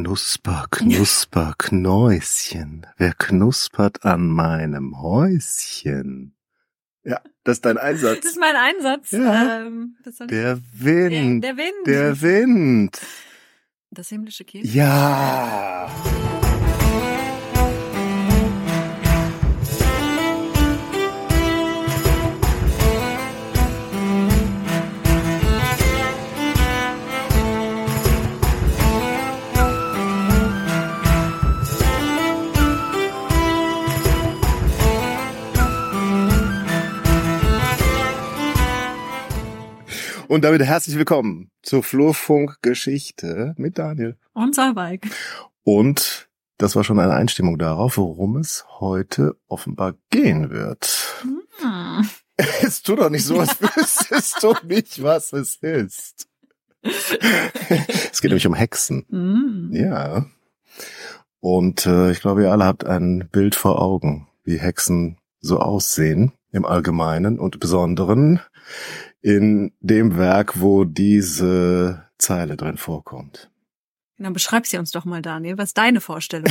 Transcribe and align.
Knusper, 0.00 0.66
knusper, 0.70 1.54
Knäuschen. 1.56 2.86
Wer 2.98 3.14
knuspert 3.14 4.04
an 4.04 4.28
meinem 4.28 5.00
Häuschen? 5.00 6.36
Ja, 7.02 7.22
das 7.44 7.56
ist 7.56 7.64
dein 7.64 7.78
Einsatz. 7.78 8.20
Das 8.20 8.32
ist 8.32 8.38
mein 8.38 8.56
Einsatz. 8.56 9.10
Ja. 9.12 9.62
Ähm, 9.62 9.96
Der 10.28 10.58
Wind. 10.74 11.42
Der, 11.42 11.54
der 11.54 11.64
Wind. 11.64 11.86
Der 11.86 12.20
Wind. 12.20 13.00
das 13.90 14.10
himmlische 14.10 14.44
Kind. 14.44 14.66
Ja. 14.66 15.88
Und 40.28 40.42
damit 40.42 40.60
herzlich 40.60 40.96
willkommen 40.96 41.52
zur 41.62 41.84
Flurfunk 41.84 42.56
Geschichte 42.60 43.54
mit 43.56 43.78
Daniel. 43.78 44.16
Und 44.32 44.56
Salweig. 44.56 45.06
Und 45.62 46.28
das 46.58 46.74
war 46.74 46.82
schon 46.82 46.98
eine 46.98 47.14
Einstimmung 47.14 47.58
darauf, 47.58 47.96
worum 47.96 48.36
es 48.36 48.64
heute 48.80 49.36
offenbar 49.46 49.94
gehen 50.10 50.50
wird. 50.50 51.22
Hm. 51.22 52.08
Es 52.60 52.82
tut 52.82 52.98
doch 52.98 53.08
nicht 53.08 53.24
so, 53.24 53.38
als 53.38 53.60
wüsstest 53.60 54.42
du 54.42 54.54
nicht, 54.66 55.00
was 55.00 55.32
es 55.32 55.56
ist. 55.56 56.26
Es 56.82 58.20
geht 58.20 58.30
nämlich 58.30 58.48
um 58.48 58.54
Hexen. 58.54 59.06
Hm. 59.08 59.70
Ja. 59.72 60.26
Und 61.38 61.86
äh, 61.86 62.10
ich 62.10 62.20
glaube, 62.20 62.42
ihr 62.42 62.50
alle 62.50 62.64
habt 62.64 62.84
ein 62.84 63.28
Bild 63.30 63.54
vor 63.54 63.80
Augen, 63.80 64.26
wie 64.42 64.58
Hexen 64.58 65.18
so 65.40 65.60
aussehen 65.60 66.32
im 66.50 66.64
Allgemeinen 66.64 67.38
und 67.38 67.60
Besonderen 67.60 68.40
in 69.26 69.72
dem 69.80 70.16
Werk, 70.16 70.60
wo 70.60 70.84
diese 70.84 72.04
Zeile 72.16 72.56
drin 72.56 72.76
vorkommt. 72.76 73.50
Dann 74.18 74.32
beschreib 74.32 74.68
sie 74.68 74.78
uns 74.78 74.92
doch 74.92 75.04
mal, 75.04 75.20
Daniel. 75.20 75.58
Was 75.58 75.70
ist 75.70 75.78
deine 75.78 76.00
Vorstellung? 76.00 76.46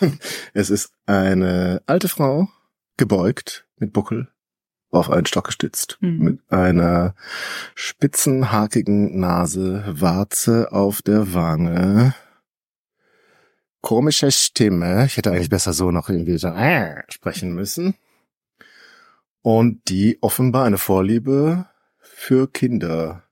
es 0.52 0.68
ist 0.68 0.90
eine 1.06 1.80
alte 1.86 2.08
Frau, 2.08 2.48
gebeugt, 2.96 3.68
mit 3.76 3.92
Buckel, 3.92 4.26
auf 4.90 5.10
einen 5.10 5.26
Stock 5.26 5.46
gestützt, 5.46 5.98
Mhm. 6.00 6.18
mit 6.18 6.40
einer 6.52 7.14
spitzen, 7.76 8.50
hakigen 8.50 9.20
Nase, 9.20 9.84
Warze 9.86 10.72
auf 10.72 11.02
der 11.02 11.34
Wange, 11.34 12.14
komische 13.80 14.32
Stimme. 14.32 15.06
Ich 15.06 15.16
hätte 15.18 15.30
eigentlich 15.30 15.50
besser 15.50 15.72
so 15.72 15.92
noch 15.92 16.08
irgendwie 16.08 16.36
so 16.38 16.48
äh, 16.48 17.04
sprechen 17.10 17.54
müssen. 17.54 17.94
Und 19.40 19.88
die 19.88 20.18
offenbar 20.20 20.64
eine 20.64 20.78
Vorliebe 20.78 21.67
für 22.18 22.50
Kinder 22.50 23.22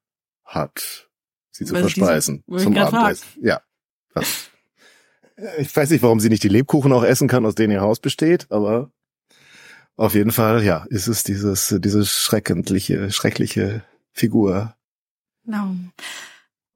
hat, 0.45 1.09
sie 1.51 1.65
zu 1.65 1.75
ist 1.75 1.81
verspeisen 1.81 2.45
diese- 2.47 2.63
zum 2.65 2.77
Abendessen. 2.77 3.27
Ja. 3.43 3.61
Das. 4.15 4.51
Ich 5.59 5.77
weiß 5.77 5.91
nicht, 5.91 6.03
warum 6.03 6.19
sie 6.19 6.31
nicht 6.31 6.43
die 6.45 6.49
Lebkuchen 6.49 6.95
auch 6.95 7.05
essen 7.05 7.29
kann, 7.29 7.45
aus 7.45 7.55
denen 7.55 7.71
ihr 7.75 7.83
Haus 7.83 8.01
besteht, 8.01 8.47
aber 8.51 8.91
auf 9.97 10.15
jeden 10.15 10.31
Fall, 10.31 10.63
ja, 10.65 10.87
ist 10.89 11.09
es 11.09 11.25
dieses, 11.25 11.77
diese 11.79 12.07
schreckendliche, 12.07 13.11
schreckliche 13.11 13.85
Figur. 14.13 14.75
Genau. 15.45 15.75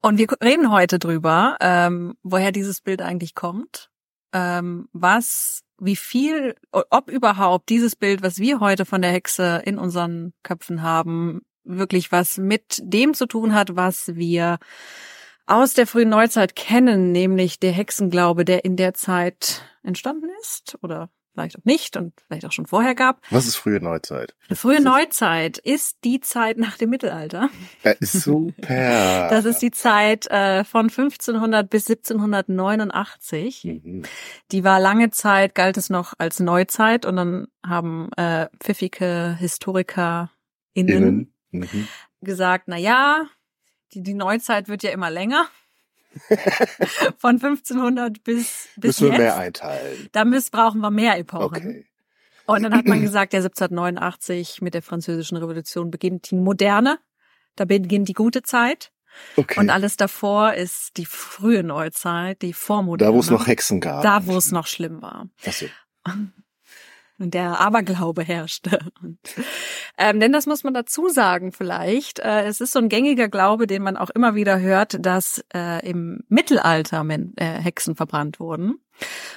Und 0.03 0.19
wir 0.19 0.27
reden 0.43 0.71
heute 0.71 0.99
drüber, 0.99 1.57
ähm, 1.63 2.17
woher 2.23 2.53
dieses 2.53 2.83
Bild 2.83 3.01
eigentlich 3.01 3.35
kommt, 3.35 3.89
ähm, 4.35 4.91
was, 4.93 5.63
wie 5.79 5.97
viel, 5.97 6.55
ob 6.71 7.09
überhaupt 7.11 7.71
dieses 7.71 7.97
Bild, 7.97 8.23
was 8.23 8.37
wir 8.41 8.61
heute 8.61 8.85
von 8.85 9.01
der 9.01 9.13
Hexe 9.13 9.63
in 9.65 9.79
unseren 9.79 10.35
Köpfen 10.43 10.83
haben, 10.83 11.41
wirklich 11.65 12.13
was 12.13 12.39
mit 12.39 12.81
dem 12.83 13.15
zu 13.15 13.27
tun 13.27 13.55
hat, 13.55 13.77
was 13.77 14.15
wir 14.17 14.59
aus 15.47 15.75
der 15.75 15.87
frühen 15.87 16.09
Neuzeit 16.09 16.55
kennen, 16.55 17.13
nämlich 17.13 17.59
der 17.59 17.73
Hexenglaube, 17.73 18.45
der 18.45 18.65
in 18.65 18.77
der 18.77 18.95
Zeit 18.95 19.63
entstanden 19.83 20.29
ist 20.41 20.79
oder 20.83 21.11
vielleicht 21.33 21.59
auch 21.59 21.65
nicht 21.65 21.97
und 21.97 22.13
vielleicht 22.27 22.45
auch 22.45 22.53
schon 22.53 22.67
vorher 22.67 22.95
gab. 22.95 23.21
Was 23.31 23.47
ist 23.47 23.57
frühe 23.57 23.81
Neuzeit? 23.81 24.35
Frühe 24.53 24.81
Neuzeit 24.81 25.59
ist 25.59 25.99
die 26.05 26.21
Zeit 26.21 26.59
nach 26.59 26.77
dem 26.77 26.91
Mittelalter. 26.91 27.49
Äh, 27.83 27.97
super. 28.01 28.53
Das 29.31 29.45
ist 29.45 29.63
die 29.63 29.71
Zeit 29.71 30.27
äh, 30.27 30.65
von 30.65 30.87
1500 30.87 31.69
bis 31.71 31.89
1789. 31.89 33.65
Mhm. 33.65 34.03
Die 34.51 34.65
war 34.65 34.81
lange 34.81 35.11
Zeit, 35.11 35.55
galt 35.55 35.77
es 35.77 35.89
noch 35.89 36.15
als 36.19 36.41
Neuzeit 36.41 37.07
und 37.07 37.17
dann 37.17 37.47
haben 37.65 38.13
äh, 38.17 38.49
pfiffige 38.59 39.37
HistorikerInnen 39.39 40.31
Innen. 40.75 41.35
Mhm. 41.51 41.89
gesagt, 42.21 42.65
na 42.67 42.77
ja, 42.77 43.27
die, 43.93 44.03
die 44.03 44.15
Neuzeit 44.15 44.69
wird 44.69 44.83
ja 44.83 44.91
immer 44.91 45.11
länger. 45.11 45.47
von 47.19 47.37
1500 47.37 48.25
bis, 48.25 48.69
bis 48.77 49.01
Müssen 49.01 49.03
wir 49.03 49.09
jetzt. 49.13 49.19
mehr 49.19 49.37
einteilen. 49.37 50.09
da 50.11 50.25
müssen, 50.25 50.51
brauchen 50.51 50.81
wir 50.81 50.91
mehr 50.91 51.17
Epochen. 51.19 51.57
Okay. 51.57 51.87
Und 52.47 52.65
dann 52.65 52.77
hat 52.77 52.87
man 52.87 53.01
gesagt, 53.01 53.33
ja, 53.33 53.39
1789 53.39 54.61
mit 54.61 54.75
der 54.75 54.83
Französischen 54.83 55.37
Revolution 55.37 55.91
beginnt 55.93 56.31
die 56.33 56.35
Moderne. 56.35 56.99
Da 57.55 57.65
beginnt 57.65 58.09
die 58.09 58.13
gute 58.13 58.43
Zeit. 58.43 58.91
Okay. 59.37 59.61
Und 59.61 59.71
alles 59.71 59.97
davor 59.97 60.55
ist 60.55 60.97
die 60.97 61.05
frühe 61.05 61.63
Neuzeit, 61.63 62.43
die 62.43 62.53
Vormoderne. 62.53 63.13
da, 63.13 63.15
wo 63.15 63.21
es 63.21 63.31
noch 63.31 63.47
Hexen 63.47 63.81
gab. 63.81 64.03
Da, 64.03 64.27
wo 64.27 64.37
es 64.37 64.51
noch 64.51 64.67
schlimm 64.67 65.03
war. 65.03 65.29
Achso. 65.47 65.67
Und 66.05 66.33
der 67.29 67.61
Aberglaube 67.61 68.23
herrschte. 68.23 68.79
Und, 69.03 69.19
ähm, 69.99 70.21
denn 70.21 70.33
das 70.33 70.47
muss 70.47 70.65
man 70.65 70.73
dazu 70.73 71.09
sagen 71.09 71.53
vielleicht. 71.53 72.19
Äh, 72.21 72.45
es 72.45 72.61
ist 72.61 72.73
so 72.73 72.79
ein 72.79 72.89
gängiger 72.89 73.29
Glaube, 73.29 73.67
den 73.67 73.83
man 73.83 73.97
auch 73.97 74.11
immer 74.11 74.35
wieder 74.35 74.61
hört, 74.61 75.05
dass 75.05 75.45
äh, 75.55 75.87
im 75.87 76.25
Mittelalter 76.29 77.05
Men 77.05 77.35
äh, 77.37 77.61
Hexen 77.61 77.97
verbrannt 77.97 78.41
wurden 78.41 78.81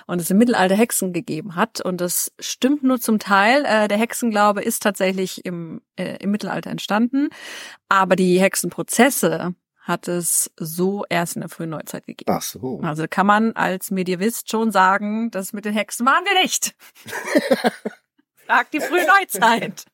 und 0.08 0.22
es 0.22 0.32
im 0.32 0.38
Mittelalter 0.38 0.76
Hexen 0.76 1.14
gegeben 1.14 1.56
hat. 1.56 1.82
Und 1.82 2.00
das 2.00 2.32
stimmt 2.40 2.84
nur 2.84 3.00
zum 3.00 3.20
Teil. 3.20 3.66
Äh, 3.66 3.88
der 3.88 3.98
Hexenglaube 3.98 4.62
ist 4.62 4.84
tatsächlich 4.84 5.46
im, 5.46 5.82
äh, 5.98 6.18
im 6.18 6.32
Mittelalter 6.32 6.70
entstanden, 6.70 7.30
aber 7.90 8.16
die 8.16 8.40
Hexenprozesse 8.40 9.56
hat 9.84 10.08
es 10.08 10.50
so 10.58 11.04
erst 11.10 11.36
in 11.36 11.42
der 11.42 11.50
frühen 11.50 11.70
Neuzeit 11.72 12.08
gegeben. 12.08 12.32
Ach 12.34 12.42
so. 12.42 12.80
Also 12.82 13.06
kann 13.10 13.28
man 13.28 13.52
als 13.54 13.92
Medievist 13.92 14.50
schon 14.50 14.72
sagen, 14.72 15.30
das 15.30 15.52
mit 15.54 15.66
den 15.66 15.74
Hexen 15.74 16.06
waren 16.06 16.24
wir 16.26 16.42
nicht. 16.42 16.74
Frag 18.46 18.72
die 18.72 18.80
frühe 18.80 19.06
Neuzeit. 19.20 19.86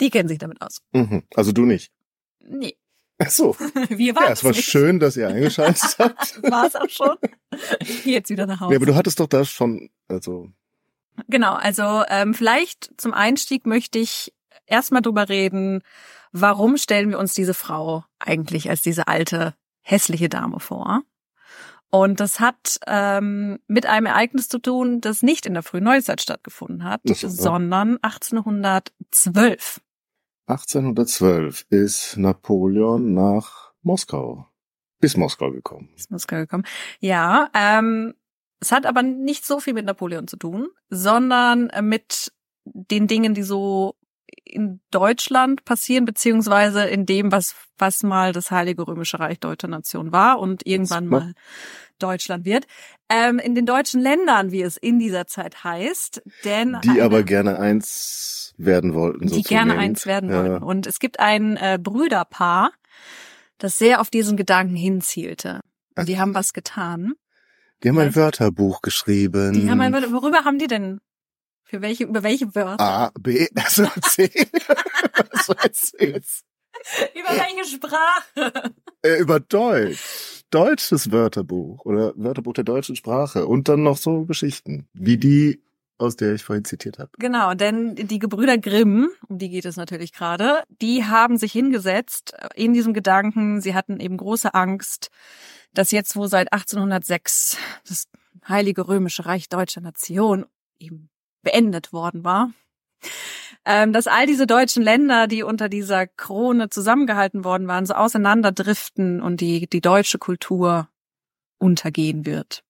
Die 0.00 0.10
kennen 0.10 0.28
sich 0.28 0.38
damit 0.38 0.60
aus. 0.62 0.80
Mhm. 0.92 1.24
Also 1.34 1.52
du 1.52 1.62
nicht. 1.64 1.92
Nee, 2.40 2.76
Ach 3.18 3.30
so. 3.30 3.56
wir 3.88 4.14
waren 4.16 4.24
Ja, 4.26 4.32
es 4.32 4.42
war 4.44 4.50
nicht. 4.52 4.64
schön, 4.68 4.98
dass 4.98 5.16
ihr 5.16 5.28
eingeschaltet 5.28 5.82
habt. 5.98 6.42
War 6.42 6.66
es 6.66 6.74
auch 6.74 6.88
schon. 6.88 7.16
Ich 7.80 8.04
geh 8.04 8.12
jetzt 8.12 8.30
wieder 8.30 8.46
nach 8.46 8.60
Hause. 8.60 8.72
Ja, 8.72 8.78
aber 8.78 8.86
du 8.86 8.94
hattest 8.94 9.20
doch 9.20 9.28
da 9.28 9.44
schon, 9.44 9.90
also 10.08 10.48
Genau, 11.28 11.52
also 11.54 12.04
ähm, 12.08 12.32
vielleicht 12.32 12.90
zum 12.96 13.12
Einstieg 13.12 13.66
möchte 13.66 13.98
ich 13.98 14.32
erstmal 14.66 15.02
drüber 15.02 15.28
reden, 15.28 15.82
warum 16.32 16.76
stellen 16.76 17.10
wir 17.10 17.18
uns 17.18 17.34
diese 17.34 17.54
Frau 17.54 18.04
eigentlich 18.18 18.68
als 18.68 18.82
diese 18.82 19.06
alte, 19.06 19.54
hässliche 19.82 20.28
Dame 20.28 20.60
vor? 20.60 21.02
Und 21.90 22.20
das 22.20 22.40
hat 22.40 22.80
ähm, 22.86 23.58
mit 23.66 23.84
einem 23.84 24.06
Ereignis 24.06 24.48
zu 24.48 24.58
tun, 24.58 25.02
das 25.02 25.22
nicht 25.22 25.44
in 25.44 25.52
der 25.52 25.62
frühen 25.62 25.84
Neuzeit 25.84 26.22
stattgefunden 26.22 26.84
hat, 26.84 27.02
sondern 27.04 27.98
1812. 28.00 29.80
1812 30.46 31.66
ist 31.68 32.16
Napoleon 32.16 33.12
nach 33.12 33.72
Moskau, 33.82 34.46
bis 35.00 35.18
Moskau 35.18 35.50
gekommen. 35.50 35.90
ist 35.94 36.10
Moskau 36.10 36.36
gekommen. 36.36 36.64
Ja, 37.00 37.50
ähm, 37.54 38.14
es 38.60 38.72
hat 38.72 38.86
aber 38.86 39.02
nicht 39.02 39.44
so 39.44 39.60
viel 39.60 39.74
mit 39.74 39.84
Napoleon 39.84 40.26
zu 40.28 40.36
tun, 40.36 40.68
sondern 40.88 41.68
äh, 41.70 41.82
mit 41.82 42.32
den 42.64 43.06
Dingen, 43.06 43.34
die 43.34 43.42
so 43.42 43.96
in 44.44 44.80
Deutschland 44.90 45.64
passieren, 45.64 46.04
beziehungsweise 46.04 46.84
in 46.84 47.06
dem, 47.06 47.32
was, 47.32 47.54
was 47.78 48.02
mal 48.02 48.32
das 48.32 48.50
Heilige 48.50 48.86
Römische 48.86 49.18
Reich 49.20 49.38
Deutscher 49.40 49.68
Nation 49.68 50.12
war 50.12 50.38
und 50.38 50.66
irgendwann 50.66 51.06
mal 51.06 51.34
Deutschland 51.98 52.44
wird. 52.44 52.66
Ähm, 53.08 53.38
in 53.38 53.54
den 53.54 53.66
deutschen 53.66 54.00
Ländern, 54.00 54.50
wie 54.50 54.62
es 54.62 54.76
in 54.76 54.98
dieser 54.98 55.26
Zeit 55.26 55.62
heißt, 55.64 56.22
denn 56.44 56.78
Die 56.82 56.90
eine- 56.90 57.02
aber 57.04 57.22
gerne 57.22 57.58
eins 57.58 58.54
werden 58.56 58.94
wollten. 58.94 59.26
die 59.28 59.42
gerne 59.42 59.78
eins 59.78 60.06
werden 60.06 60.30
ja. 60.30 60.36
wollten. 60.44 60.64
Und 60.64 60.86
es 60.86 60.98
gibt 60.98 61.20
ein 61.20 61.56
äh, 61.56 61.78
Brüderpaar, 61.80 62.72
das 63.58 63.78
sehr 63.78 64.00
auf 64.00 64.10
diesen 64.10 64.36
Gedanken 64.36 64.74
hinzielte. 64.76 65.60
Und 65.96 66.08
die 66.08 66.18
haben 66.18 66.34
was 66.34 66.52
getan. 66.52 67.12
Die 67.82 67.88
haben 67.88 67.98
ein? 67.98 68.14
Wörterbuch 68.14 68.80
geschrieben. 68.82 69.52
Die 69.52 69.70
haben 69.70 69.80
ein, 69.80 69.92
worüber 70.12 70.44
haben 70.44 70.58
die 70.58 70.66
denn? 70.68 71.00
Für 71.72 71.80
welche, 71.80 72.04
über 72.04 72.22
welche 72.22 72.54
Wörter? 72.54 72.84
A, 72.84 73.12
B, 73.18 73.48
also 73.54 73.86
C. 74.02 74.30
Was 75.30 75.48
weißt 75.48 75.94
du 75.98 76.04
jetzt? 76.04 76.44
Über 77.14 77.30
welche 77.30 77.64
Sprache? 77.64 78.74
Äh, 79.02 79.20
über 79.20 79.40
Deutsch. 79.40 80.44
deutsches 80.50 81.10
Wörterbuch 81.12 81.86
oder 81.86 82.12
Wörterbuch 82.16 82.52
der 82.52 82.64
deutschen 82.64 82.94
Sprache 82.94 83.46
und 83.46 83.70
dann 83.70 83.82
noch 83.82 83.96
so 83.96 84.26
Geschichten, 84.26 84.86
wie 84.92 85.16
die 85.16 85.62
aus 85.96 86.16
der 86.16 86.34
ich 86.34 86.44
vorhin 86.44 86.66
zitiert 86.66 86.98
habe. 86.98 87.10
Genau, 87.18 87.54
denn 87.54 87.94
die 87.94 88.18
Gebrüder 88.18 88.58
Grimm, 88.58 89.08
um 89.28 89.38
die 89.38 89.48
geht 89.48 89.64
es 89.64 89.76
natürlich 89.76 90.12
gerade, 90.12 90.64
die 90.68 91.04
haben 91.04 91.38
sich 91.38 91.52
hingesetzt 91.52 92.34
in 92.54 92.74
diesem 92.74 92.92
Gedanken, 92.92 93.62
sie 93.62 93.74
hatten 93.74 93.98
eben 93.98 94.18
große 94.18 94.52
Angst, 94.52 95.08
dass 95.72 95.90
jetzt, 95.90 96.16
wo 96.16 96.26
seit 96.26 96.52
1806 96.52 97.56
das 97.88 98.08
Heilige 98.46 98.88
Römische 98.88 99.24
Reich 99.24 99.48
deutscher 99.48 99.80
Nation 99.80 100.44
eben 100.78 101.08
beendet 101.42 101.92
worden 101.92 102.24
war, 102.24 102.52
ähm, 103.64 103.92
dass 103.92 104.06
all 104.06 104.26
diese 104.26 104.46
deutschen 104.46 104.82
Länder, 104.82 105.26
die 105.26 105.42
unter 105.42 105.68
dieser 105.68 106.06
Krone 106.06 106.70
zusammengehalten 106.70 107.44
worden 107.44 107.68
waren, 107.68 107.86
so 107.86 107.94
auseinanderdriften 107.94 109.20
und 109.20 109.40
die, 109.40 109.68
die 109.68 109.80
deutsche 109.80 110.18
Kultur 110.18 110.88
untergehen 111.58 112.26
wird. 112.26 112.64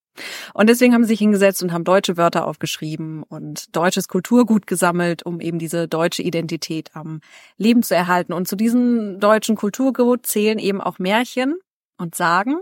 Und 0.53 0.69
deswegen 0.69 0.93
haben 0.93 1.05
sie 1.05 1.09
sich 1.09 1.21
hingesetzt 1.21 1.63
und 1.63 1.73
haben 1.73 1.85
deutsche 1.85 2.19
Wörter 2.19 2.47
aufgeschrieben 2.47 3.23
und 3.23 3.75
deutsches 3.75 4.09
Kulturgut 4.09 4.67
gesammelt, 4.67 5.25
um 5.25 5.41
eben 5.41 5.59
diese 5.59 5.89
deutsche 5.89 6.23
Identität 6.23 6.91
am 6.95 7.21
Leben 7.57 7.83
zu 7.83 7.95
erhalten. 7.95 8.35
Und 8.35 8.47
zu 8.47 8.57
diesem 8.57 9.21
deutschen 9.21 9.57
Kulturgut 9.57 10.27
zählen 10.27 10.59
eben 10.59 10.83
auch 10.83 10.99
Märchen 10.99 11.57
und 11.97 12.15
Sagen, 12.15 12.57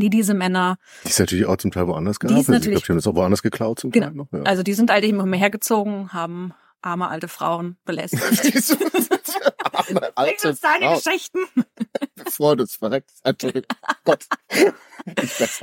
die 0.00 0.10
diese 0.10 0.34
Männer. 0.34 0.78
Die 1.04 1.08
ist 1.08 1.20
natürlich 1.20 1.46
auch 1.46 1.56
zum 1.56 1.70
Teil 1.70 1.86
woanders 1.88 2.18
gehabt. 2.18 2.36
Die 2.36 2.40
ist 2.40 2.48
natürlich, 2.48 2.78
ich 2.78 2.84
glaube, 2.84 2.86
die 2.86 2.92
haben 2.92 2.96
das 2.98 3.06
auch 3.06 3.16
woanders 3.16 3.42
geklaut 3.42 3.80
zum 3.80 3.90
genau. 3.90 4.06
Teil 4.06 4.14
noch. 4.14 4.32
Ja. 4.32 4.42
Also 4.42 4.62
die 4.62 4.74
sind 4.74 4.90
alle 4.90 5.06
immer 5.06 5.36
hergezogen, 5.36 6.12
haben 6.12 6.54
arme 6.82 7.08
alte 7.08 7.28
Frauen 7.28 7.76
belästigt. 7.84 8.22
arme 9.72 10.16
alte 10.16 10.54
Frau. 10.54 10.94
Geschichten. 10.94 11.38
Bevor 12.14 12.56
du 12.56 12.64
es 12.64 12.76
verreckt. 12.76 13.10
Gott. 14.04 14.24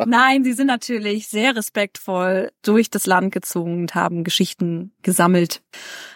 Nein, 0.05 0.43
sie 0.43 0.53
sind 0.53 0.67
natürlich 0.67 1.27
sehr 1.27 1.55
respektvoll 1.55 2.51
durch 2.61 2.89
das 2.89 3.05
Land 3.05 3.33
gezogen 3.33 3.81
und 3.81 3.95
haben 3.95 4.23
Geschichten 4.23 4.93
gesammelt, 5.01 5.63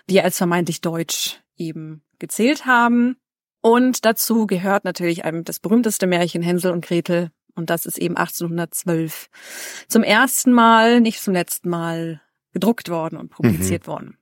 die 0.10 0.22
als 0.22 0.38
vermeintlich 0.38 0.82
deutsch 0.82 1.42
eben 1.58 2.04
gezählt 2.20 2.66
haben. 2.66 3.18
Und 3.62 4.06
dazu 4.06 4.48
gehört 4.48 4.86
natürlich 4.86 5.26
einem 5.26 5.44
das 5.44 5.60
berühmteste 5.60 6.08
Märchen 6.08 6.42
Hänsel 6.42 6.72
und 6.72 6.86
Gretel. 6.86 7.32
Und 7.58 7.70
das 7.70 7.86
ist 7.86 7.98
eben 7.98 8.16
1812 8.16 9.30
zum 9.88 10.04
ersten 10.04 10.52
Mal, 10.54 11.02
nicht 11.02 11.22
zum 11.22 11.34
letzten 11.34 11.70
Mal 11.70 12.22
gedruckt 12.54 12.90
worden 12.90 13.18
und 13.18 13.30
publiziert 13.30 13.88
worden. 13.88 14.18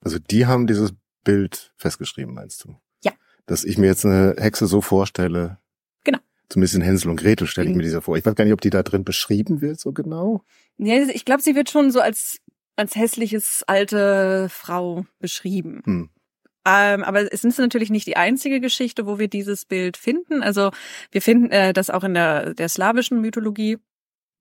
Also 0.00 0.18
die 0.18 0.46
haben 0.46 0.66
dieses 0.66 0.92
Bild 1.24 1.72
festgeschrieben, 1.76 2.32
meinst 2.34 2.64
du? 2.64 2.76
Ja. 3.04 3.12
Dass 3.46 3.64
ich 3.64 3.76
mir 3.76 3.86
jetzt 3.86 4.06
eine 4.06 4.36
Hexe 4.38 4.66
so 4.66 4.80
vorstelle. 4.80 5.58
Genau. 6.04 6.18
Zumindest 6.48 6.74
in 6.76 6.82
Hänsel 6.82 7.10
und 7.10 7.16
Gretel 7.16 7.46
stelle 7.46 7.66
ich 7.66 7.72
Mhm. 7.72 7.78
mir 7.78 7.82
dieser 7.82 8.02
vor. 8.02 8.16
Ich 8.16 8.24
weiß 8.24 8.34
gar 8.36 8.44
nicht, 8.44 8.54
ob 8.54 8.60
die 8.60 8.70
da 8.70 8.82
drin 8.82 9.04
beschrieben 9.04 9.60
wird 9.60 9.80
so 9.80 9.92
genau. 9.92 10.42
Ja, 10.78 10.94
ich 11.02 11.24
glaube, 11.24 11.42
sie 11.42 11.54
wird 11.56 11.70
schon 11.70 11.90
so 11.90 12.00
als 12.00 12.38
als 12.78 12.94
hässliches 12.94 13.64
alte 13.66 14.48
Frau 14.50 15.06
beschrieben. 15.18 15.80
Hm. 15.86 16.10
Ähm, 16.68 17.04
aber 17.04 17.32
es 17.32 17.44
ist 17.44 17.58
natürlich 17.60 17.90
nicht 17.90 18.08
die 18.08 18.16
einzige 18.16 18.60
Geschichte, 18.60 19.06
wo 19.06 19.20
wir 19.20 19.28
dieses 19.28 19.64
Bild 19.64 19.96
finden. 19.96 20.42
Also 20.42 20.72
wir 21.12 21.22
finden 21.22 21.50
äh, 21.52 21.72
das 21.72 21.90
auch 21.90 22.02
in 22.02 22.14
der, 22.14 22.54
der 22.54 22.68
slawischen 22.68 23.20
Mythologie, 23.20 23.78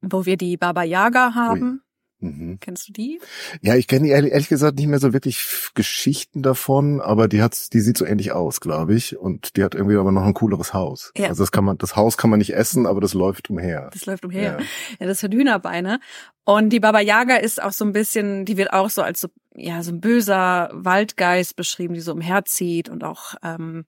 wo 0.01 0.25
wir 0.25 0.35
die 0.35 0.57
Baba 0.57 0.83
Yaga 0.83 1.35
haben. 1.35 1.81
Mhm. 2.19 2.57
Kennst 2.59 2.87
du 2.87 2.93
die? 2.93 3.19
Ja, 3.61 3.75
ich 3.75 3.87
kenne 3.87 4.07
ehrlich, 4.07 4.31
ehrlich 4.31 4.49
gesagt 4.49 4.77
nicht 4.77 4.87
mehr 4.87 4.99
so 4.99 5.13
wirklich 5.13 5.45
Geschichten 5.73 6.41
davon, 6.41 7.01
aber 7.01 7.27
die 7.27 7.41
hat, 7.41 7.73
die 7.73 7.81
sieht 7.81 7.97
so 7.97 8.05
ähnlich 8.05 8.31
aus, 8.31 8.61
glaube 8.61 8.95
ich, 8.95 9.17
und 9.17 9.57
die 9.57 9.63
hat 9.63 9.75
irgendwie 9.75 9.97
aber 9.97 10.11
noch 10.11 10.23
ein 10.23 10.33
cooleres 10.33 10.73
Haus. 10.73 11.11
Ja. 11.17 11.27
Also 11.27 11.43
das 11.43 11.51
kann 11.51 11.65
man, 11.65 11.77
das 11.77 11.95
Haus 11.95 12.17
kann 12.17 12.29
man 12.29 12.39
nicht 12.39 12.53
essen, 12.53 12.85
aber 12.85 13.01
das 13.01 13.13
läuft 13.13 13.49
umher. 13.49 13.89
Das 13.91 14.05
läuft 14.05 14.25
umher. 14.25 14.59
Ja. 14.59 14.65
Ja, 14.99 15.07
das 15.07 15.23
hat 15.23 15.33
Hühnerbeine. 15.33 15.99
Und 16.45 16.69
die 16.69 16.79
Baba 16.79 16.99
Yaga 16.99 17.35
ist 17.37 17.61
auch 17.61 17.71
so 17.71 17.85
ein 17.85 17.93
bisschen, 17.93 18.45
die 18.45 18.57
wird 18.57 18.71
auch 18.71 18.89
so 18.89 19.01
als 19.01 19.21
so, 19.21 19.27
ja, 19.55 19.83
so 19.83 19.91
ein 19.91 19.99
böser 19.99 20.69
Waldgeist 20.73 21.55
beschrieben, 21.55 21.93
die 21.93 22.01
so 22.01 22.13
umherzieht 22.13 22.87
und 22.89 23.03
auch 23.03 23.35
ähm, 23.43 23.85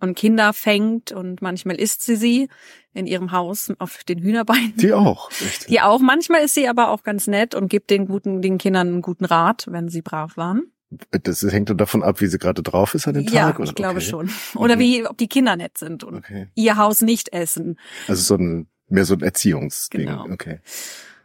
und 0.00 0.16
Kinder 0.16 0.52
fängt 0.52 1.12
und 1.12 1.42
manchmal 1.42 1.76
isst 1.76 2.02
sie 2.04 2.16
sie 2.16 2.48
in 2.94 3.06
ihrem 3.06 3.32
Haus 3.32 3.72
auf 3.78 4.04
den 4.04 4.18
Hühnerbeinen. 4.20 4.74
Die 4.76 4.92
auch. 4.92 5.30
Echt. 5.30 5.68
Die 5.68 5.80
auch. 5.80 6.00
Manchmal 6.00 6.42
ist 6.42 6.54
sie 6.54 6.68
aber 6.68 6.90
auch 6.90 7.02
ganz 7.02 7.26
nett 7.26 7.54
und 7.54 7.68
gibt 7.68 7.90
den 7.90 8.06
guten, 8.06 8.40
den 8.42 8.58
Kindern 8.58 8.88
einen 8.88 9.02
guten 9.02 9.24
Rat, 9.24 9.66
wenn 9.70 9.88
sie 9.88 10.02
brav 10.02 10.36
waren. 10.36 10.72
Das 11.10 11.42
hängt 11.42 11.68
dann 11.68 11.76
davon 11.76 12.02
ab, 12.02 12.20
wie 12.22 12.26
sie 12.28 12.38
gerade 12.38 12.62
drauf 12.62 12.94
ist 12.94 13.06
an 13.06 13.14
dem 13.14 13.24
ja, 13.24 13.48
Tag. 13.48 13.58
oder? 13.58 13.68
ich 13.68 13.74
glaube 13.74 13.98
okay. 13.98 14.06
schon. 14.08 14.30
Oder 14.54 14.76
Mhm. 14.76 14.80
wie, 14.80 15.06
ob 15.06 15.18
die 15.18 15.28
Kinder 15.28 15.54
nett 15.56 15.76
sind 15.76 16.02
und 16.02 16.16
Okay. 16.16 16.48
ihr 16.54 16.76
Haus 16.76 17.02
nicht 17.02 17.32
essen. 17.32 17.78
Also 18.06 18.22
so 18.22 18.34
ein 18.42 18.68
mehr 18.88 19.04
so 19.04 19.14
ein 19.14 19.20
Erziehungsding. 19.20 20.06
Genau. 20.06 20.24
Okay. 20.30 20.60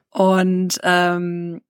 Und 0.09 0.79
ähm, 0.83 1.61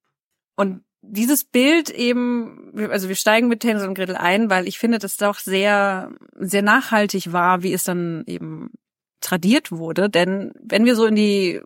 und 0.56 0.84
dieses 1.06 1.44
Bild 1.44 1.90
eben, 1.90 2.72
also 2.90 3.10
wir 3.10 3.16
steigen 3.16 3.50
mit 3.50 3.64
Hänsel 3.64 3.90
und 3.90 3.96
Gretel 3.96 4.16
ein, 4.16 4.50
weil 4.50 4.68
ich 4.68 4.80
finde, 4.80 5.00
das 5.00 5.18
doch 5.18 5.38
sehr 5.38 6.12
sehr 6.36 6.62
nachhaltig 6.62 7.34
war, 7.34 7.62
wie 7.62 7.74
es 7.74 7.84
dann 7.84 8.24
eben 8.26 8.72
tradiert 9.20 9.72
wurde. 9.72 10.10
Denn 10.10 10.54
wenn 10.62 10.86
wir 10.86 10.96
so 10.96 11.06
in 11.06 11.16
die 11.16 11.62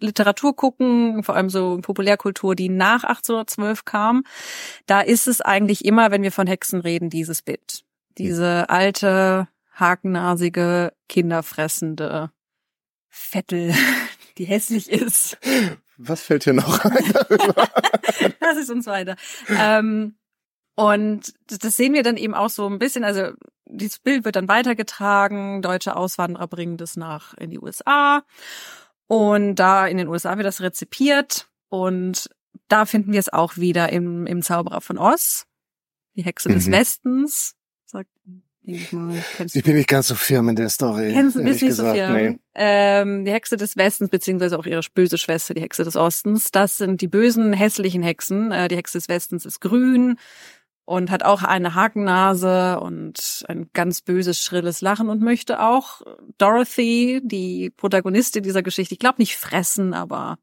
Literatur 0.00 0.54
gucken, 0.54 1.24
vor 1.24 1.34
allem 1.34 1.50
so 1.50 1.78
Populärkultur, 1.82 2.54
die 2.54 2.68
nach 2.68 3.02
1812 3.02 3.84
kam, 3.84 4.24
da 4.86 5.00
ist 5.00 5.26
es 5.26 5.40
eigentlich 5.40 5.84
immer, 5.84 6.12
wenn 6.12 6.22
wir 6.22 6.32
von 6.32 6.46
Hexen 6.46 6.80
reden, 6.80 7.10
dieses 7.10 7.42
Bild. 7.42 7.84
Diese 8.16 8.70
alte, 8.70 9.48
hakennasige, 9.72 10.92
kinderfressende 11.08 12.30
Vettel, 13.08 13.74
die 14.38 14.44
hässlich 14.44 14.90
ist. 14.90 15.36
Was 15.98 16.22
fällt 16.22 16.44
hier 16.44 16.54
noch 16.54 16.84
ein? 16.84 17.12
Das 18.40 18.56
ist 18.56 18.70
uns 18.70 18.86
weiter. 18.86 19.16
Ähm, 19.48 20.16
und 20.74 21.34
das 21.48 21.76
sehen 21.76 21.92
wir 21.92 22.02
dann 22.02 22.16
eben 22.16 22.34
auch 22.34 22.50
so 22.50 22.66
ein 22.66 22.78
bisschen, 22.78 23.04
also 23.04 23.32
dieses 23.66 23.98
Bild 23.98 24.24
wird 24.24 24.36
dann 24.36 24.48
weitergetragen, 24.48 25.60
deutsche 25.60 25.94
Auswanderer 25.96 26.46
bringen 26.46 26.76
das 26.76 26.96
nach 26.96 27.34
in 27.34 27.50
die 27.50 27.58
USA 27.58 28.22
und 29.06 29.56
da 29.56 29.86
in 29.86 29.98
den 29.98 30.08
USA 30.08 30.36
wird 30.36 30.46
das 30.46 30.60
rezipiert 30.60 31.48
und 31.68 32.30
da 32.68 32.86
finden 32.86 33.12
wir 33.12 33.20
es 33.20 33.32
auch 33.32 33.56
wieder 33.56 33.92
im, 33.92 34.26
im 34.26 34.42
Zauberer 34.42 34.80
von 34.80 34.98
Oz, 34.98 35.46
die 36.14 36.22
Hexe 36.22 36.48
des 36.48 36.66
Mhm. 36.66 36.72
Westens, 36.72 37.56
sagt, 37.84 38.10
denke 38.68 38.82
ich 38.82 38.92
mal, 38.92 39.24
kennst 39.36 39.54
du 39.54 39.58
Ich 39.58 39.64
bin 39.64 39.76
nicht 39.76 39.88
ganz 39.88 40.08
so 40.08 40.14
firm 40.14 40.48
in 40.50 40.56
der 40.56 40.68
Story. 40.68 41.12
Kennst 41.12 41.36
du 41.36 41.42
bist 41.42 41.62
nicht 41.62 41.74
so 41.74 41.82
gesagt. 41.82 41.98
viel. 41.98 42.30
Nee. 42.30 42.38
Ähm, 42.54 43.24
die 43.24 43.32
Hexe 43.32 43.56
des 43.56 43.76
Westens, 43.76 44.10
beziehungsweise 44.10 44.58
auch 44.58 44.66
ihre 44.66 44.82
böse 44.94 45.16
Schwester, 45.16 45.54
die 45.54 45.62
Hexe 45.62 45.84
des 45.84 45.96
Ostens. 45.96 46.50
Das 46.50 46.76
sind 46.76 47.00
die 47.00 47.08
bösen, 47.08 47.52
hässlichen 47.52 48.02
Hexen. 48.02 48.52
Äh, 48.52 48.68
die 48.68 48.76
Hexe 48.76 48.98
des 48.98 49.08
Westens 49.08 49.46
ist 49.46 49.60
grün 49.60 50.16
und 50.84 51.10
hat 51.10 51.22
auch 51.22 51.42
eine 51.42 51.74
Hakennase 51.74 52.80
und 52.80 53.44
ein 53.48 53.70
ganz 53.72 54.02
böses, 54.02 54.42
schrilles 54.42 54.80
Lachen 54.80 55.08
und 55.08 55.22
möchte 55.22 55.62
auch 55.62 56.02
Dorothy, 56.38 57.20
die 57.24 57.70
Protagonistin 57.70 58.42
dieser 58.42 58.62
Geschichte, 58.62 58.94
ich 58.94 58.98
glaube 58.98 59.16
nicht 59.18 59.36
fressen, 59.36 59.94
aber 59.94 60.38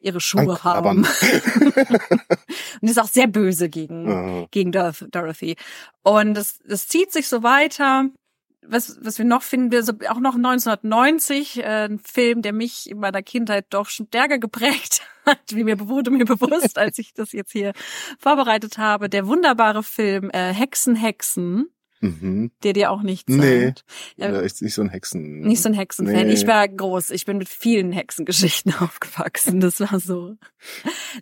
ihre 0.00 0.20
Schuhe 0.20 0.62
haben. 0.64 1.06
Und 2.80 2.88
ist 2.88 3.00
auch 3.00 3.08
sehr 3.08 3.26
böse 3.26 3.68
gegen, 3.68 4.10
Ah. 4.10 4.46
gegen 4.50 4.72
Dor- 4.72 4.92
Dorothy. 5.10 5.56
Und 6.02 6.34
das, 6.34 6.58
das 6.66 6.88
zieht 6.88 7.12
sich 7.12 7.28
so 7.28 7.42
weiter. 7.42 8.06
Was, 8.68 8.98
was 9.00 9.18
wir 9.18 9.24
noch 9.24 9.42
finden, 9.44 9.70
wir 9.70 9.84
so 9.84 9.92
auch 10.08 10.18
noch 10.18 10.34
1990, 10.34 11.58
äh, 11.58 11.62
ein 11.88 12.00
Film, 12.00 12.42
der 12.42 12.52
mich 12.52 12.90
in 12.90 12.98
meiner 12.98 13.22
Kindheit 13.22 13.66
doch 13.70 13.88
schon 13.88 14.06
stärker 14.08 14.38
geprägt 14.38 15.02
hat, 15.24 15.38
wie 15.50 15.62
mir 15.62 15.78
wurde 15.88 16.10
mir 16.10 16.24
bewusst, 16.24 16.76
als 16.76 16.98
ich 16.98 17.14
das 17.14 17.30
jetzt 17.32 17.52
hier 17.52 17.72
vorbereitet 18.18 18.76
habe. 18.78 19.08
Der 19.08 19.28
wunderbare 19.28 19.84
Film 19.84 20.30
äh, 20.30 20.52
Hexen, 20.52 20.96
Hexen, 20.96 21.68
Mhm. 22.00 22.50
der 22.62 22.72
dir 22.74 22.90
auch 22.90 23.02
nichts 23.02 23.32
Nee. 23.32 23.66
sagt. 23.66 23.84
Ja, 24.16 24.42
ich 24.42 24.60
nicht 24.60 24.74
so 24.74 24.82
ein 24.82 24.90
Hexen. 24.90 25.40
nicht 25.40 25.62
so 25.62 25.68
ein 25.68 25.74
Hexenfan. 25.74 26.26
Nee. 26.26 26.32
Ich 26.32 26.46
war 26.46 26.68
groß. 26.68 27.10
Ich 27.10 27.24
bin 27.24 27.38
mit 27.38 27.48
vielen 27.48 27.92
Hexengeschichten 27.92 28.74
aufgewachsen. 28.80 29.60
Das 29.60 29.80
war 29.80 29.98
so 29.98 30.34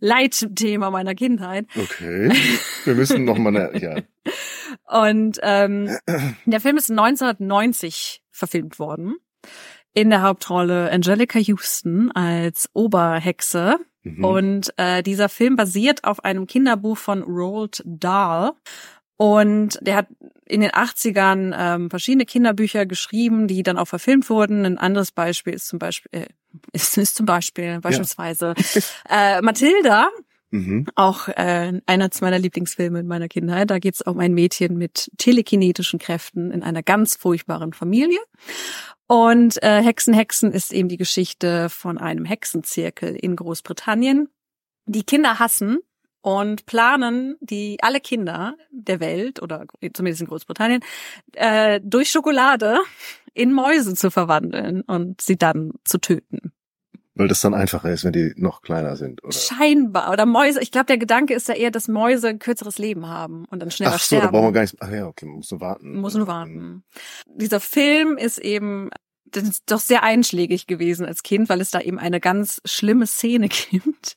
Leitthema 0.00 0.90
meiner 0.90 1.14
Kindheit. 1.14 1.66
Okay. 1.76 2.32
Wir 2.84 2.94
müssen 2.94 3.24
noch 3.24 3.38
mal 3.38 3.56
eine, 3.56 3.78
ja. 3.80 3.96
Und 5.08 5.38
ähm, 5.42 5.96
der 6.46 6.60
Film 6.60 6.76
ist 6.76 6.90
1990 6.90 8.22
verfilmt 8.30 8.78
worden. 8.78 9.16
In 9.92 10.10
der 10.10 10.22
Hauptrolle 10.22 10.90
Angelica 10.90 11.38
Houston 11.38 12.10
als 12.10 12.68
Oberhexe. 12.72 13.76
Mhm. 14.02 14.24
Und 14.24 14.74
äh, 14.76 15.02
dieser 15.02 15.28
Film 15.28 15.54
basiert 15.56 16.02
auf 16.04 16.24
einem 16.24 16.46
Kinderbuch 16.46 16.96
von 16.98 17.22
Roald 17.22 17.82
Dahl. 17.86 18.52
Und 19.24 19.78
der 19.80 19.96
hat 19.96 20.08
in 20.44 20.60
den 20.60 20.70
80ern 20.70 21.54
ähm, 21.56 21.88
verschiedene 21.88 22.26
Kinderbücher 22.26 22.84
geschrieben, 22.84 23.48
die 23.48 23.62
dann 23.62 23.78
auch 23.78 23.88
verfilmt 23.88 24.28
wurden. 24.28 24.66
Ein 24.66 24.76
anderes 24.76 25.12
Beispiel 25.12 25.54
ist 25.54 25.66
zum 25.66 25.78
Beispiel, 25.78 26.10
äh, 26.12 26.26
ist, 26.72 26.98
ist 26.98 27.16
zum 27.16 27.24
Beispiel 27.24 27.80
beispielsweise 27.80 28.54
äh, 29.08 29.40
Mathilda, 29.40 30.10
Mhm. 30.50 30.86
Auch 30.94 31.26
äh, 31.26 31.80
einer 31.84 32.10
meiner 32.20 32.38
Lieblingsfilme 32.38 33.00
in 33.00 33.08
meiner 33.08 33.26
Kindheit. 33.26 33.70
Da 33.70 33.80
geht 33.80 33.94
es 33.94 34.02
um 34.02 34.20
ein 34.20 34.34
Mädchen 34.34 34.78
mit 34.78 35.10
telekinetischen 35.18 35.98
Kräften 35.98 36.52
in 36.52 36.62
einer 36.62 36.84
ganz 36.84 37.16
furchtbaren 37.16 37.72
Familie. 37.72 38.20
Und 39.08 39.60
äh, 39.64 39.82
Hexen, 39.82 40.14
Hexen 40.14 40.52
ist 40.52 40.72
eben 40.72 40.88
die 40.88 40.96
Geschichte 40.96 41.68
von 41.70 41.98
einem 41.98 42.24
Hexenzirkel 42.24 43.16
in 43.16 43.34
Großbritannien. 43.34 44.28
Die 44.86 45.02
Kinder 45.02 45.40
hassen 45.40 45.80
und 46.24 46.64
planen 46.64 47.36
die 47.40 47.76
alle 47.82 48.00
Kinder 48.00 48.54
der 48.70 48.98
Welt 48.98 49.42
oder 49.42 49.66
zumindest 49.92 50.22
in 50.22 50.26
Großbritannien 50.26 50.80
äh, 51.34 51.82
durch 51.84 52.10
Schokolade 52.10 52.78
in 53.34 53.52
Mäuse 53.52 53.94
zu 53.94 54.10
verwandeln 54.10 54.80
und 54.80 55.20
sie 55.20 55.36
dann 55.36 55.72
zu 55.84 55.98
töten. 55.98 56.54
Weil 57.14 57.28
das 57.28 57.42
dann 57.42 57.52
einfacher 57.52 57.92
ist, 57.92 58.04
wenn 58.04 58.14
die 58.14 58.32
noch 58.36 58.62
kleiner 58.62 58.96
sind, 58.96 59.22
oder? 59.22 59.32
Scheinbar. 59.32 60.10
Oder 60.10 60.24
Mäuse. 60.24 60.62
Ich 60.62 60.72
glaube, 60.72 60.86
der 60.86 60.98
Gedanke 60.98 61.34
ist 61.34 61.46
ja 61.46 61.54
eher, 61.54 61.70
dass 61.70 61.88
Mäuse 61.88 62.28
ein 62.28 62.38
kürzeres 62.38 62.78
Leben 62.78 63.06
haben 63.06 63.44
und 63.50 63.60
dann 63.60 63.70
schneller 63.70 63.92
ach 63.94 64.00
so, 64.00 64.16
sterben. 64.16 64.24
da 64.24 64.30
brauchen 64.30 64.46
wir 64.46 64.52
gar 64.52 64.62
nicht. 64.62 64.76
Ach 64.80 64.90
ja, 64.90 65.06
okay, 65.06 65.26
man 65.26 65.36
muss 65.36 65.50
nur 65.50 65.60
warten. 65.60 66.00
Muss 66.00 66.14
nur 66.14 66.26
warten. 66.26 66.84
Dieser 67.26 67.60
Film 67.60 68.16
ist 68.16 68.38
eben 68.38 68.88
doch 69.66 69.80
sehr 69.80 70.02
einschlägig 70.02 70.66
gewesen 70.66 71.06
als 71.06 71.22
Kind, 71.22 71.48
weil 71.48 71.60
es 71.60 71.70
da 71.70 71.80
eben 71.80 71.98
eine 71.98 72.20
ganz 72.20 72.60
schlimme 72.64 73.06
Szene 73.06 73.48
gibt, 73.70 74.16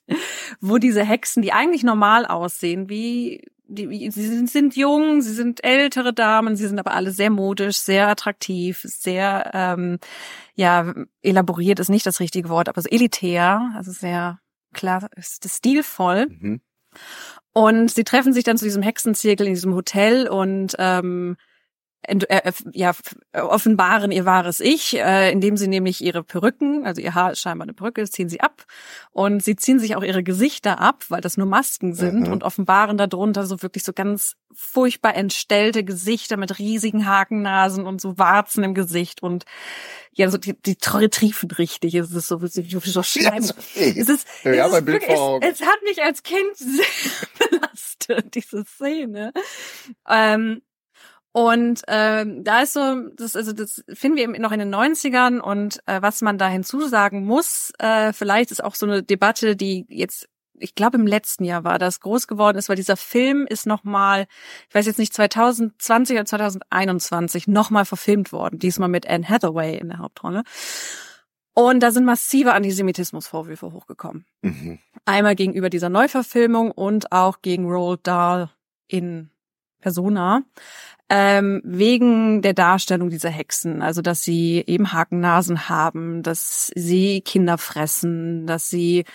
wo 0.62 0.78
diese 0.78 1.04
Hexen, 1.04 1.42
die 1.42 1.54
eigentlich 1.54 1.84
normal 1.84 2.26
aussehen, 2.26 2.90
wie 2.90 3.44
die, 3.70 4.10
sie 4.12 4.28
sind, 4.28 4.50
sind 4.50 4.76
jung, 4.76 5.22
sie 5.22 5.34
sind 5.34 5.64
ältere 5.64 6.14
Damen, 6.14 6.56
sie 6.56 6.68
sind 6.68 6.80
aber 6.80 6.92
alle 6.92 7.12
sehr 7.12 7.30
modisch, 7.30 7.78
sehr 7.78 8.08
attraktiv, 8.08 8.82
sehr 8.84 9.52
ähm, 9.54 10.00
ja 10.56 10.94
elaboriert 11.22 11.80
ist 11.80 11.90
nicht 11.90 12.06
das 12.06 12.20
richtige 12.20 12.50
Wort, 12.50 12.70
aber 12.70 12.82
so 12.82 12.90
elitär, 12.90 13.72
also 13.76 13.92
sehr 13.92 14.40
klar, 14.74 15.10
ist 15.16 15.48
stilvoll. 15.50 16.28
Mhm. 16.30 16.62
Und 17.54 17.92
sie 17.92 18.04
treffen 18.04 18.34
sich 18.34 18.44
dann 18.44 18.58
zu 18.58 18.66
diesem 18.66 18.84
Hexenzirkel 18.84 19.48
in 19.48 19.54
diesem 19.54 19.74
Hotel 19.74 20.28
und 20.28 20.76
ähm, 20.78 21.38
äh, 22.04 22.51
ja, 22.74 22.94
offenbaren 23.34 24.12
ihr 24.12 24.25
wahres 24.25 24.60
Ich, 24.60 24.98
äh, 24.98 25.32
indem 25.32 25.58
sie 25.58 25.68
nämlich 25.68 26.01
ihre 26.01 26.24
Perücken, 26.24 26.86
also 26.86 27.01
ihr 27.01 27.16
Haar 27.16 27.34
ist 27.34 27.42
scheinbar 27.42 27.66
eine 27.66 27.74
Perücke, 27.74 28.08
ziehen 28.10 28.30
sie 28.30 28.39
ab 28.39 28.66
und 29.12 29.44
sie 29.44 29.56
ziehen 29.56 29.80
sich 29.80 29.96
auch 29.96 30.04
ihre 30.04 30.24
Gesichter 30.24 30.80
ab, 30.80 31.06
weil 31.10 31.22
das 31.22 31.38
nur 31.38 31.48
Masken 31.48 31.94
sind 31.94 32.27
mhm. 32.27 32.32
und 32.32 32.44
offenbaren 32.44 32.98
darunter 32.98 33.46
so 33.46 33.62
wirklich 33.62 33.84
so 33.84 33.94
ganz 33.94 34.36
furchtbar 34.54 35.16
entstellte 35.16 35.84
Gesichter 35.84 36.38
mit 36.38 36.60
riesigen 36.60 37.06
Hakennasen 37.08 37.86
und 37.86 38.00
so 38.00 38.18
Warzen 38.18 38.63
im 38.63 38.74
Gesicht 38.74 39.22
und 39.22 39.46
ja, 40.13 40.30
so 40.30 40.38
die, 40.38 40.60
die 40.60 40.75
triefen 40.77 41.51
richtig. 41.51 41.94
Es 41.94 42.12
ist 42.12 42.27
so, 42.27 42.39
so, 42.39 42.62
so 42.80 43.04
Schleim. 43.04 43.44
Ja, 43.44 43.54
es 43.75 44.10
ist, 44.10 44.27
ja, 44.44 44.66
es, 44.66 44.74
ist 44.74 44.88
wirklich, 44.88 45.10
es, 45.12 45.60
es, 45.60 45.62
hat 45.62 45.80
mich 45.84 46.01
als 46.01 46.24
Kind 46.24 46.56
sehr 46.56 47.50
belastet, 47.50 48.34
diese 48.34 48.66
Szene. 48.66 49.32
Ähm, 50.10 50.63
und 51.38 51.84
ähm, 51.88 52.44
da 52.44 52.63
ist 52.63 52.74
so, 52.74 53.10
das, 53.15 53.36
also 53.36 53.53
das 53.53 53.84
finden 53.94 54.17
wir 54.17 54.24
eben 54.24 54.41
noch 54.41 54.51
in 54.51 54.58
den 54.58 54.74
90ern 54.74 55.38
und 55.38 55.84
äh, 55.86 56.01
was 56.01 56.24
man 56.24 56.39
da 56.39 56.48
hinzusagen 56.48 57.25
muss, 57.25 57.72
äh, 57.77 58.12
vielleicht 58.12 58.50
ist 58.50 58.63
auch 58.63 58.74
so 58.74 58.88
eine 58.88 59.03
Debatte, 59.03 59.56
die 59.56 59.86
jetzt, 59.88 60.27
ich 60.58 60.74
glaube 60.74 60.98
im 60.98 61.06
letzten 61.06 61.44
Jahr 61.44 61.63
war 61.63 61.77
das 61.77 62.00
groß 62.00 62.25
geworden 62.25 62.58
ist, 62.58 62.70
weil 62.70 62.75
dieser 62.75 62.98
Film 62.98 63.46
ist 63.48 63.67
nochmal, 63.67 64.25
ich 64.67 64.74
weiß 64.74 64.88
jetzt 64.88 64.98
nicht, 64.98 65.13
2020 65.13 66.15
oder 66.15 66.25
2021 66.25 67.48
nochmal 67.48 67.86
verfilmt 67.86 68.32
worden, 68.32 68.58
diesmal 68.58 68.89
mit 68.89 69.08
Anne 69.08 69.29
Hathaway 69.29 69.77
in 69.77 69.89
der 69.89 70.00
Hauptrolle. 70.00 70.41
Und 71.53 71.82
da 71.82 71.91
sind 71.91 72.06
massive 72.06 72.53
Antisemitismusvorwürfe 72.53 73.74
hochgekommen. 73.74 74.25
Mhm. 74.41 74.79
Einmal 75.06 75.36
gegenüber 75.36 75.70
dieser 75.70 75.89
Neuverfilmung 75.89 76.72
und 76.72 77.12
auch 77.12 77.44
gegen 77.44 77.70
Roald 77.70 78.08
Dahl 78.08 78.50
in 78.88 79.29
Persona 79.80 80.44
ähm, 81.10 81.62
wegen 81.64 82.42
der 82.42 82.54
Darstellung 82.54 83.10
dieser 83.10 83.30
Hexen, 83.30 83.82
also 83.82 84.02
dass 84.02 84.24
sie 84.24 84.64
eben 84.68 84.92
Hakennasen 84.92 85.70
haben, 85.70 86.24
dass 86.24 86.72
sie 86.76 87.22
Kinder 87.22 87.58
fressen, 87.58 88.46
dass 88.46 88.70
sie 88.70 89.06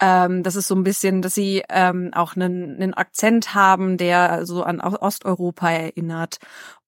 ähm, 0.00 0.42
das 0.42 0.56
ist 0.56 0.68
so 0.68 0.74
ein 0.74 0.82
bisschen, 0.82 1.22
dass 1.22 1.34
sie 1.34 1.62
ähm, 1.70 2.10
auch 2.12 2.36
einen, 2.36 2.76
einen 2.76 2.94
Akzent 2.94 3.54
haben, 3.54 3.96
der 3.96 4.44
so 4.44 4.62
an 4.62 4.80
Osteuropa 4.80 5.70
erinnert. 5.70 6.36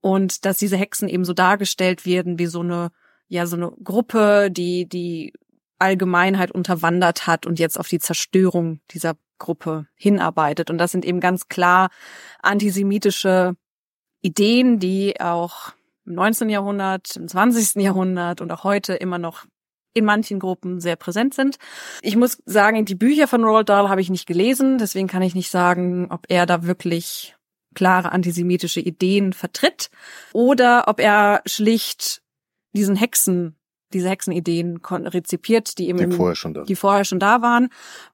Und 0.00 0.44
dass 0.44 0.58
diese 0.58 0.76
Hexen 0.76 1.08
eben 1.08 1.24
so 1.24 1.32
dargestellt 1.32 2.04
werden 2.06 2.38
wie 2.38 2.46
so 2.46 2.60
eine 2.60 2.90
ja 3.28 3.46
so 3.46 3.56
eine 3.56 3.72
Gruppe, 3.82 4.50
die 4.50 4.88
die 4.88 5.32
Allgemeinheit 5.78 6.50
unterwandert 6.50 7.26
hat 7.26 7.46
und 7.46 7.58
jetzt 7.58 7.78
auf 7.78 7.88
die 7.88 7.98
Zerstörung 7.98 8.80
dieser 8.90 9.16
Gruppe 9.38 9.86
hinarbeitet. 9.94 10.70
Und 10.70 10.78
das 10.78 10.92
sind 10.92 11.04
eben 11.04 11.20
ganz 11.20 11.48
klar 11.48 11.88
antisemitische 12.42 13.56
Ideen, 14.20 14.78
die 14.78 15.20
auch 15.20 15.72
im 16.04 16.14
19. 16.14 16.48
Jahrhundert, 16.48 17.16
im 17.16 17.28
20. 17.28 17.82
Jahrhundert 17.82 18.40
und 18.40 18.50
auch 18.50 18.64
heute 18.64 18.94
immer 18.94 19.18
noch 19.18 19.44
in 19.94 20.04
manchen 20.04 20.38
Gruppen 20.38 20.80
sehr 20.80 20.96
präsent 20.96 21.34
sind. 21.34 21.56
Ich 22.02 22.16
muss 22.16 22.42
sagen, 22.46 22.84
die 22.84 22.94
Bücher 22.94 23.26
von 23.26 23.44
Roald 23.44 23.68
Dahl 23.68 23.88
habe 23.88 24.00
ich 24.00 24.10
nicht 24.10 24.26
gelesen, 24.26 24.78
deswegen 24.78 25.08
kann 25.08 25.22
ich 25.22 25.34
nicht 25.34 25.50
sagen, 25.50 26.08
ob 26.10 26.26
er 26.28 26.46
da 26.46 26.64
wirklich 26.64 27.36
klare 27.74 28.12
antisemitische 28.12 28.80
Ideen 28.80 29.32
vertritt 29.32 29.90
oder 30.32 30.84
ob 30.86 31.00
er 31.00 31.42
schlicht 31.46 32.22
diesen 32.72 32.96
Hexen 32.96 33.57
diese 33.92 34.08
Hexenideen 34.08 34.80
rezipiert, 34.84 35.78
die 35.78 35.88
eben 35.88 36.10
die 36.10 36.16
vorher 36.16 36.36
schon 36.36 36.54
da, 36.54 36.64
die 36.64 36.76
vorher 36.76 37.04
schon 37.04 37.18
da 37.18 37.42
waren 37.42 37.68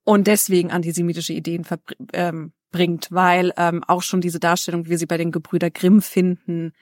und 0.05 0.27
deswegen 0.27 0.71
antisemitische 0.71 1.33
Ideen 1.33 1.65
ähm, 2.13 2.53
bringt, 2.71 3.09
weil 3.11 3.53
ähm, 3.57 3.85
auch 3.85 4.03
schon 4.03 4.21
diese 4.21 4.41
Darstellung, 4.41 4.87
wie 4.87 4.91
wir 4.91 4.99
sie 4.99 5.07
bei 5.07 5.17
den 5.17 5.33
Gebrüder 5.33 5.71
Grimm 5.71 6.03
finden, 6.03 6.73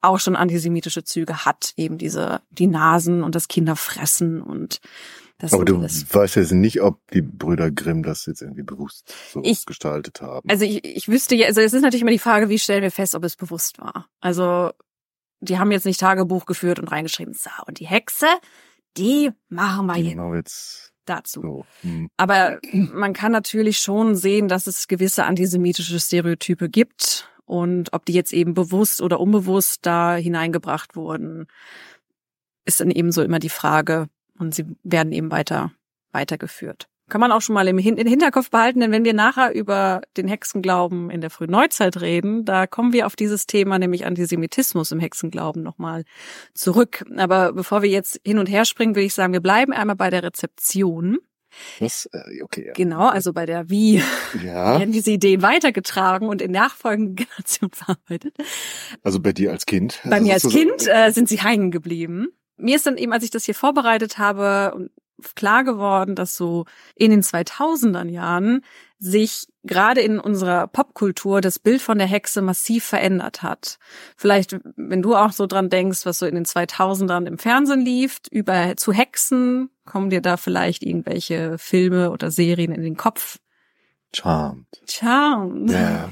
auch 0.00 0.20
schon 0.20 0.36
antisemitische 0.36 1.04
Züge 1.04 1.44
hat, 1.44 1.72
eben 1.76 1.98
diese 1.98 2.42
die 2.50 2.66
Nasen 2.66 3.22
und 3.22 3.34
das 3.34 3.48
Kinderfressen 3.48 4.42
und 4.42 4.80
das 5.38 5.52
Aber 5.52 5.64
du 5.64 5.78
alles. 5.78 6.06
weißt 6.14 6.36
ja 6.36 6.54
nicht, 6.54 6.80
ob 6.80 7.00
die 7.10 7.22
Brüder 7.22 7.70
Grimm 7.70 8.02
das 8.02 8.26
jetzt 8.26 8.40
irgendwie 8.40 8.62
bewusst 8.62 9.12
so 9.32 9.42
ich, 9.42 9.66
gestaltet 9.66 10.20
haben. 10.20 10.48
Also 10.48 10.64
ich, 10.64 10.84
ich 10.84 11.08
wüsste 11.08 11.34
ja, 11.34 11.46
also 11.46 11.60
es 11.60 11.72
ist 11.72 11.82
natürlich 11.82 12.02
immer 12.02 12.12
die 12.12 12.18
Frage, 12.18 12.48
wie 12.48 12.58
stellen 12.58 12.82
wir 12.82 12.90
fest, 12.90 13.14
ob 13.14 13.24
es 13.24 13.34
bewusst 13.34 13.78
war. 13.78 14.06
Also 14.20 14.70
die 15.44 15.58
haben 15.58 15.70
jetzt 15.70 15.86
nicht 15.86 16.00
Tagebuch 16.00 16.46
geführt 16.46 16.78
und 16.78 16.88
reingeschrieben, 16.88 17.34
so, 17.34 17.50
und 17.66 17.80
die 17.80 17.86
Hexe, 17.86 18.26
die 18.96 19.30
machen 19.48 19.86
wir 19.86 20.02
genau 20.02 20.34
jetzt 20.34 20.92
dazu. 21.04 21.40
So. 21.42 21.66
Hm. 21.82 22.08
Aber 22.16 22.58
man 22.72 23.12
kann 23.12 23.32
natürlich 23.32 23.78
schon 23.78 24.14
sehen, 24.14 24.48
dass 24.48 24.66
es 24.66 24.88
gewisse 24.88 25.24
antisemitische 25.24 26.00
Stereotype 26.00 26.68
gibt 26.68 27.28
und 27.44 27.92
ob 27.92 28.04
die 28.04 28.14
jetzt 28.14 28.32
eben 28.32 28.54
bewusst 28.54 29.00
oder 29.00 29.20
unbewusst 29.20 29.84
da 29.86 30.16
hineingebracht 30.16 30.96
wurden, 30.96 31.46
ist 32.64 32.80
dann 32.80 32.90
ebenso 32.90 33.22
immer 33.22 33.38
die 33.38 33.50
Frage 33.50 34.08
und 34.38 34.54
sie 34.54 34.64
werden 34.82 35.12
eben 35.12 35.30
weiter 35.30 35.72
weitergeführt. 36.12 36.88
Kann 37.08 37.20
man 37.20 37.32
auch 37.32 37.42
schon 37.42 37.54
mal 37.54 37.68
im, 37.68 37.76
Hin 37.76 37.96
im 37.96 38.06
Hinterkopf 38.06 38.50
behalten, 38.50 38.80
denn 38.80 38.90
wenn 38.90 39.04
wir 39.04 39.12
nachher 39.12 39.54
über 39.54 40.00
den 40.16 40.26
Hexenglauben 40.26 41.10
in 41.10 41.20
der 41.20 41.30
frühen 41.30 41.50
Neuzeit 41.50 42.00
reden, 42.00 42.44
da 42.44 42.66
kommen 42.66 42.92
wir 42.92 43.06
auf 43.06 43.14
dieses 43.14 43.46
Thema, 43.46 43.78
nämlich 43.78 44.06
Antisemitismus 44.06 44.90
im 44.90 45.00
Hexenglauben 45.00 45.62
nochmal 45.62 46.04
zurück. 46.54 47.04
Aber 47.16 47.52
bevor 47.52 47.82
wir 47.82 47.90
jetzt 47.90 48.20
hin 48.24 48.38
und 48.38 48.46
her 48.46 48.64
springen, 48.64 48.94
würde 48.94 49.06
ich 49.06 49.14
sagen, 49.14 49.34
wir 49.34 49.40
bleiben 49.40 49.72
einmal 49.72 49.96
bei 49.96 50.08
der 50.08 50.22
Rezeption. 50.22 51.18
Was? 51.78 52.06
Äh, 52.12 52.42
okay. 52.42 52.66
Ja. 52.66 52.72
Genau, 52.72 53.08
also 53.08 53.32
bei 53.32 53.46
der 53.46 53.70
wie 53.70 54.02
ja. 54.44 54.78
werden 54.78 54.92
diese 54.92 55.10
Ideen 55.10 55.42
weitergetragen 55.42 56.28
und 56.28 56.42
in 56.42 56.52
nachfolgenden 56.52 57.16
Generationen 57.26 57.72
verarbeitet. 57.72 58.34
Also 59.02 59.20
bei 59.20 59.32
dir 59.32 59.52
als 59.52 59.66
Kind? 59.66 60.00
Bei 60.04 60.16
also 60.16 60.26
mir 60.26 60.34
als 60.34 60.48
Kind 60.48 60.88
äh, 60.88 61.10
sind 61.10 61.28
sie 61.28 61.40
hängen 61.40 61.70
geblieben. 61.70 62.28
Mir 62.56 62.76
ist 62.76 62.86
dann 62.86 62.96
eben, 62.96 63.12
als 63.12 63.24
ich 63.24 63.30
das 63.30 63.44
hier 63.44 63.54
vorbereitet 63.54 64.18
habe, 64.18 64.88
klar 65.34 65.64
geworden, 65.64 66.14
dass 66.14 66.36
so 66.36 66.66
in 66.94 67.10
den 67.10 67.22
2000er 67.22 68.08
Jahren 68.08 68.62
sich 68.98 69.46
gerade 69.64 70.00
in 70.00 70.18
unserer 70.18 70.66
Popkultur 70.66 71.40
das 71.40 71.58
Bild 71.58 71.82
von 71.82 71.98
der 71.98 72.06
Hexe 72.06 72.42
massiv 72.42 72.84
verändert 72.84 73.42
hat. 73.42 73.78
Vielleicht, 74.16 74.56
wenn 74.76 75.02
du 75.02 75.14
auch 75.14 75.32
so 75.32 75.46
dran 75.46 75.68
denkst, 75.68 76.06
was 76.06 76.18
so 76.18 76.26
in 76.26 76.34
den 76.34 76.46
2000ern 76.46 77.26
im 77.26 77.38
Fernsehen 77.38 77.80
lief, 77.80 78.20
über 78.30 78.76
zu 78.76 78.92
Hexen, 78.92 79.70
kommen 79.84 80.10
dir 80.10 80.20
da 80.20 80.36
vielleicht 80.36 80.82
irgendwelche 80.82 81.58
Filme 81.58 82.10
oder 82.10 82.30
Serien 82.30 82.72
in 82.72 82.82
den 82.82 82.96
Kopf? 82.96 83.38
Charmed. 84.14 84.66
Charmed. 84.88 85.70
Ja. 85.70 86.10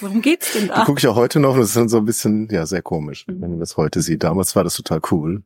Worum 0.00 0.22
geht's 0.22 0.52
denn 0.52 0.68
da? 0.68 0.80
Die 0.80 0.86
gucke 0.86 0.98
ich 0.98 1.06
auch 1.06 1.16
heute 1.16 1.40
noch 1.40 1.54
und 1.54 1.60
das 1.60 1.70
ist 1.70 1.76
dann 1.76 1.88
so 1.88 1.98
ein 1.98 2.04
bisschen, 2.04 2.48
ja, 2.50 2.66
sehr 2.66 2.82
komisch, 2.82 3.24
wenn 3.28 3.50
man 3.50 3.60
das 3.60 3.76
heute 3.76 4.00
sieht. 4.02 4.24
Damals 4.24 4.56
war 4.56 4.64
das 4.64 4.74
total 4.74 5.00
cool. 5.10 5.42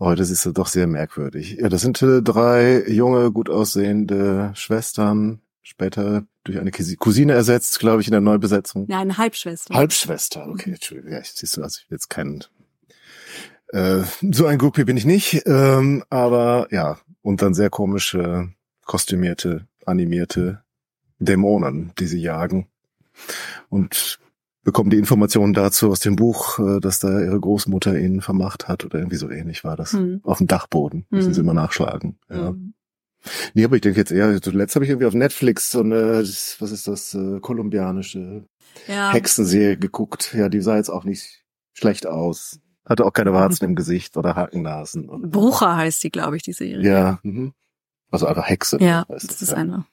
Heute 0.00 0.22
ist 0.22 0.30
es 0.30 0.52
doch 0.52 0.68
sehr 0.68 0.86
merkwürdig. 0.86 1.56
Ja, 1.60 1.68
das 1.68 1.80
sind 1.80 2.00
äh, 2.02 2.22
drei 2.22 2.88
junge, 2.88 3.32
gut 3.32 3.50
aussehende 3.50 4.52
Schwestern, 4.54 5.40
später 5.62 6.24
durch 6.44 6.58
eine 6.58 6.70
Cousine 6.70 7.32
ersetzt, 7.32 7.78
glaube 7.80 8.00
ich, 8.00 8.06
in 8.06 8.12
der 8.12 8.20
Neubesetzung. 8.20 8.86
Ja, 8.88 9.00
eine 9.00 9.18
Halbschwester. 9.18 9.74
Halbschwester, 9.74 10.46
okay, 10.48 10.70
Entschuldigung. 10.70 11.12
Ja, 11.12 11.20
siehst 11.22 11.56
du, 11.56 11.62
also 11.62 11.80
ich 11.82 11.90
jetzt 11.90 12.08
kein 12.08 12.44
äh, 13.68 14.02
so 14.32 14.46
ein 14.46 14.58
Groupie 14.58 14.84
bin 14.84 14.96
ich 14.96 15.04
nicht, 15.04 15.42
ähm, 15.46 16.04
aber 16.08 16.68
ja, 16.70 16.98
und 17.22 17.42
dann 17.42 17.54
sehr 17.54 17.70
komische, 17.70 18.50
kostümierte, 18.86 19.66
animierte 19.84 20.62
Dämonen, 21.18 21.92
die 21.98 22.06
sie 22.06 22.20
jagen. 22.20 22.68
Und 23.68 24.18
bekommen 24.68 24.90
die 24.90 24.98
Informationen 24.98 25.54
dazu 25.54 25.88
aus 25.88 26.00
dem 26.00 26.14
Buch, 26.14 26.58
äh, 26.58 26.78
dass 26.78 26.98
da 26.98 27.22
ihre 27.22 27.40
Großmutter 27.40 27.98
ihnen 27.98 28.20
vermacht 28.20 28.68
hat 28.68 28.84
oder 28.84 28.98
irgendwie 28.98 29.16
so 29.16 29.30
ähnlich 29.30 29.64
war 29.64 29.76
das. 29.76 29.94
Hm. 29.94 30.20
Auf 30.24 30.38
dem 30.38 30.46
Dachboden 30.46 31.06
müssen 31.08 31.28
hm. 31.28 31.34
sie 31.34 31.40
immer 31.40 31.54
nachschlagen. 31.54 32.18
Ja. 32.28 32.48
Hm. 32.48 32.74
Nee, 33.54 33.64
aber 33.64 33.76
ich 33.76 33.80
denke 33.80 33.98
jetzt 33.98 34.12
eher, 34.12 34.42
zuletzt 34.42 34.74
habe 34.74 34.84
ich 34.84 34.90
irgendwie 34.90 35.06
auf 35.06 35.14
Netflix 35.14 35.70
so 35.70 35.80
eine, 35.80 36.18
was 36.18 36.60
ist 36.60 36.86
das, 36.86 37.14
äh, 37.14 37.40
kolumbianische 37.40 38.44
ja. 38.86 39.10
Hexenserie 39.10 39.78
geguckt. 39.78 40.34
Ja, 40.34 40.50
die 40.50 40.60
sah 40.60 40.76
jetzt 40.76 40.90
auch 40.90 41.04
nicht 41.04 41.46
schlecht 41.72 42.06
aus. 42.06 42.60
Hatte 42.84 43.06
auch 43.06 43.14
keine 43.14 43.32
Warzen 43.32 43.64
im 43.64 43.74
Gesicht 43.74 44.18
oder 44.18 44.36
Hakennasen. 44.36 45.30
Brucher 45.30 45.76
heißt 45.76 46.04
die, 46.04 46.10
glaube 46.10 46.36
ich, 46.36 46.42
die 46.42 46.52
Serie. 46.52 46.86
Ja. 46.86 47.20
Mhm. 47.22 47.54
Also 48.10 48.26
einfach 48.26 48.46
Hexe. 48.46 48.76
Ja, 48.82 49.06
das 49.08 49.24
ist 49.24 49.50
ja. 49.50 49.56
eine. 49.56 49.86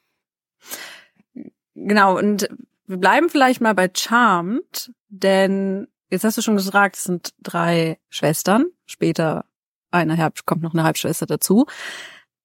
Genau, 1.75 2.17
und 2.17 2.49
wir 2.87 2.97
bleiben 2.97 3.29
vielleicht 3.29 3.61
mal 3.61 3.73
bei 3.73 3.89
Charmed, 3.93 4.91
denn 5.09 5.87
jetzt 6.09 6.23
hast 6.23 6.37
du 6.37 6.41
schon 6.41 6.55
gesagt, 6.55 6.97
es 6.97 7.03
sind 7.03 7.33
drei 7.41 7.99
Schwestern. 8.09 8.65
Später 8.85 9.45
eine 9.91 10.17
Halb 10.17 10.45
kommt 10.45 10.61
noch 10.61 10.73
eine 10.73 10.83
Halbschwester 10.83 11.25
dazu. 11.25 11.65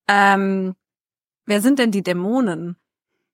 Ähm, 0.09 0.75
wer 1.47 1.61
sind 1.61 1.78
denn 1.78 1.90
die 1.90 2.02
Dämonen? 2.02 2.76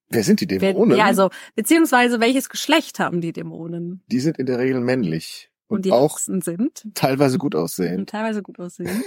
Wer 0.08 0.22
sind 0.22 0.40
die 0.40 0.46
Dämonen? 0.46 0.90
Wer, 0.90 0.98
ja, 0.98 1.04
also 1.06 1.30
beziehungsweise 1.54 2.20
welches 2.20 2.48
Geschlecht 2.48 2.98
haben 2.98 3.20
die 3.20 3.32
Dämonen? 3.32 4.02
Die 4.06 4.20
sind 4.20 4.38
in 4.38 4.46
der 4.46 4.58
Regel 4.58 4.80
männlich 4.80 5.50
und, 5.68 5.78
und 5.78 5.84
die 5.84 5.92
auch 5.92 6.18
sind 6.18 6.94
teilweise 6.94 7.38
gut 7.38 7.54
aussehen. 7.54 8.00
Und 8.00 8.10
teilweise 8.10 8.42
gut 8.42 8.58
aussehen. 8.60 9.02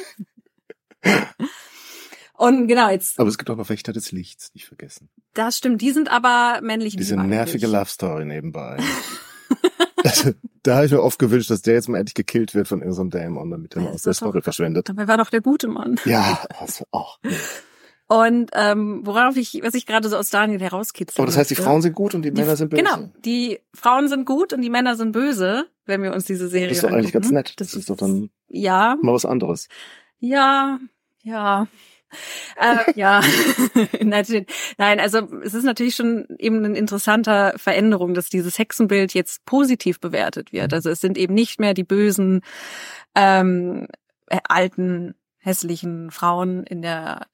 und 2.39 2.67
genau 2.67 2.89
jetzt. 2.89 3.19
Aber 3.19 3.27
es 3.27 3.38
gibt 3.38 3.50
auch 3.50 3.69
Wächter 3.69 3.91
des 3.91 4.13
Lichts, 4.13 4.53
nicht 4.53 4.65
vergessen. 4.65 5.10
Das 5.34 5.58
stimmt. 5.58 5.81
Die 5.81 5.91
sind 5.91 6.10
aber 6.10 6.62
männlich. 6.63 6.96
Diese 6.96 7.17
nervige 7.17 7.67
Love 7.67 7.89
Story 7.89 8.24
nebenbei. 8.24 8.77
das, 10.03 10.34
da 10.63 10.77
habe 10.77 10.86
ich 10.86 10.91
mir 10.93 11.03
oft 11.03 11.19
gewünscht, 11.19 11.50
dass 11.50 11.62
der 11.63 11.74
jetzt 11.74 11.89
mal 11.89 11.98
endlich 11.98 12.15
gekillt 12.15 12.55
wird 12.55 12.69
von 12.69 12.81
irgendeinem 12.81 13.10
Dämon, 13.10 13.51
damit 13.51 13.75
er 13.75 13.81
mal 13.81 13.91
aus 13.91 14.03
der 14.03 14.13
Story 14.13 14.41
verschwendet. 14.41 14.88
Dabei 14.88 15.10
war 15.10 15.17
doch 15.17 15.29
der 15.29 15.41
gute 15.41 15.67
Mann. 15.67 16.00
Ja, 16.05 16.41
also, 16.58 16.86
auch. 16.91 17.19
Und 18.08 18.51
ähm, 18.53 19.01
worauf 19.03 19.36
ich, 19.36 19.60
was 19.62 19.74
ich 19.74 19.86
gerade 19.86 20.08
so 20.08 20.15
aus 20.15 20.29
Daniel 20.29 20.62
herauskitzel. 20.62 21.22
Aber 21.22 21.25
das 21.25 21.38
heißt, 21.38 21.51
die 21.51 21.55
Frauen 21.55 21.81
sind 21.81 21.93
gut 21.93 22.15
und 22.15 22.22
die, 22.22 22.31
die 22.31 22.41
Männer 22.41 22.55
sind 22.55 22.69
böse. 22.69 22.81
Genau, 22.81 23.10
die 23.25 23.60
Frauen 23.74 24.08
sind 24.08 24.25
gut 24.25 24.53
und 24.53 24.62
die 24.62 24.69
Männer 24.69 24.96
sind 24.96 25.12
böse, 25.12 25.67
wenn 25.86 26.01
wir 26.01 26.13
uns 26.13 26.24
diese 26.24 26.48
Serie 26.48 26.69
Das 26.69 26.77
ist 26.77 26.84
doch 26.86 26.91
eigentlich 26.91 27.12
ganz 27.12 27.29
nett. 27.31 27.50
Das, 27.58 27.67
das 27.67 27.74
ist, 27.74 27.79
ist 27.81 27.89
doch 27.89 27.98
dann 27.98 28.29
ja 28.48 28.98
mal 29.01 29.13
was 29.13 29.25
anderes. 29.25 29.67
Ja, 30.19 30.79
ja. 31.22 31.67
Äh, 32.56 32.92
ja, 32.96 33.22
nein, 34.78 35.00
also 35.00 35.20
es 35.44 35.54
ist 35.54 35.63
natürlich 35.63 35.96
schon 35.96 36.25
eben 36.38 36.63
eine 36.63 36.78
interessante 36.78 37.54
Veränderung, 37.58 38.13
dass 38.13 38.30
dieses 38.30 38.58
Hexenbild 38.58 39.13
jetzt 39.13 39.46
positiv 39.46 40.00
bewertet 40.00 40.51
wird. 40.51 40.74
Also 40.74 40.89
es 40.89 41.01
sind 41.01 41.18
eben 41.18 41.34
nicht 41.34 41.60
mehr 41.60 41.74
die 41.74 41.84
bösen 41.84 42.42
ähm, 43.16 43.88
alten 44.48 45.16
hässlichen 45.38 46.12
Frauen 46.12 46.63
in 46.63 46.82
der 46.82 47.28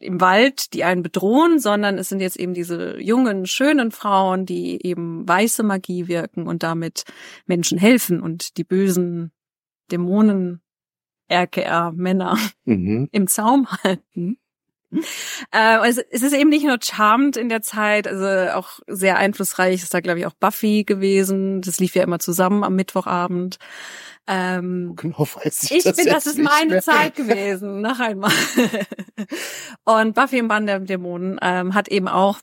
im 0.00 0.20
Wald, 0.20 0.74
die 0.74 0.84
einen 0.84 1.02
bedrohen, 1.02 1.58
sondern 1.58 1.98
es 1.98 2.08
sind 2.08 2.20
jetzt 2.20 2.38
eben 2.38 2.54
diese 2.54 3.00
jungen, 3.00 3.46
schönen 3.46 3.90
Frauen, 3.90 4.46
die 4.46 4.84
eben 4.86 5.28
weiße 5.28 5.64
Magie 5.64 6.06
wirken 6.06 6.46
und 6.46 6.62
damit 6.62 7.04
Menschen 7.46 7.78
helfen 7.78 8.20
und 8.22 8.56
die 8.58 8.64
bösen 8.64 9.32
Dämonen, 9.90 10.60
RKR, 11.30 11.92
Männer 11.92 12.38
mhm. 12.64 13.08
im 13.12 13.26
Zaum 13.26 13.68
halten. 13.84 14.38
Äh, 15.52 15.86
es, 15.86 15.98
es 15.98 16.22
ist 16.22 16.32
eben 16.32 16.48
nicht 16.48 16.64
nur 16.64 16.78
Charmed 16.82 17.36
in 17.36 17.48
der 17.48 17.60
Zeit, 17.60 18.08
also 18.08 18.52
auch 18.56 18.80
sehr 18.86 19.18
einflussreich 19.18 19.82
ist 19.82 19.92
da, 19.92 20.00
glaube 20.00 20.20
ich, 20.20 20.26
auch 20.26 20.32
Buffy 20.32 20.84
gewesen. 20.84 21.60
Das 21.60 21.78
lief 21.78 21.94
ja 21.94 22.02
immer 22.02 22.18
zusammen 22.18 22.64
am 22.64 22.74
Mittwochabend. 22.74 23.58
Ähm, 24.26 24.94
genau 24.96 25.20
weiß 25.20 25.64
ich, 25.64 25.78
ich 25.78 25.84
das 25.84 25.96
bin, 25.96 26.06
das 26.06 26.26
ist 26.26 26.38
meine 26.38 26.70
mehr. 26.70 26.82
Zeit 26.82 27.16
gewesen, 27.16 27.80
noch 27.80 27.98
einmal. 27.98 28.32
Und 29.84 30.14
Buffy 30.14 30.38
im 30.38 30.48
Band 30.48 30.68
der 30.68 30.80
Dämonen 30.80 31.38
ähm, 31.40 31.74
hat 31.74 31.88
eben 31.88 32.08
auch 32.08 32.38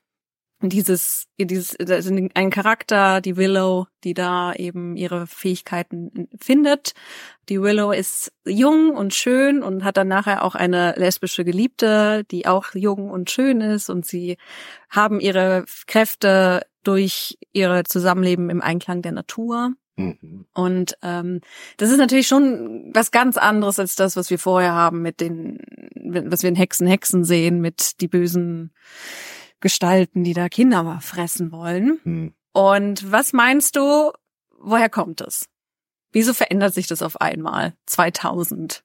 dieses, 0.62 1.28
dieses, 1.38 1.76
ein 1.80 2.50
Charakter, 2.50 3.22
die 3.22 3.38
Willow, 3.38 3.88
die 4.04 4.14
da 4.14 4.54
eben 4.54 4.96
ihre 4.96 5.28
Fähigkeiten 5.28 6.28
findet. 6.40 6.94
Die 7.50 7.62
Willow 7.62 7.92
ist 7.92 8.32
jung 8.46 8.92
und 8.92 9.14
schön 9.14 9.62
und 9.64 9.84
hat 9.84 9.98
dann 9.98 10.08
nachher 10.08 10.44
auch 10.44 10.56
eine 10.56 10.94
lesbische 10.98 11.46
Geliebte, 11.46 12.24
die 12.32 12.48
auch 12.48 12.74
jung 12.74 13.10
und 13.10 13.30
schön 13.30 13.62
ist 13.62 13.90
und 13.90 14.06
sie 14.06 14.38
haben 14.90 15.20
ihre 15.20 15.66
Kräfte 15.88 16.66
durch 16.84 17.38
ihre 17.52 17.84
Zusammenleben 17.84 18.50
im 18.50 18.62
Einklang 18.62 19.02
der 19.02 19.12
Natur. 19.12 19.74
Mhm. 19.98 20.46
Und 20.54 20.98
ähm, 21.02 21.42
das 21.78 21.90
ist 21.90 21.98
natürlich 21.98 22.28
schon 22.28 22.92
was 22.94 23.12
ganz 23.12 23.38
anderes 23.38 23.80
als 23.80 23.96
das, 23.96 24.16
was 24.16 24.30
wir 24.30 24.40
vorher 24.40 24.74
haben 24.74 25.02
mit 25.02 25.22
den, 25.22 25.60
was 25.96 26.44
wir 26.44 26.50
in 26.50 26.56
Hexen, 26.56 26.88
Hexen 26.88 27.24
sehen, 27.24 27.62
mit 27.62 28.02
die 28.02 28.08
bösen 28.08 28.74
Gestalten, 29.60 30.24
die 30.24 30.34
da 30.34 30.50
Kinder 30.50 31.00
fressen 31.02 31.52
wollen. 31.52 32.00
Mhm. 32.04 32.34
Und 32.54 33.12
was 33.12 33.34
meinst 33.34 33.76
du, 33.76 34.12
woher 34.60 34.90
kommt 34.90 35.22
es? 35.22 35.48
Wieso 36.16 36.34
verändert 36.34 36.74
sich 36.74 36.88
das 36.88 37.02
auf 37.02 37.20
einmal? 37.20 37.74
2000. 37.88 38.84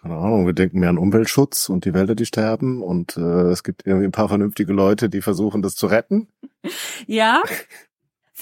Keine 0.00 0.16
Ahnung, 0.16 0.46
wir 0.46 0.54
denken 0.54 0.80
mehr 0.80 0.88
an 0.88 0.98
Umweltschutz 0.98 1.68
und 1.68 1.84
die 1.84 1.92
Wälder, 1.92 2.14
die 2.14 2.26
sterben 2.26 2.82
und 2.82 3.16
äh, 3.16 3.50
es 3.50 3.62
gibt 3.62 3.86
irgendwie 3.86 4.06
ein 4.06 4.12
paar 4.12 4.28
vernünftige 4.28 4.72
Leute, 4.72 5.08
die 5.08 5.20
versuchen, 5.20 5.62
das 5.62 5.76
zu 5.76 5.86
retten. 5.86 6.28
Ja, 7.06 7.42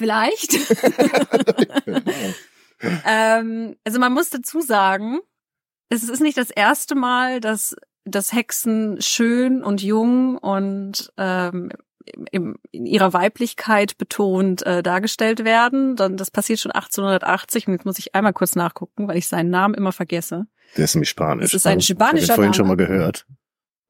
Vielleicht. 0.01 0.55
ähm, 3.05 3.77
also 3.85 3.99
man 3.99 4.15
muss 4.15 4.31
dazu 4.31 4.63
sagen, 4.63 5.19
es 5.91 6.09
ist 6.09 6.21
nicht 6.21 6.39
das 6.39 6.51
erste 6.51 6.95
Mal, 6.95 7.41
dass, 7.41 7.77
dass 8.07 8.33
Hexen 8.33 9.03
schön 9.03 9.63
und 9.63 9.83
jung 9.83 10.39
und 10.39 11.13
ähm, 11.19 11.71
in 12.31 12.57
ihrer 12.73 13.13
Weiblichkeit 13.13 13.99
betont 13.99 14.65
äh, 14.67 14.83
dargestellt 14.83 15.45
werden. 15.45 15.97
Dann 15.97 16.17
das 16.17 16.31
passiert 16.31 16.61
schon 16.61 16.73
1880 16.73 17.69
und 17.69 17.75
jetzt 17.75 17.87
muss 17.87 17.99
ich 17.99 18.15
einmal 18.15 18.33
kurz 18.33 18.57
nachgucken, 18.57 19.09
weil 19.09 19.17
ich 19.17 19.29
seinen 19.29 19.51
Namen 19.51 19.75
immer 19.75 19.93
vergesse. 19.93 20.47
Der 20.77 20.85
ist 20.85 20.95
nämlich 20.95 21.11
Spanisch. 21.11 21.53
Das 21.53 21.55
ist 21.55 21.67
ein 21.67 21.81
spanischer 21.81 22.25
ich 22.25 22.31
habe 22.31 22.37
vorhin 22.37 22.55
schon 22.55 22.69
mal 22.69 22.77
gehört. 22.77 23.27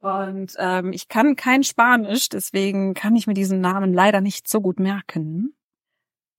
Und 0.00 0.54
ähm, 0.58 0.92
ich 0.92 1.08
kann 1.08 1.36
kein 1.36 1.62
Spanisch, 1.62 2.30
deswegen 2.30 2.94
kann 2.94 3.14
ich 3.16 3.26
mir 3.26 3.34
diesen 3.34 3.60
Namen 3.60 3.92
leider 3.92 4.22
nicht 4.22 4.48
so 4.48 4.60
gut 4.60 4.80
merken. 4.80 5.54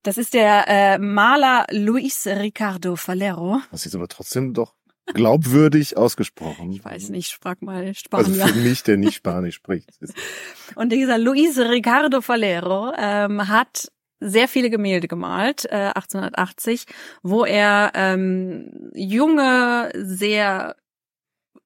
Das 0.03 0.17
ist 0.17 0.33
der 0.33 0.67
äh, 0.67 0.97
Maler 0.97 1.67
Luis 1.69 2.25
Ricardo 2.25 2.95
Falero. 2.95 3.61
Das 3.69 3.85
ist 3.85 3.93
aber 3.93 4.07
trotzdem 4.07 4.53
doch 4.53 4.73
glaubwürdig 5.13 5.97
ausgesprochen. 5.97 6.71
Ich 6.71 6.83
weiß 6.83 7.09
nicht, 7.09 7.33
frag 7.41 7.61
mal 7.61 7.93
Spanier. 7.93 8.43
Also 8.43 8.53
für 8.53 8.59
mich, 8.59 8.83
der 8.83 8.97
nicht 8.97 9.15
Spanisch 9.15 9.55
spricht. 9.55 9.89
Und 10.75 10.91
dieser 10.91 11.17
Luis 11.17 11.57
Ricardo 11.57 12.21
Falero 12.21 12.93
ähm, 12.97 13.47
hat 13.47 13.91
sehr 14.19 14.47
viele 14.47 14.69
Gemälde 14.69 15.07
gemalt, 15.07 15.65
äh, 15.65 15.91
1880, 15.95 16.85
wo 17.23 17.43
er 17.43 17.91
ähm, 17.95 18.91
junge, 18.93 19.91
sehr 19.95 20.75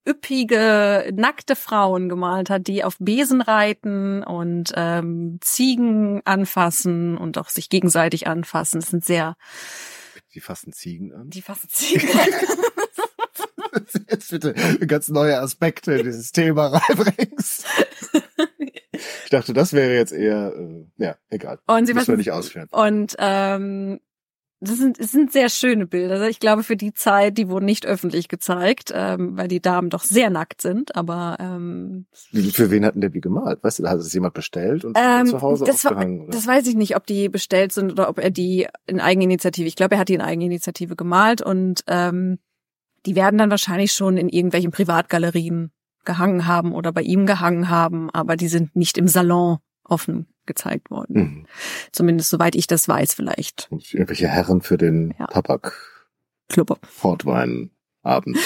üppige, 0.08 1.10
nackte 1.14 1.56
Frauen 1.56 2.08
gemalt 2.08 2.48
hat, 2.48 2.66
die 2.66 2.84
auf 2.84 2.96
Besen 2.98 3.40
reiten 3.40 4.22
und 4.22 4.72
ähm, 4.76 5.38
Ziegen 5.40 6.22
anfassen 6.24 7.18
und 7.18 7.38
auch 7.38 7.48
sich 7.48 7.68
gegenseitig 7.68 8.26
anfassen. 8.26 8.80
Das 8.80 8.90
sind 8.90 9.04
sehr. 9.04 9.36
Die 10.34 10.40
fassen 10.40 10.72
Ziegen 10.72 11.12
an. 11.12 11.30
Die 11.30 11.42
fassen 11.42 11.68
Ziegen 11.68 12.08
an. 12.10 12.28
Jetzt 14.10 14.30
bitte 14.30 14.54
ganz 14.86 15.08
neue 15.08 15.40
Aspekte 15.40 16.02
dieses 16.02 16.32
Thema 16.32 16.68
reinbringst. 16.68 17.66
Ich 19.24 19.30
dachte, 19.30 19.52
das 19.52 19.72
wäre 19.72 19.94
jetzt 19.94 20.12
eher, 20.12 20.54
äh, 20.56 20.86
ja, 20.96 21.16
egal. 21.28 21.58
Und 21.66 21.86
sie 21.86 21.94
Müssen 21.94 22.12
wir 22.12 22.16
nicht 22.16 22.32
ausführen. 22.32 22.68
Und 22.70 23.14
ähm, 23.18 24.00
das 24.60 24.78
sind, 24.78 24.98
das 24.98 25.10
sind 25.10 25.32
sehr 25.32 25.50
schöne 25.50 25.86
Bilder. 25.86 26.28
Ich 26.30 26.40
glaube, 26.40 26.62
für 26.62 26.76
die 26.76 26.94
Zeit, 26.94 27.36
die 27.36 27.48
wurden 27.48 27.66
nicht 27.66 27.84
öffentlich 27.84 28.28
gezeigt, 28.28 28.90
ähm, 28.94 29.36
weil 29.36 29.48
die 29.48 29.60
Damen 29.60 29.90
doch 29.90 30.02
sehr 30.02 30.30
nackt 30.30 30.62
sind, 30.62 30.96
aber 30.96 31.36
ähm, 31.40 32.06
Für 32.52 32.70
wen 32.70 32.86
hatten 32.86 33.02
der 33.02 33.10
die 33.10 33.20
gemalt? 33.20 33.62
Weißt 33.62 33.80
du, 33.80 33.86
hat 33.86 33.98
es 33.98 34.12
jemand 34.14 34.32
bestellt 34.32 34.86
und 34.86 34.96
ähm, 34.98 35.26
zu 35.26 35.42
Hause 35.42 35.64
das 35.66 35.84
aufgehangen? 35.84 36.20
War, 36.20 36.26
das 36.28 36.46
weiß 36.46 36.66
ich 36.68 36.74
nicht, 36.74 36.96
ob 36.96 37.06
die 37.06 37.28
bestellt 37.28 37.72
sind 37.72 37.92
oder 37.92 38.08
ob 38.08 38.18
er 38.18 38.30
die 38.30 38.66
in 38.86 38.98
Eigeninitiative, 38.98 39.68
ich 39.68 39.76
glaube, 39.76 39.96
er 39.96 40.00
hat 40.00 40.08
die 40.08 40.14
in 40.14 40.22
Eigeninitiative 40.22 40.96
gemalt 40.96 41.42
und 41.42 41.84
ähm, 41.86 42.38
die 43.06 43.16
werden 43.16 43.38
dann 43.38 43.50
wahrscheinlich 43.50 43.92
schon 43.92 44.16
in 44.16 44.28
irgendwelchen 44.28 44.70
Privatgalerien 44.70 45.70
gehangen 46.04 46.46
haben 46.46 46.72
oder 46.72 46.92
bei 46.92 47.02
ihm 47.02 47.26
gehangen 47.26 47.68
haben, 47.68 48.10
aber 48.10 48.36
die 48.36 48.48
sind 48.48 48.76
nicht 48.76 48.98
im 48.98 49.08
Salon 49.08 49.58
offen 49.84 50.26
gezeigt 50.46 50.90
worden. 50.90 51.16
Mhm. 51.16 51.46
Zumindest 51.92 52.30
soweit 52.30 52.54
ich 52.54 52.66
das 52.66 52.88
weiß 52.88 53.14
vielleicht. 53.14 53.68
Und 53.70 53.92
irgendwelche 53.92 54.28
Herren 54.28 54.62
für 54.62 54.78
den 54.78 55.14
ja. 55.18 55.26
Tabak 55.26 55.72
Club. 56.48 56.78
Portwein 57.00 57.70
Abend. 58.02 58.38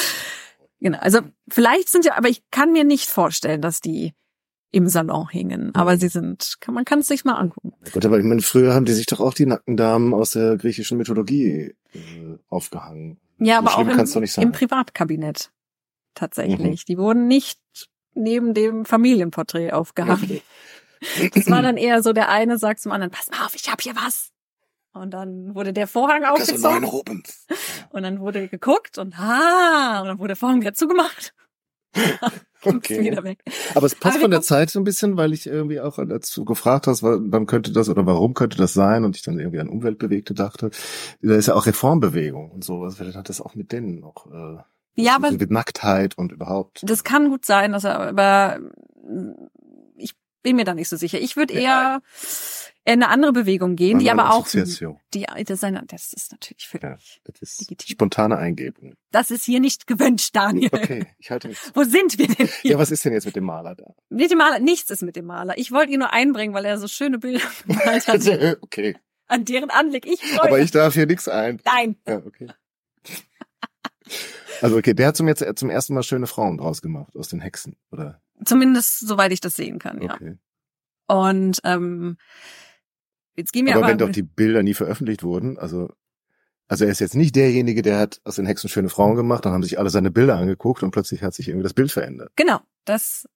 Genau, 0.81 0.99
also 0.99 1.21
vielleicht 1.49 1.91
sind 1.91 2.07
ja, 2.07 2.17
aber 2.17 2.29
ich 2.29 2.43
kann 2.51 2.73
mir 2.73 2.85
nicht 2.85 3.07
vorstellen, 3.07 3.61
dass 3.61 3.81
die 3.81 4.15
im 4.73 4.89
Salon 4.89 5.29
hingen. 5.29 5.75
Aber 5.75 5.97
sie 5.97 6.09
sind, 6.09 6.57
kann, 6.61 6.75
man 6.75 6.85
kann 6.85 7.01
es 7.01 7.09
sich 7.09 7.25
mal 7.25 7.35
angucken. 7.35 7.75
Gut, 7.93 8.07
aber 8.07 8.19
ich 8.19 8.25
meine, 8.25 8.41
früher 8.41 8.73
haben 8.73 8.85
die 8.85 8.93
sich 8.93 9.07
doch 9.07 9.21
auch 9.21 9.35
die 9.35 9.47
nackten 9.47 9.77
Damen 9.77 10.15
aus 10.15 10.31
der 10.31 10.57
griechischen 10.57 10.97
Mythologie 10.97 11.75
äh, 11.93 12.39
aufgehangen. 12.49 13.21
Ja, 13.41 13.59
aber 13.59 13.77
auch 13.77 13.81
im, 13.81 13.91
im 14.43 14.53
Privatkabinett. 14.53 15.51
Tatsächlich. 16.15 16.83
Mhm. 16.83 16.87
Die 16.87 16.99
wurden 16.99 17.27
nicht 17.27 17.61
neben 18.15 18.55
dem 18.55 18.85
Familienporträt 18.85 19.73
aufgehangen. 19.73 20.41
Das 21.35 21.49
war 21.49 21.63
dann 21.63 21.79
eher 21.79 22.03
so, 22.03 22.13
der 22.13 22.29
eine 22.29 22.59
sagt 22.59 22.81
zum 22.81 22.93
anderen, 22.93 23.11
pass 23.11 23.31
mal 23.31 23.47
auf, 23.47 23.55
ich 23.55 23.71
hab 23.71 23.81
hier 23.81 23.97
was. 23.97 24.33
Und 24.93 25.13
dann 25.13 25.55
wurde 25.55 25.73
der 25.73 25.87
Vorhang 25.87 26.25
aufgezogen 26.25 26.85
und 27.91 28.03
dann 28.03 28.21
wurde 28.21 28.49
geguckt 28.49 28.99
und 28.99 29.17
ha, 29.17 30.01
und 30.01 30.09
dann 30.09 30.19
wurde 30.19 30.29
der 30.29 30.37
Vorhang 30.37 30.61
wieder 30.61 30.75
zugemacht. 30.75 31.33
Weg. 32.63 33.43
Aber 33.75 33.87
es 33.87 33.95
passt 33.95 34.17
Aber 34.17 34.23
von 34.23 34.31
der 34.31 34.43
Zeit 34.43 34.69
so 34.71 34.79
ein 34.81 34.85
bisschen, 34.85 35.17
weil 35.17 35.33
ich 35.33 35.47
irgendwie 35.47 35.81
auch 35.81 35.97
dazu 36.07 36.45
gefragt 36.45 36.87
hast, 36.87 37.03
wa- 37.03 37.19
wann 37.21 37.47
könnte 37.47 37.73
das 37.73 37.89
oder 37.89 38.05
warum 38.05 38.35
könnte 38.35 38.59
das 38.59 38.75
sein 38.75 39.05
und 39.05 39.17
ich 39.17 39.23
dann 39.23 39.39
irgendwie 39.39 39.61
an 39.61 39.69
Umweltbewegte 39.69 40.35
dachte. 40.35 40.71
Da 41.23 41.35
ist 41.37 41.47
ja 41.47 41.55
auch 41.55 41.65
Reformbewegung 41.67 42.51
und 42.51 42.63
sowas. 42.65 42.97
Vielleicht 42.97 43.17
hat 43.17 43.29
das 43.31 43.41
auch 43.41 43.55
mit 43.55 43.73
denen 43.73 44.01
noch 44.01 44.27
äh, 44.31 44.59
Ja, 45.03 45.17
aber 45.17 45.31
mit 45.31 45.51
Nacktheit 45.51 46.19
und 46.19 46.33
überhaupt. 46.33 46.83
das 46.89 47.03
kann 47.03 47.31
gut 47.31 47.47
sein, 47.47 47.73
dass 47.73 47.85
er, 47.85 47.99
aber 47.99 48.59
bin 50.43 50.57
mir 50.57 50.65
da 50.65 50.75
nicht 50.75 50.89
so 50.89 50.97
sicher. 50.97 51.21
Ich 51.21 51.37
würde 51.37 51.55
eher 51.55 52.01
in 52.85 52.95
eine 52.95 53.09
andere 53.09 53.33
Bewegung 53.33 53.77
gehen, 53.77 53.99
die 53.99 54.11
aber 54.11 54.33
auch, 54.33 54.49
die, 54.49 54.59
das 54.59 55.61
das 55.91 56.13
ist 56.13 56.33
natürlich 56.33 56.67
völlig, 56.67 56.83
Ja, 56.83 56.97
das 57.25 57.43
ist 57.43 57.61
Legitim. 57.61 57.93
spontane 57.95 58.39
Eingebung. 58.39 58.95
das 59.13 59.31
ist 59.31 59.45
hier 59.45 59.61
nicht 59.61 59.87
gewünscht, 59.87 60.31
Daniel. 60.35 60.71
Okay, 60.73 61.07
ich 61.19 61.31
halte 61.31 61.49
mich. 61.49 61.59
Wo 61.75 61.85
sind 61.85 62.19
wir 62.19 62.27
denn 62.27 62.49
hier? 62.63 62.73
Ja, 62.73 62.79
was 62.79 62.91
ist 62.91 63.05
denn 63.05 63.13
jetzt 63.13 63.27
mit 63.27 63.37
dem 63.37 63.45
Maler 63.45 63.75
da? 63.75 63.85
Mit 64.09 64.31
dem 64.31 64.39
Maler, 64.39 64.61
nichts 64.61 64.91
ist 64.91 65.03
mit 65.03 65.15
dem 65.17 65.27
Maler. 65.27 65.59
Ich 65.59 65.73
wollte 65.73 65.93
ihn 65.93 65.99
nur 65.99 66.13
einbringen, 66.13 66.55
weil 66.55 66.65
er 66.65 66.79
so 66.79 66.89
schöne 66.89 67.19
Bilder 67.19 67.43
gemalt 67.67 68.09
hat, 68.09 68.27
okay, 68.63 68.97
an 69.27 69.45
deren 69.45 69.71
Anblick 69.71 70.07
ich 70.07 70.21
freue. 70.23 70.49
aber 70.49 70.59
ich 70.61 70.71
darf 70.71 70.95
hier 70.95 71.07
nichts 71.07 71.29
ein. 71.29 71.61
Nein. 71.65 71.97
Ja, 72.09 72.17
okay. 72.17 72.49
Also 74.63 74.77
okay, 74.77 74.95
der 74.95 75.09
hat 75.09 75.17
zum 75.17 75.29
jetzt 75.29 75.45
zum 75.57 75.71
ersten 75.71 75.95
Mal 75.95 76.03
schöne 76.03 76.27
Frauen 76.27 76.59
draus 76.59 76.83
gemacht 76.83 77.17
aus 77.17 77.29
den 77.29 77.41
Hexen, 77.41 77.77
oder? 77.91 78.21
Zumindest 78.45 79.01
soweit 79.01 79.33
ich 79.33 79.41
das 79.41 79.55
sehen 79.55 79.79
kann, 79.79 80.03
ja. 80.03 80.15
Okay. 80.15 80.39
Und 81.07 81.61
ähm, 81.65 82.17
jetzt 83.37 83.53
gehen 83.53 83.67
wir 83.67 83.75
aber 83.75 83.85
aber, 83.85 83.93
wenn 83.93 83.99
doch 83.99 84.11
die 84.11 84.23
Bilder 84.23 84.63
nie 84.63 84.75
veröffentlicht 84.75 85.23
wurden, 85.23 85.59
also 85.59 85.89
also 86.69 86.85
er 86.85 86.93
ist 86.93 87.01
jetzt 87.01 87.17
nicht 87.17 87.35
derjenige, 87.35 87.83
der 87.83 87.99
hat 87.99 88.21
aus 88.23 88.37
den 88.37 88.47
Hexen 88.47 88.69
schöne 88.69 88.91
Frauen 88.91 89.17
gemacht, 89.17 89.45
dann 89.45 89.53
haben 89.53 89.65
sich 89.65 89.79
alle 89.79 89.91
seine 89.91 90.13
Bilder 90.13 90.37
angeguckt 90.37 90.85
und 90.85 90.93
plötzlich 90.93 91.23
hat 91.23 91.35
sich 91.35 91.49
irgendwie 91.49 91.65
das 91.65 91.75
Bild 91.75 91.91
verändert. 91.91 92.31
genau, 92.37 92.61
das 92.85 93.27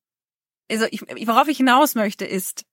also 0.70 0.86
ich, 0.90 1.02
worauf 1.26 1.48
ich 1.48 1.56
hinaus 1.56 1.94
möchte 1.94 2.24
ist, 2.24 2.64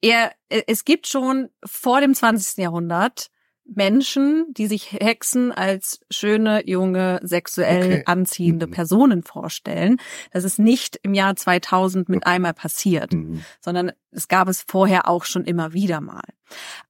er 0.00 0.32
es 0.48 0.84
gibt 0.84 1.06
schon 1.06 1.48
vor 1.64 2.00
dem 2.00 2.14
20. 2.14 2.58
Jahrhundert 2.58 3.30
Menschen, 3.64 4.46
die 4.50 4.66
sich 4.66 4.92
Hexen 4.92 5.52
als 5.52 6.00
schöne, 6.10 6.68
junge, 6.68 7.20
sexuell 7.22 7.84
Okay. 7.84 8.02
anziehende 8.06 8.66
Mhm. 8.66 8.70
Personen 8.72 9.22
vorstellen. 9.22 9.98
Das 10.32 10.44
ist 10.44 10.58
nicht 10.58 10.98
im 11.02 11.14
Jahr 11.14 11.36
2000 11.36 12.08
mit 12.08 12.26
einmal 12.26 12.54
passiert. 12.54 13.12
Mhm. 13.12 13.44
sondern 13.60 13.92
es 14.10 14.28
gab 14.28 14.48
es 14.48 14.62
vorher 14.66 15.08
auch 15.08 15.24
schon 15.24 15.44
immer 15.46 15.72
wieder 15.72 16.00
mal. 16.02 16.24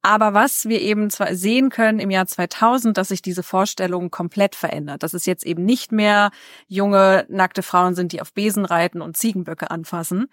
Aber 0.00 0.34
was 0.34 0.64
wir 0.64 0.80
eben 0.80 1.08
zwar 1.10 1.36
sehen 1.36 1.70
können 1.70 2.00
im 2.00 2.10
Jahr 2.10 2.26
2000, 2.26 2.96
dass 2.96 3.08
sich 3.08 3.22
diese 3.22 3.44
Vorstellung 3.44 4.10
komplett 4.10 4.56
verändert, 4.56 5.04
dass 5.04 5.14
es 5.14 5.24
jetzt 5.26 5.46
eben 5.46 5.64
nicht 5.64 5.92
mehr 5.92 6.30
junge, 6.66 7.26
nackte 7.28 7.62
Frauen 7.62 7.94
sind, 7.94 8.10
die 8.12 8.20
auf 8.20 8.32
Besen 8.32 8.64
reiten 8.64 9.02
und 9.02 9.16
Ziegenböcke 9.16 9.70
anfassen, 9.70 10.26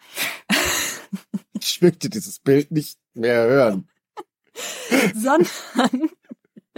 Ich 1.59 1.81
möchte 1.81 2.09
dieses 2.09 2.39
Bild 2.39 2.71
nicht 2.71 2.97
mehr 3.13 3.43
hören. 3.45 3.87
sondern 5.13 5.47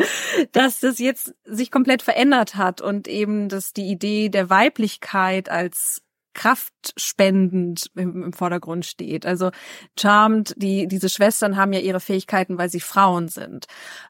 dass 0.51 0.79
das 0.79 0.99
jetzt 0.99 1.33
sich 1.43 1.71
komplett 1.71 2.01
verändert 2.01 2.55
hat 2.55 2.81
und 2.81 3.07
eben, 3.07 3.49
dass 3.49 3.73
die 3.73 3.89
Idee 3.89 4.29
der 4.29 4.49
Weiblichkeit 4.49 5.49
als 5.49 6.01
kraftspendend 6.33 7.91
im, 7.95 8.23
im 8.23 8.33
Vordergrund 8.33 8.85
steht. 8.85 9.25
Also 9.25 9.51
Charmed, 9.99 10.53
die 10.57 10.87
diese 10.87 11.09
Schwestern 11.09 11.57
haben 11.57 11.73
ja 11.73 11.79
ihre 11.79 11.99
Fähigkeiten, 11.99 12.57
weil 12.57 12.69
sie 12.69 12.79
Frauen 12.79 13.27
sind. 13.27 13.65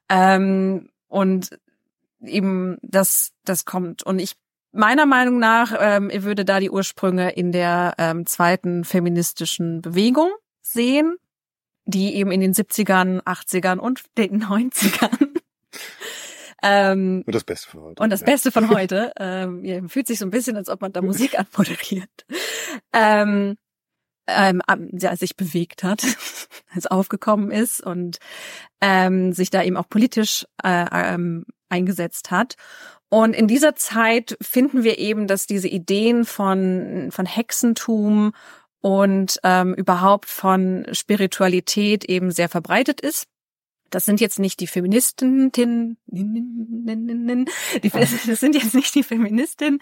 Ähm, 0.10 0.89
und 1.08 1.49
eben 2.23 2.77
das 2.84 3.32
das 3.43 3.65
kommt 3.65 4.04
und 4.04 4.19
ich 4.19 4.36
meiner 4.71 5.06
Meinung 5.06 5.39
nach 5.39 5.73
ähm, 5.77 6.12
würde 6.13 6.45
da 6.45 6.60
die 6.60 6.69
Ursprünge 6.69 7.32
in 7.32 7.51
der 7.51 7.95
ähm, 7.97 8.25
zweiten 8.25 8.84
feministischen 8.84 9.82
Bewegung 9.82 10.30
sehen, 10.62 11.17
die 11.86 12.15
eben 12.15 12.32
in 12.32 12.39
den 12.39 12.54
70ern, 12.54 13.21
80ern 13.23 13.80
und 13.80 14.04
den 14.17 14.43
90ern 14.43 15.31
ähm, 16.62 17.24
Und 17.26 17.36
das 17.36 17.43
Beste 17.43 17.69
für 17.69 17.82
heute. 17.82 18.04
und 18.04 18.10
das 18.10 18.21
Ja. 18.21 18.26
Beste 18.28 18.52
von 18.52 18.69
heute. 18.76 19.12
Ähm, 19.17 19.63
ja, 19.65 19.82
fühlt 19.88 20.08
sich 20.08 20.19
so 20.19 20.26
ein 20.26 20.32
bisschen, 20.32 20.58
als 20.58 20.69
ob 20.69 20.82
man 20.82 20.91
da 20.93 21.02
Musik 21.02 21.38
anmoderiert. 21.39 22.26
Ähm, 22.93 23.58
ähm, 24.28 24.62
ja, 24.93 25.15
sich 25.15 25.36
bewegt 25.36 25.84
hat, 25.84 26.04
als 26.74 26.88
aufgekommen 26.88 27.52
ist 27.52 27.82
und 27.82 28.17
ähm, 28.80 29.34
sich 29.34 29.50
da 29.50 29.63
eben 29.63 29.78
auch 29.78 29.89
politisch 29.89 30.45
äh, 30.63 30.86
ähm, 30.91 31.45
eingesetzt 31.69 32.32
hat. 32.32 32.56
Und 33.10 33.36
in 33.36 33.47
dieser 33.47 33.76
Zeit 33.76 34.38
finden 34.41 34.84
wir 34.84 34.97
eben, 35.00 35.28
dass 35.28 35.45
diese 35.45 35.67
Ideen 35.67 36.24
von, 36.24 37.10
von 37.12 37.26
Hexentum 37.26 38.32
und 38.80 39.38
ähm, 39.43 39.74
überhaupt 39.74 40.30
von 40.30 40.88
Spiritualität 40.93 42.06
eben 42.06 42.32
sehr 42.32 42.47
verbreitet 42.50 43.02
ist. 43.02 43.28
Das 43.91 44.06
sind 44.06 44.19
jetzt 44.19 44.39
nicht 44.39 44.60
die 44.60 44.67
Feministinnen, 44.67 45.51
die, 45.51 45.95
das 47.89 48.39
sind 48.39 48.56
jetzt 48.56 48.73
nicht 48.73 48.95
die 48.95 49.04
Feministinnen, 49.04 49.80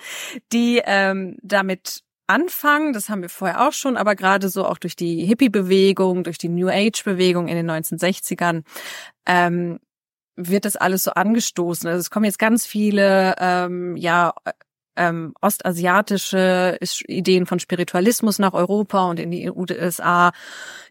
die 0.51 0.81
ähm, 0.83 1.37
damit 1.41 2.03
anfangen. 2.27 2.93
Das 2.93 3.09
haben 3.09 3.21
wir 3.21 3.29
vorher 3.29 3.67
auch 3.67 3.73
schon, 3.73 3.97
aber 3.97 4.15
gerade 4.15 4.49
so 4.49 4.65
auch 4.65 4.77
durch 4.77 4.95
die 4.95 5.25
Hippie-Bewegung, 5.25 6.23
durch 6.23 6.37
die 6.37 6.49
New 6.49 6.67
Age-Bewegung 6.67 7.47
in 7.47 7.55
den 7.55 7.69
1960ern 7.69 8.63
ähm, 9.25 9.79
wird 10.35 10.65
das 10.65 10.75
alles 10.75 11.03
so 11.03 11.11
angestoßen. 11.11 11.87
Also 11.87 11.99
es 11.99 12.09
kommen 12.09 12.25
jetzt 12.25 12.39
ganz 12.39 12.65
viele 12.65 13.35
ähm, 13.39 13.95
ja 13.97 14.33
ähm, 14.99 15.33
ostasiatische 15.41 16.77
Ideen 17.07 17.45
von 17.45 17.59
Spiritualismus 17.59 18.37
nach 18.37 18.53
Europa 18.53 19.09
und 19.09 19.19
in 19.19 19.31
die 19.31 19.49
USA, 19.49 20.31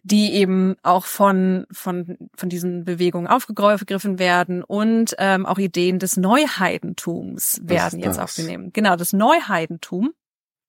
die 0.02 0.32
eben 0.32 0.76
auch 0.82 1.04
von 1.04 1.66
von 1.70 2.16
von 2.34 2.48
diesen 2.48 2.84
Bewegungen 2.84 3.26
aufgegriffen 3.26 4.18
werden 4.18 4.64
und 4.64 5.14
ähm, 5.18 5.46
auch 5.46 5.58
Ideen 5.58 5.98
des 5.98 6.16
Neuheidentums 6.16 7.60
werden 7.62 8.00
jetzt 8.00 8.18
aufgenommen. 8.18 8.72
Genau, 8.72 8.96
das 8.96 9.12
Neuheidentum 9.12 10.14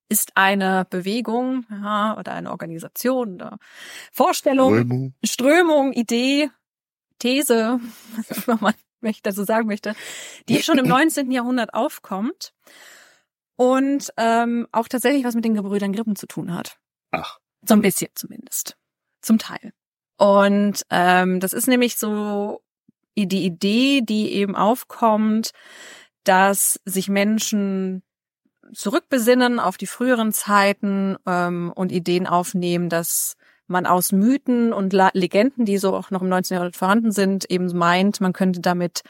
ist 0.10 0.32
eine 0.36 0.86
Bewegung 0.89 1.65
ja, 1.69 2.17
oder 2.17 2.34
eine 2.34 2.52
Organisation 2.52 3.36
oder 3.36 3.58
Vorstellung, 4.12 4.73
Strömung. 4.73 5.13
Strömung, 5.23 5.93
Idee, 5.93 6.49
These, 7.19 7.80
was 8.45 8.62
man 8.62 8.73
möchte, 9.02 9.30
dazu 9.30 9.43
sagen 9.43 9.67
möchte, 9.67 9.95
die 10.49 10.62
schon 10.62 10.78
im 10.78 10.88
19. 10.89 11.32
Jahrhundert 11.32 11.73
aufkommt 11.73 12.54
und 13.60 14.13
ähm, 14.15 14.67
auch 14.72 14.88
tatsächlich 14.88 15.26
was 15.26 15.36
mit 15.36 15.43
den 15.43 15.54
Gebrüdern 15.54 15.91
Grimm 15.91 16.15
zu 16.15 16.28
tun 16.28 16.54
hat. 16.54 16.78
Ach, 17.12 17.39
So 17.67 17.74
ein 17.74 17.82
bisschen 17.82 18.10
zumindest. 18.15 18.78
Zum 19.22 19.38
Teil. 19.38 19.74
Und 20.17 20.84
ähm, 20.89 21.41
das 21.41 21.52
ist 21.52 21.67
nämlich 21.67 21.98
so 21.98 22.62
die 23.17 23.43
Idee, 23.43 24.00
die 24.02 24.32
eben 24.32 24.56
aufkommt, 24.56 25.52
dass 26.24 26.80
sich 26.86 27.10
Menschen 27.10 28.02
zurückbesinnen 28.74 29.60
auf 29.60 29.76
die 29.76 29.88
früheren 29.88 30.32
Zeiten 30.32 31.17
ähm, 31.26 31.74
und 31.76 31.91
Ideen 31.91 32.28
aufnehmen, 32.28 32.88
dass 32.88 33.36
man 33.67 33.86
aus 33.86 34.13
Mythen 34.13 34.72
und 34.72 34.93
Legenden, 34.93 35.65
die 35.65 35.80
so 35.80 35.93
auch 35.98 36.12
noch 36.12 36.22
im 36.22 36.30
19. 36.30 36.56
Jahrhundert 36.56 36.78
vorhanden 36.78 37.12
sind, 37.12 37.52
eben 37.52 37.67
meint, 37.78 38.22
man 38.22 38.32
könnte 38.32 38.62
damit 38.62 39.02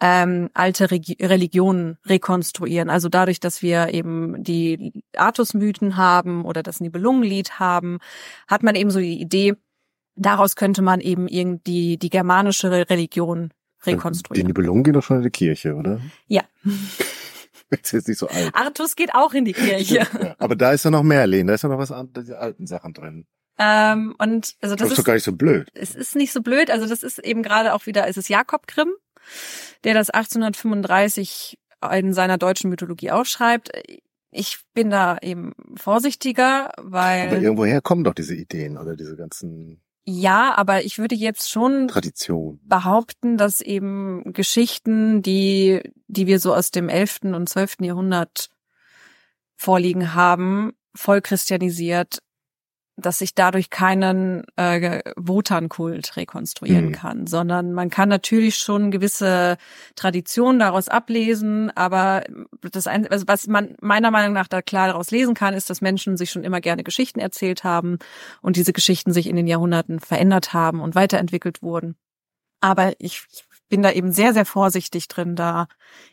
ähm, 0.00 0.50
alte 0.54 0.90
Regi 0.90 1.16
Religionen 1.20 1.98
rekonstruieren. 2.06 2.90
Also 2.90 3.08
dadurch, 3.08 3.40
dass 3.40 3.62
wir 3.62 3.94
eben 3.94 4.42
die 4.42 5.02
Artusmythen 5.16 5.96
haben 5.96 6.44
oder 6.44 6.62
das 6.62 6.80
Nibelungenlied 6.80 7.58
haben, 7.58 7.98
hat 8.48 8.62
man 8.62 8.74
eben 8.74 8.90
so 8.90 8.98
die 8.98 9.20
Idee, 9.20 9.54
daraus 10.16 10.56
könnte 10.56 10.82
man 10.82 11.00
eben 11.00 11.28
irgendwie 11.28 11.96
die 11.96 12.10
germanische 12.10 12.70
Religion 12.90 13.50
die 13.86 13.90
rekonstruieren. 13.90 14.46
Nibelungen 14.46 14.82
gehen 14.82 14.94
doch 14.94 15.02
schon 15.02 15.18
in 15.18 15.22
die 15.22 15.30
Kirche, 15.30 15.74
oder? 15.74 16.00
Ja. 16.26 16.42
Ist 17.70 17.92
jetzt 17.92 18.08
nicht 18.08 18.18
so 18.18 18.28
alt. 18.28 18.54
Artus 18.54 18.94
geht 18.94 19.14
auch 19.14 19.32
in 19.32 19.44
die 19.44 19.52
Kirche. 19.52 19.94
Ja, 19.96 20.36
aber 20.38 20.54
da 20.54 20.72
ist 20.72 20.84
ja 20.84 20.90
noch 20.92 21.02
mehr, 21.02 21.26
Lehn. 21.26 21.46
Da 21.46 21.54
ist 21.54 21.62
ja 21.62 21.68
noch 21.68 21.78
was 21.78 21.90
an 21.90 22.10
diese 22.16 22.38
alten 22.38 22.66
Sachen 22.68 22.92
drin. 22.92 23.26
ähm, 23.58 24.14
und 24.18 24.54
also 24.60 24.76
Das 24.76 24.88
das 24.88 24.90
ist 24.90 24.92
doch 24.92 24.98
ist, 24.98 25.04
gar 25.04 25.14
nicht 25.14 25.24
so 25.24 25.32
blöd. 25.32 25.68
es 25.74 25.94
ist 25.94 26.14
nicht 26.14 26.32
so 26.32 26.40
blöd. 26.40 26.70
Also 26.70 26.86
das 26.86 27.02
ist 27.02 27.18
eben 27.18 27.42
gerade 27.42 27.74
auch 27.74 27.86
wieder, 27.86 28.06
es 28.06 28.16
ist 28.16 28.28
Jakob 28.28 28.66
Grimm, 28.68 28.92
der 29.84 29.94
das 29.94 30.10
1835 30.10 31.58
in 31.92 32.12
seiner 32.12 32.38
deutschen 32.38 32.70
Mythologie 32.70 33.10
aufschreibt. 33.10 33.70
ich 34.30 34.58
bin 34.74 34.90
da 34.90 35.18
eben 35.22 35.52
vorsichtiger, 35.76 36.72
weil. 36.78 37.28
Aber 37.28 37.38
irgendwoher 37.38 37.80
kommen 37.80 38.04
doch 38.04 38.14
diese 38.14 38.34
Ideen 38.34 38.78
oder 38.78 38.96
diese 38.96 39.16
ganzen. 39.16 39.80
Ja, 40.06 40.54
aber 40.56 40.84
ich 40.84 40.98
würde 40.98 41.14
jetzt 41.14 41.50
schon 41.50 41.88
Tradition. 41.88 42.60
behaupten, 42.62 43.38
dass 43.38 43.62
eben 43.62 44.34
Geschichten, 44.34 45.22
die, 45.22 45.80
die 46.08 46.26
wir 46.26 46.40
so 46.40 46.52
aus 46.54 46.70
dem 46.70 46.90
11. 46.90 47.20
und 47.34 47.48
12. 47.48 47.76
Jahrhundert 47.80 48.50
vorliegen 49.56 50.14
haben, 50.14 50.72
voll 50.94 51.22
christianisiert, 51.22 52.18
dass 52.96 53.18
sich 53.18 53.34
dadurch 53.34 53.70
keinen 53.70 54.44
äh, 54.56 55.00
Wotankult 55.16 56.16
rekonstruieren 56.16 56.86
Mhm. 56.86 56.92
kann, 56.92 57.26
sondern 57.26 57.72
man 57.72 57.90
kann 57.90 58.08
natürlich 58.08 58.56
schon 58.56 58.90
gewisse 58.90 59.56
Traditionen 59.96 60.60
daraus 60.60 60.88
ablesen, 60.88 61.70
aber 61.76 62.24
das 62.60 62.86
ein, 62.86 63.08
also 63.08 63.26
was 63.26 63.46
man 63.48 63.74
meiner 63.80 64.10
Meinung 64.10 64.32
nach 64.32 64.46
da 64.46 64.62
klar 64.62 64.88
daraus 64.88 65.10
lesen 65.10 65.34
kann, 65.34 65.54
ist, 65.54 65.70
dass 65.70 65.80
Menschen 65.80 66.16
sich 66.16 66.30
schon 66.30 66.44
immer 66.44 66.60
gerne 66.60 66.84
Geschichten 66.84 67.18
erzählt 67.18 67.64
haben 67.64 67.98
und 68.42 68.56
diese 68.56 68.72
Geschichten 68.72 69.12
sich 69.12 69.26
in 69.26 69.36
den 69.36 69.46
Jahrhunderten 69.48 69.98
verändert 69.98 70.52
haben 70.52 70.80
und 70.80 70.94
weiterentwickelt 70.94 71.62
wurden. 71.62 71.96
Aber 72.60 72.92
ich, 72.98 73.24
ich 73.32 73.44
bin 73.68 73.82
da 73.82 73.90
eben 73.90 74.12
sehr, 74.12 74.32
sehr 74.32 74.44
vorsichtig 74.44 75.08
drin, 75.08 75.34
da 75.34 75.66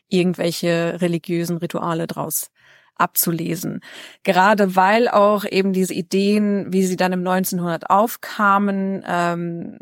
irgendwelche 0.09 0.99
religiösen 0.99 1.57
Rituale 1.57 2.07
draus 2.07 2.49
abzulesen. 2.95 3.81
Gerade 4.23 4.75
weil 4.75 5.07
auch 5.07 5.45
eben 5.45 5.73
diese 5.73 5.93
Ideen, 5.93 6.71
wie 6.71 6.83
sie 6.85 6.95
dann 6.97 7.13
im 7.13 7.19
1900 7.19 7.89
aufkamen, 7.89 9.03
ähm, 9.07 9.79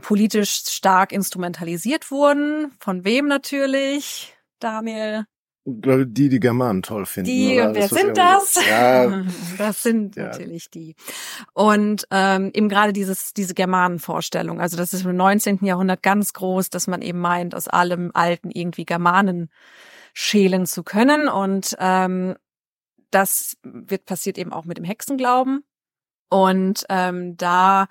politisch 0.00 0.62
stark 0.66 1.12
instrumentalisiert 1.12 2.10
wurden. 2.10 2.72
Von 2.80 3.04
wem 3.04 3.26
natürlich? 3.28 4.34
Daniel. 4.58 5.24
Ich 5.64 5.82
glaube, 5.82 6.06
die, 6.06 6.30
die 6.30 6.40
Germanen 6.40 6.82
toll 6.82 7.04
finden. 7.04 7.28
Die, 7.30 7.54
oder? 7.58 7.68
und 7.68 7.74
wer 7.74 7.82
was 7.82 7.90
sind 7.90 8.16
das? 8.16 8.58
Ja, 8.68 9.22
das 9.58 9.82
sind 9.82 10.16
Ja. 10.16 10.24
natürlich 10.24 10.70
die. 10.70 10.96
Und 11.52 12.06
ähm, 12.10 12.50
eben 12.54 12.68
gerade 12.70 12.94
dieses 12.94 13.34
diese 13.34 13.52
Germanenvorstellung, 13.54 14.60
also 14.60 14.78
das 14.78 14.94
ist 14.94 15.04
im 15.04 15.14
19. 15.16 15.58
Jahrhundert 15.62 16.02
ganz 16.02 16.32
groß, 16.32 16.70
dass 16.70 16.86
man 16.86 17.02
eben 17.02 17.18
meint, 17.20 17.54
aus 17.54 17.68
allem 17.68 18.10
Alten 18.14 18.50
irgendwie 18.50 18.86
Germanen 18.86 19.50
schälen 20.20 20.66
zu 20.66 20.82
können. 20.82 21.28
Und 21.28 21.76
ähm, 21.78 22.34
das 23.12 23.56
wird 23.62 24.04
passiert 24.04 24.36
eben 24.36 24.52
auch 24.52 24.64
mit 24.64 24.76
dem 24.76 24.84
Hexenglauben. 24.84 25.62
Und 26.28 26.84
ähm, 26.88 27.36
da 27.36 27.86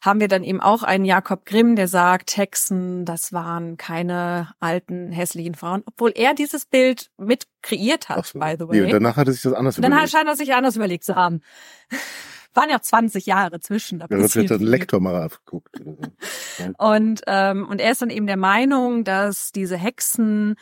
haben 0.00 0.18
wir 0.20 0.26
dann 0.26 0.42
eben 0.42 0.60
auch 0.60 0.82
einen 0.82 1.04
Jakob 1.04 1.44
Grimm, 1.46 1.76
der 1.76 1.86
sagt, 1.86 2.36
Hexen, 2.36 3.04
das 3.04 3.32
waren 3.32 3.76
keine 3.76 4.52
alten, 4.58 5.12
hässlichen 5.12 5.54
Frauen, 5.54 5.82
obwohl 5.86 6.12
er 6.16 6.34
dieses 6.34 6.66
Bild 6.66 7.10
mit 7.16 7.46
kreiert 7.62 8.08
hat, 8.08 8.26
so. 8.26 8.40
by 8.40 8.56
the 8.58 8.64
Nee, 8.64 8.70
way. 8.70 8.82
und 8.82 8.90
danach 8.92 9.16
hat 9.16 9.28
er 9.28 9.32
sich 9.32 9.42
das 9.42 9.52
anders 9.52 9.76
Und 9.76 9.82
dann 9.82 9.92
überlegt. 9.92 10.10
scheint 10.12 10.28
er 10.28 10.36
sich 10.36 10.54
anders 10.54 10.74
überlegt 10.76 11.04
zu 11.04 11.14
haben. 11.14 11.42
Waren 12.54 12.70
ja 12.70 12.80
20 12.80 13.26
Jahre 13.26 13.60
zwischen. 13.60 14.00
Da 14.00 14.06
Ja, 14.10 14.18
das 14.18 14.34
wird 14.34 14.48
viel. 14.48 14.66
Lektor 14.68 14.98
mal 15.00 15.14
abgeguckt. 15.22 15.80
Und, 16.78 17.22
ähm, 17.28 17.68
und 17.68 17.80
er 17.80 17.92
ist 17.92 18.02
dann 18.02 18.10
eben 18.10 18.26
der 18.26 18.36
Meinung, 18.36 19.04
dass 19.04 19.52
diese 19.52 19.76
Hexen 19.76 20.56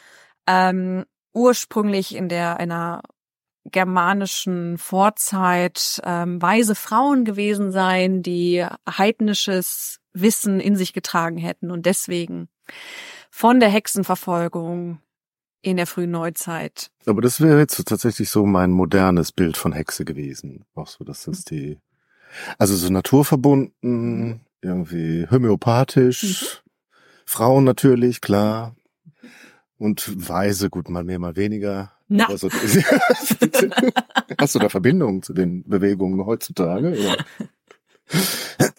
ähm, 0.46 1.04
ursprünglich 1.32 2.14
in 2.14 2.28
der 2.28 2.58
einer 2.58 3.02
germanischen 3.64 4.78
Vorzeit 4.78 6.00
ähm, 6.04 6.40
weise 6.40 6.74
Frauen 6.74 7.24
gewesen 7.24 7.72
seien, 7.72 8.22
die 8.22 8.64
heidnisches 8.88 9.98
Wissen 10.12 10.60
in 10.60 10.76
sich 10.76 10.92
getragen 10.92 11.36
hätten 11.36 11.70
und 11.70 11.86
deswegen 11.86 12.48
von 13.30 13.60
der 13.60 13.68
Hexenverfolgung 13.68 15.00
in 15.62 15.76
der 15.76 15.86
frühen 15.86 16.12
Neuzeit. 16.12 16.90
Aber 17.06 17.20
das 17.20 17.40
wäre 17.40 17.58
jetzt 17.58 17.84
tatsächlich 17.88 18.30
so 18.30 18.46
mein 18.46 18.70
modernes 18.70 19.32
Bild 19.32 19.56
von 19.56 19.72
Hexe 19.72 20.04
gewesen. 20.04 20.64
Auch 20.74 20.86
so, 20.86 21.04
dass 21.04 21.24
das 21.24 21.44
die, 21.44 21.78
also 22.56 22.76
so 22.76 22.88
naturverbunden, 22.88 24.46
irgendwie 24.62 25.26
homöopathisch, 25.28 26.62
Frauen 27.26 27.64
natürlich, 27.64 28.20
klar. 28.20 28.76
Und 29.78 30.28
weise, 30.28 30.70
gut, 30.70 30.88
mal 30.88 31.04
mehr, 31.04 31.18
mal 31.18 31.36
weniger. 31.36 31.92
Na. 32.08 32.28
Also, 32.28 32.48
hast 34.40 34.54
du 34.54 34.58
da 34.58 34.68
Verbindungen 34.68 35.22
zu 35.22 35.34
den 35.34 35.68
Bewegungen 35.68 36.24
heutzutage? 36.24 36.92
Oder? 36.98 37.16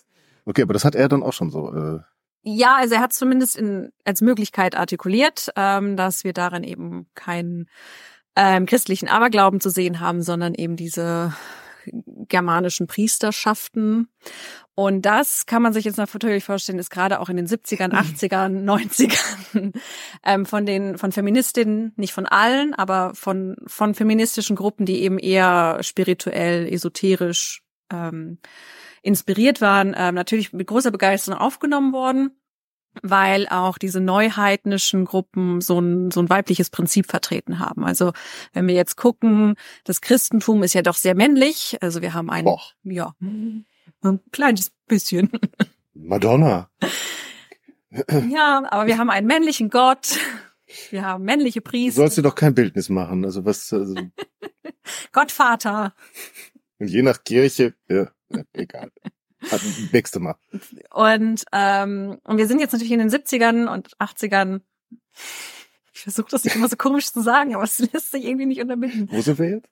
Okay, 0.50 0.62
aber 0.62 0.72
das 0.72 0.86
hat 0.86 0.96
er 0.96 1.10
dann 1.10 1.24
auch 1.24 1.34
schon 1.34 1.52
so. 1.52 1.74
Äh, 1.74 2.00
Ja, 2.42 2.78
also 2.78 2.96
er 2.96 3.02
hat 3.02 3.12
zumindest 3.12 3.58
in, 3.58 3.92
als 4.06 4.22
Möglichkeit 4.22 4.78
artikuliert, 4.78 5.50
ähm, 5.58 5.98
dass 5.98 6.24
wir 6.24 6.32
darin 6.32 6.64
eben 6.64 7.08
keinen 7.16 7.68
ähm, 8.38 8.66
christlichen 8.66 9.10
Aberglauben 9.10 9.60
zu 9.60 9.70
sehen 9.70 10.00
haben, 10.00 10.22
sondern 10.22 10.54
eben 10.54 10.78
diese 10.78 11.34
germanischen 12.30 12.88
Priesterschaften. 12.88 14.08
Und 14.80 15.08
das 15.08 15.48
kann 15.48 15.64
man 15.64 15.74
sich 15.74 15.86
jetzt 15.86 15.98
natürlich 15.98 16.44
vorstellen, 16.44 16.78
ist 16.78 16.92
gerade 16.92 17.20
auch 17.20 17.30
in 17.30 17.36
den 17.36 17.48
70ern, 17.48 17.94
80ern, 17.94 18.64
90ern 18.64 19.74
ähm, 20.24 20.46
von 20.46 20.68
den 20.68 21.00
von 21.00 21.12
Feministinnen, 21.12 21.94
nicht 21.96 22.14
von 22.14 22.28
allen, 22.28 22.76
aber 22.76 23.16
von 23.16 23.56
von 23.66 23.96
feministischen 23.96 24.56
Gruppen, 24.56 24.86
die 24.86 25.02
eben 25.02 25.18
eher 25.18 25.80
spirituell, 25.82 26.72
esoterisch 26.72 27.64
ähm, 27.92 28.38
inspiriert 29.02 29.62
waren, 29.62 29.96
ähm, 29.98 30.14
natürlich 30.14 30.54
mit 30.54 30.68
großer 30.68 30.92
Begeisterung 30.92 31.40
aufgenommen 31.40 31.92
worden, 31.92 32.40
weil 33.02 33.48
auch 33.48 33.80
diese 33.80 34.00
neuheidnischen 34.00 35.06
Gruppen 35.06 35.60
so 35.60 35.80
ein, 35.80 36.12
so 36.12 36.20
ein 36.20 36.30
weibliches 36.30 36.70
Prinzip 36.70 37.08
vertreten 37.10 37.58
haben. 37.58 37.84
Also 37.84 38.14
wenn 38.54 38.68
wir 38.68 38.76
jetzt 38.76 38.96
gucken, 38.96 39.56
das 39.86 40.02
Christentum 40.02 40.62
ist 40.62 40.74
ja 40.74 40.84
doch 40.84 40.98
sehr 40.98 41.16
männlich. 41.16 41.80
Also 41.82 42.04
wir 42.04 42.14
haben 42.14 42.30
ein, 42.30 42.46
Boah. 42.46 42.62
ja, 42.84 43.14
ein 44.02 44.20
kleines 44.32 44.72
bisschen. 44.88 45.30
Madonna. 45.94 46.70
ja, 48.30 48.64
aber 48.70 48.88
wir 48.88 48.98
haben 48.98 49.10
einen 49.10 49.28
männlichen 49.28 49.70
Gott. 49.70 50.18
Wir 50.90 51.04
haben 51.06 51.24
männliche 51.24 51.62
Du 51.62 51.70
Priester, 51.70 52.02
sollst 52.02 52.18
dir 52.18 52.22
doch 52.24 52.36
kein 52.36 52.54
Bildnis 52.54 52.90
machen. 52.90 53.24
Also 53.26 53.46
was, 53.46 53.72
also, 53.72 53.96
Gottvater. 55.14 55.96
und 56.80 56.88
je 56.90 57.02
nach 57.02 57.24
Kirche, 57.24 57.74
ja, 57.90 58.12
egal. 58.54 58.92
Hat- 59.50 59.62
Nächste 59.94 60.20
Mal. 60.20 60.36
Und, 60.92 61.46
ähm, 61.54 62.18
und 62.24 62.38
wir 62.38 62.48
sind 62.48 62.60
jetzt 62.60 62.74
natürlich 62.74 62.92
in 62.92 63.00
den 63.00 63.10
70ern 63.10 63.72
und 63.72 63.96
80ern. 63.98 64.62
Ich 65.94 66.02
versuche 66.02 66.28
das 66.32 66.44
nicht 66.44 66.56
immer 66.56 66.68
so 66.68 66.76
komisch 66.76 67.12
zu 67.12 67.22
sagen, 67.22 67.56
aber 67.56 67.64
es 67.64 67.80
lässt 67.80 68.12
sich 68.12 68.26
irgendwie 68.26 68.46
nicht 68.48 68.60
unterbinden. 68.62 69.08
Wo 69.12 69.22
sind 69.22 69.40
wir 69.40 69.50
jetzt? 69.50 69.70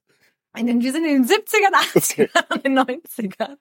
In 0.57 0.67
den, 0.67 0.81
wir 0.81 0.91
sind 0.91 1.05
in 1.05 1.23
den 1.23 1.25
70ern, 1.25 1.73
80ern 1.93 2.53
und 2.53 2.65
den 2.65 2.79
90ern. 2.79 3.57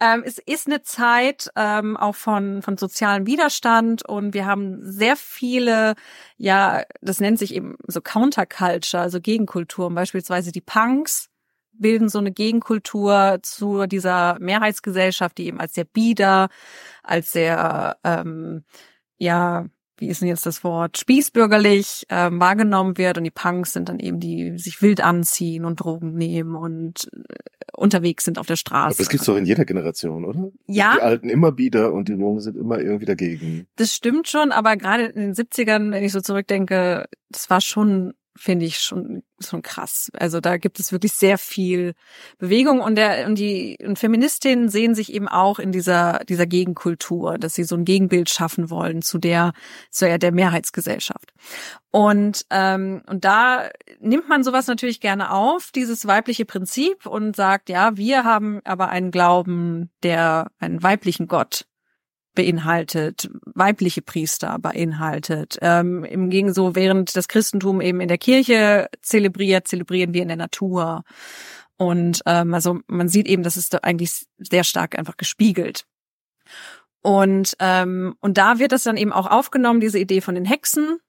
Ähm, 0.00 0.22
es 0.24 0.38
ist 0.38 0.66
eine 0.66 0.82
Zeit 0.82 1.50
ähm, 1.56 1.96
auch 1.96 2.14
von, 2.14 2.62
von 2.62 2.76
sozialem 2.76 3.26
Widerstand 3.26 4.06
und 4.08 4.34
wir 4.34 4.46
haben 4.46 4.78
sehr 4.82 5.16
viele, 5.16 5.94
ja, 6.36 6.82
das 7.00 7.20
nennt 7.20 7.38
sich 7.38 7.54
eben 7.54 7.76
so 7.86 8.00
Counterculture, 8.00 9.02
also 9.02 9.20
Gegenkulturen, 9.20 9.94
beispielsweise 9.94 10.52
die 10.52 10.60
Punks 10.60 11.30
bilden 11.72 12.08
so 12.08 12.18
eine 12.18 12.32
Gegenkultur 12.32 13.38
zu 13.42 13.86
dieser 13.86 14.38
Mehrheitsgesellschaft, 14.40 15.38
die 15.38 15.46
eben 15.46 15.60
als 15.60 15.74
sehr 15.74 15.84
bieder, 15.84 16.48
als 17.02 17.32
sehr, 17.32 17.98
ähm, 18.04 18.64
ja, 19.16 19.66
wie 20.00 20.08
ist 20.08 20.20
denn 20.20 20.28
jetzt 20.28 20.46
das 20.46 20.64
Wort, 20.64 20.98
spießbürgerlich 20.98 22.06
ähm, 22.08 22.40
wahrgenommen 22.40 22.98
wird 22.98 23.18
und 23.18 23.24
die 23.24 23.30
Punks 23.30 23.72
sind 23.72 23.88
dann 23.88 23.98
eben 23.98 24.20
die, 24.20 24.52
die 24.52 24.58
sich 24.58 24.80
wild 24.82 25.02
anziehen 25.02 25.64
und 25.64 25.76
Drogen 25.80 26.14
nehmen 26.14 26.54
und 26.54 27.08
äh, 27.12 27.34
unterwegs 27.74 28.24
sind 28.24 28.38
auf 28.38 28.46
der 28.46 28.54
Aber 28.54 28.58
Straße. 28.58 28.98
das 28.98 29.08
gibt's 29.08 29.26
doch 29.26 29.36
in 29.36 29.46
jeder 29.46 29.64
Generation, 29.64 30.24
oder? 30.24 30.50
Ja. 30.66 30.94
Die 30.96 31.02
Alten 31.02 31.28
immer 31.28 31.52
bieder 31.52 31.92
und 31.92 32.08
die 32.08 32.12
Jungen 32.12 32.40
sind 32.40 32.56
immer 32.56 32.78
irgendwie 32.78 33.06
dagegen. 33.06 33.66
Das 33.76 33.94
stimmt 33.94 34.28
schon, 34.28 34.52
aber 34.52 34.76
gerade 34.76 35.06
in 35.06 35.20
den 35.20 35.34
70ern, 35.34 35.92
wenn 35.92 36.04
ich 36.04 36.12
so 36.12 36.20
zurückdenke, 36.20 37.06
das 37.30 37.50
war 37.50 37.60
schon, 37.60 38.14
finde 38.38 38.64
ich, 38.64 38.78
schon, 38.78 39.22
schon 39.40 39.62
krass. 39.62 40.10
Also 40.14 40.40
da 40.40 40.56
gibt 40.56 40.80
es 40.80 40.92
wirklich 40.92 41.12
sehr 41.12 41.38
viel 41.38 41.94
Bewegung 42.38 42.80
und 42.80 42.94
der, 42.96 43.26
und 43.26 43.36
die, 43.36 43.78
und 43.84 43.98
Feministinnen 43.98 44.68
sehen 44.68 44.94
sich 44.94 45.12
eben 45.12 45.28
auch 45.28 45.58
in 45.58 45.72
dieser, 45.72 46.20
dieser 46.28 46.46
Gegenkultur, 46.46 47.38
dass 47.38 47.54
sie 47.54 47.64
so 47.64 47.76
ein 47.76 47.84
Gegenbild 47.84 48.30
schaffen 48.30 48.70
wollen 48.70 49.02
zu 49.02 49.18
der, 49.18 49.52
zu 49.90 50.18
der, 50.18 50.32
Mehrheitsgesellschaft. 50.32 51.32
Und, 51.90 52.46
ähm, 52.50 53.02
und 53.06 53.24
da 53.24 53.68
nimmt 54.00 54.28
man 54.28 54.44
sowas 54.44 54.66
natürlich 54.66 55.00
gerne 55.00 55.32
auf, 55.32 55.70
dieses 55.74 56.06
weibliche 56.06 56.44
Prinzip 56.44 57.06
und 57.06 57.34
sagt, 57.34 57.68
ja, 57.68 57.96
wir 57.96 58.24
haben 58.24 58.60
aber 58.64 58.88
einen 58.88 59.10
Glauben, 59.10 59.90
der 60.02 60.50
einen 60.58 60.82
weiblichen 60.82 61.26
Gott 61.26 61.67
beinhaltet, 62.38 63.28
weibliche 63.46 64.00
Priester 64.00 64.60
beinhaltet. 64.60 65.58
Ähm, 65.60 66.04
Im 66.04 66.30
Gegensatz, 66.30 66.54
so 66.54 66.76
während 66.76 67.16
das 67.16 67.26
Christentum 67.26 67.80
eben 67.80 68.00
in 68.00 68.06
der 68.06 68.16
Kirche 68.16 68.88
zelebriert, 69.02 69.66
zelebrieren 69.66 70.14
wir 70.14 70.22
in 70.22 70.28
der 70.28 70.36
Natur. 70.36 71.02
Und 71.76 72.22
ähm, 72.26 72.54
also 72.54 72.78
man 72.86 73.08
sieht 73.08 73.26
eben, 73.26 73.42
das 73.42 73.56
ist 73.56 73.74
da 73.74 73.78
eigentlich 73.78 74.26
sehr 74.38 74.62
stark 74.62 74.96
einfach 74.96 75.16
gespiegelt. 75.16 75.84
Und 77.02 77.56
ähm, 77.58 78.14
und 78.20 78.38
da 78.38 78.60
wird 78.60 78.70
das 78.70 78.84
dann 78.84 78.96
eben 78.96 79.12
auch 79.12 79.26
aufgenommen, 79.26 79.80
diese 79.80 79.98
Idee 79.98 80.20
von 80.20 80.36
den 80.36 80.44
Hexen, 80.44 81.00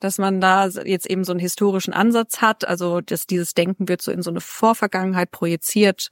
dass 0.00 0.18
man 0.18 0.40
da 0.40 0.66
jetzt 0.68 1.08
eben 1.08 1.24
so 1.24 1.32
einen 1.32 1.40
historischen 1.40 1.92
Ansatz 1.92 2.40
hat, 2.40 2.66
also 2.66 3.00
dass 3.00 3.26
dieses 3.26 3.54
Denken 3.54 3.88
wird 3.88 4.02
so 4.02 4.12
in 4.12 4.22
so 4.22 4.30
eine 4.30 4.40
Vorvergangenheit 4.40 5.30
projiziert. 5.30 6.08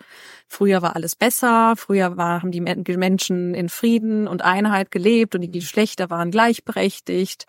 Früher 0.48 0.82
war 0.82 0.96
alles 0.96 1.16
besser, 1.16 1.74
früher 1.76 2.16
war, 2.16 2.42
haben 2.42 2.50
die 2.50 2.60
Menschen 2.60 3.54
in 3.54 3.68
Frieden 3.68 4.28
und 4.28 4.42
Einheit 4.42 4.90
gelebt 4.90 5.34
und 5.34 5.40
die 5.42 5.50
Geschlechter 5.50 6.10
waren 6.10 6.30
gleichberechtigt. 6.30 7.46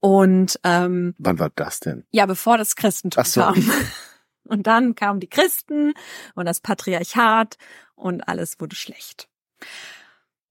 Und 0.00 0.58
ähm, 0.62 1.14
wann 1.18 1.38
war 1.38 1.50
das 1.54 1.80
denn? 1.80 2.04
Ja, 2.10 2.26
bevor 2.26 2.58
das 2.58 2.76
Christentum 2.76 3.22
Ach 3.22 3.26
so. 3.26 3.40
kam. 3.40 3.70
Und 4.48 4.68
dann 4.68 4.94
kamen 4.94 5.18
die 5.18 5.28
Christen 5.28 5.92
und 6.36 6.46
das 6.46 6.60
Patriarchat 6.60 7.56
und 7.96 8.28
alles 8.28 8.60
wurde 8.60 8.76
schlecht. 8.76 9.28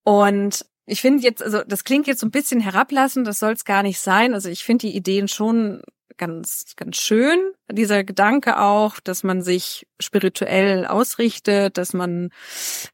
Und 0.04 0.66
ich 0.86 1.02
finde 1.02 1.24
jetzt, 1.24 1.42
also 1.42 1.64
das 1.64 1.84
klingt 1.84 2.08
jetzt 2.08 2.20
so 2.20 2.28
ein 2.28 2.32
bisschen 2.32 2.60
herablassend, 2.60 3.26
das 3.28 3.40
soll 3.40 3.54
es 3.54 3.66
gar 3.66 3.84
nicht 3.84 4.00
sein. 4.00 4.34
Also 4.34 4.50
ich 4.50 4.64
finde 4.64 4.88
die 4.88 4.96
Ideen 4.96 5.28
schon 5.28 5.82
ganz, 6.18 6.74
ganz 6.76 6.98
schön. 6.98 7.40
Dieser 7.72 8.04
Gedanke 8.04 8.60
auch, 8.60 9.00
dass 9.00 9.24
man 9.24 9.42
sich 9.42 9.88
spirituell 10.00 10.86
ausrichtet, 10.86 11.78
dass 11.78 11.94
man 11.94 12.30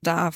da 0.01 0.31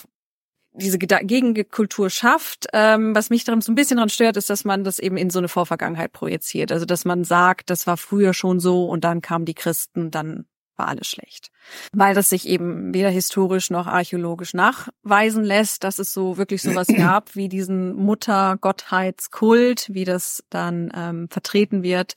diese 0.74 0.98
Gegenkultur 1.00 2.10
schafft. 2.10 2.68
Ähm, 2.74 3.16
was 3.16 3.30
mich 3.30 3.46
daran 3.46 3.62
so 3.62 3.72
ein 3.72 3.76
bisschen 3.76 3.98
daran 3.98 4.10
stört, 4.10 4.36
ist, 4.36 4.50
dass 4.50 4.66
man 4.66 4.84
das 4.84 5.00
eben 5.00 5.16
in 5.16 5.30
so 5.30 5.40
eine 5.40 5.48
Vorvergangenheit 5.48 6.12
projiziert. 6.12 6.72
Also 6.72 6.86
dass 6.86 7.06
man 7.06 7.24
sagt, 7.24 7.70
das 7.70 7.88
war 7.88 7.96
früher 7.96 8.34
schon 8.34 8.60
so 8.60 8.86
und 8.86 9.06
dann 9.06 9.22
kamen 9.22 9.46
die 9.46 9.54
Christen, 9.54 10.12
dann 10.12 10.46
war 10.78 10.88
alles 10.88 11.08
schlecht. 11.08 11.52
Weil 11.94 12.16
das 12.16 12.30
sich 12.30 12.48
eben 12.48 12.94
weder 12.94 13.10
historisch 13.10 13.70
noch 13.70 13.88
archäologisch 13.88 14.54
nachweisen 14.54 15.44
lässt, 15.44 15.84
dass 15.84 16.00
es 16.00 16.14
so 16.14 16.38
wirklich 16.38 16.62
sowas 16.62 16.88
gab 16.98 17.36
wie 17.36 17.50
diesen 17.50 17.96
Muttergottheitskult, 17.96 19.94
wie 19.94 20.06
das 20.06 20.44
dann 20.50 20.92
ähm, 20.96 21.28
vertreten 21.30 21.84
wird, 21.84 22.16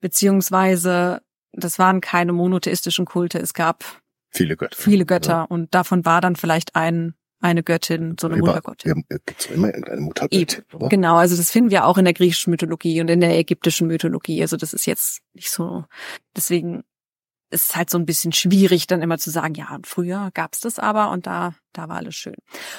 beziehungsweise 0.00 1.22
das 1.52 1.78
waren 1.78 2.00
keine 2.00 2.32
monotheistischen 2.32 3.06
Kulte, 3.06 3.38
es 3.38 3.54
gab 3.54 3.84
viele 4.30 4.56
Götter. 4.56 4.76
Viele 4.76 5.04
Götter 5.04 5.32
ja. 5.32 5.42
und 5.42 5.74
davon 5.74 6.04
war 6.04 6.20
dann 6.20 6.36
vielleicht 6.36 6.76
ein 6.76 7.14
eine 7.40 7.62
Göttin, 7.62 8.16
so 8.20 8.26
eine 8.26 8.36
Über, 8.36 8.48
Muttergottin. 8.48 9.04
Ja, 9.10 9.16
gibt's 9.24 9.46
immer 9.46 9.68
irgendeine 9.68 10.02
Muttergöttin? 10.02 10.64
Genau, 10.90 11.16
also 11.16 11.36
das 11.36 11.50
finden 11.50 11.70
wir 11.70 11.86
auch 11.86 11.96
in 11.96 12.04
der 12.04 12.14
griechischen 12.14 12.50
Mythologie 12.50 13.00
und 13.00 13.08
in 13.08 13.20
der 13.20 13.36
ägyptischen 13.38 13.86
Mythologie. 13.86 14.42
Also 14.42 14.56
das 14.56 14.74
ist 14.74 14.86
jetzt 14.86 15.22
nicht 15.32 15.50
so. 15.50 15.84
Deswegen 16.36 16.84
ist 17.50 17.76
halt 17.76 17.90
so 17.90 17.98
ein 17.98 18.06
bisschen 18.06 18.32
schwierig, 18.32 18.86
dann 18.86 19.02
immer 19.02 19.18
zu 19.18 19.30
sagen, 19.30 19.54
ja, 19.54 19.78
früher 19.84 20.30
gab's 20.34 20.60
das 20.60 20.78
aber 20.78 21.10
und 21.10 21.26
da, 21.26 21.54
da 21.72 21.88
war 21.88 21.96
alles 21.96 22.14
schön. 22.14 22.36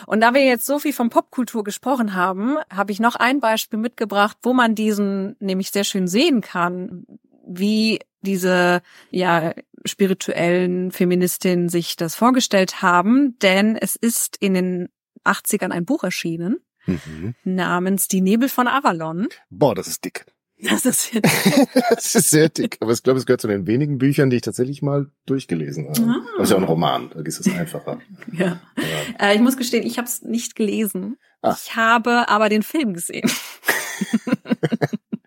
Und 0.08 0.22
da 0.22 0.34
wir 0.34 0.44
jetzt 0.44 0.66
so 0.66 0.80
viel 0.80 0.94
von 0.94 1.10
Popkultur 1.10 1.64
gesprochen 1.64 2.14
haben, 2.16 2.58
habe 2.72 2.92
ich 2.92 3.00
noch 3.00 3.16
ein 3.16 3.40
Beispiel 3.40 3.80
mitgebracht, 3.80 4.38
wo 4.44 4.54
man 4.54 4.76
diesen 4.76 5.36
nämlich 5.40 5.72
sehr 5.72 5.84
schön 5.84 6.08
sehen 6.08 6.42
kann, 6.42 7.06
wie 7.46 8.00
diese 8.22 8.82
ja 9.10 9.54
spirituellen 9.86 10.92
Feministinnen 10.92 11.70
sich 11.70 11.96
das 11.96 12.16
vorgestellt 12.16 12.82
haben, 12.82 13.38
denn 13.40 13.76
es 13.76 13.96
ist 13.96 14.38
in 14.40 14.54
den 14.54 14.90
80ern 15.26 15.72
ein 15.72 15.86
Buch 15.86 16.04
erschienen 16.04 16.58
mhm. 16.86 17.36
namens 17.44 18.08
Die 18.08 18.22
Nebel 18.22 18.50
von 18.50 18.68
Avalon. 18.68 19.28
Boah, 19.50 19.76
das 19.76 19.88
ist 19.88 20.06
dick. 20.06 20.26
Das 20.64 20.86
ist 20.86 21.04
sehr 21.04 21.22
dick. 21.22 21.70
das 21.90 22.16
ist 22.16 22.30
sehr 22.30 22.50
dick. 22.50 22.78
Aber 22.82 22.92
ich 22.92 23.04
glaube, 23.04 23.20
es 23.20 23.26
gehört 23.26 23.42
zu 23.42 23.48
den 23.48 23.68
wenigen 23.68 23.98
Büchern, 23.98 24.30
die 24.30 24.38
ich 24.38 24.42
tatsächlich 24.42 24.82
mal 24.82 25.10
durchgelesen 25.26 25.90
habe. 25.90 26.02
Ah. 26.02 26.22
Das 26.38 26.44
ist 26.44 26.52
ja 26.52 26.58
auch 26.58 26.62
ein 26.62 26.68
Roman, 26.68 27.10
da 27.14 27.22
ist 27.22 27.40
es 27.40 27.54
einfacher. 27.54 28.00
ja. 28.32 28.62
ja. 28.78 29.28
Äh, 29.28 29.36
ich 29.36 29.42
muss 29.42 29.58
gestehen, 29.58 29.86
ich 29.86 29.98
habe 29.98 30.08
es 30.08 30.22
nicht 30.22 30.56
gelesen. 30.56 31.18
Ach. 31.42 31.58
Ich 31.62 31.76
habe 31.76 32.30
aber 32.30 32.50
den 32.50 32.64
Film 32.64 32.94
gesehen. 32.94 33.30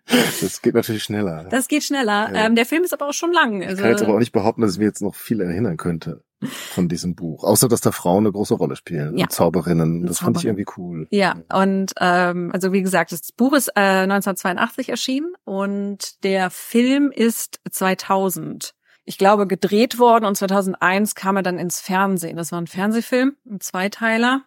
Das 0.07 0.61
geht 0.61 0.75
natürlich 0.75 1.03
schneller. 1.03 1.47
Das 1.49 1.67
geht 1.67 1.83
schneller. 1.83 2.31
Ja. 2.31 2.45
Ähm, 2.45 2.55
der 2.55 2.65
Film 2.65 2.83
ist 2.83 2.93
aber 2.93 3.09
auch 3.09 3.13
schon 3.13 3.33
lang. 3.33 3.63
Also 3.63 3.77
ich 3.77 3.81
kann 3.81 3.89
jetzt 3.89 4.03
aber 4.03 4.13
auch 4.13 4.19
nicht 4.19 4.31
behaupten, 4.31 4.61
dass 4.61 4.73
ich 4.73 4.77
mir 4.77 4.85
jetzt 4.85 5.01
noch 5.01 5.15
viel 5.15 5.41
erinnern 5.41 5.77
könnte 5.77 6.23
von 6.43 6.89
diesem 6.89 7.15
Buch. 7.15 7.43
Außer, 7.43 7.67
dass 7.67 7.81
da 7.81 7.91
Frauen 7.91 8.25
eine 8.25 8.31
große 8.31 8.53
Rolle 8.53 8.75
spielen. 8.75 9.17
Ja. 9.17 9.27
Zauberinnen. 9.27 10.05
Das 10.05 10.17
Zauberin. 10.17 10.33
fand 10.33 10.37
ich 10.37 10.45
irgendwie 10.45 10.65
cool. 10.77 11.07
Ja, 11.11 11.35
und 11.53 11.93
ähm, 11.99 12.51
also 12.53 12.73
wie 12.73 12.81
gesagt, 12.81 13.11
das 13.11 13.31
Buch 13.31 13.53
ist 13.53 13.69
äh, 13.69 14.03
1982 14.03 14.89
erschienen 14.89 15.33
und 15.43 16.23
der 16.23 16.49
Film 16.49 17.11
ist 17.11 17.59
2000 17.69 18.73
ich 19.07 19.19
glaube, 19.19 19.45
gedreht 19.45 19.99
worden 19.99 20.25
und 20.25 20.35
2001 20.35 21.13
kam 21.13 21.37
er 21.37 21.43
dann 21.43 21.59
ins 21.59 21.79
Fernsehen. 21.79 22.37
Das 22.37 22.51
war 22.51 22.59
ein 22.59 22.65
Fernsehfilm, 22.65 23.35
ein 23.47 23.59
Zweiteiler. 23.59 24.41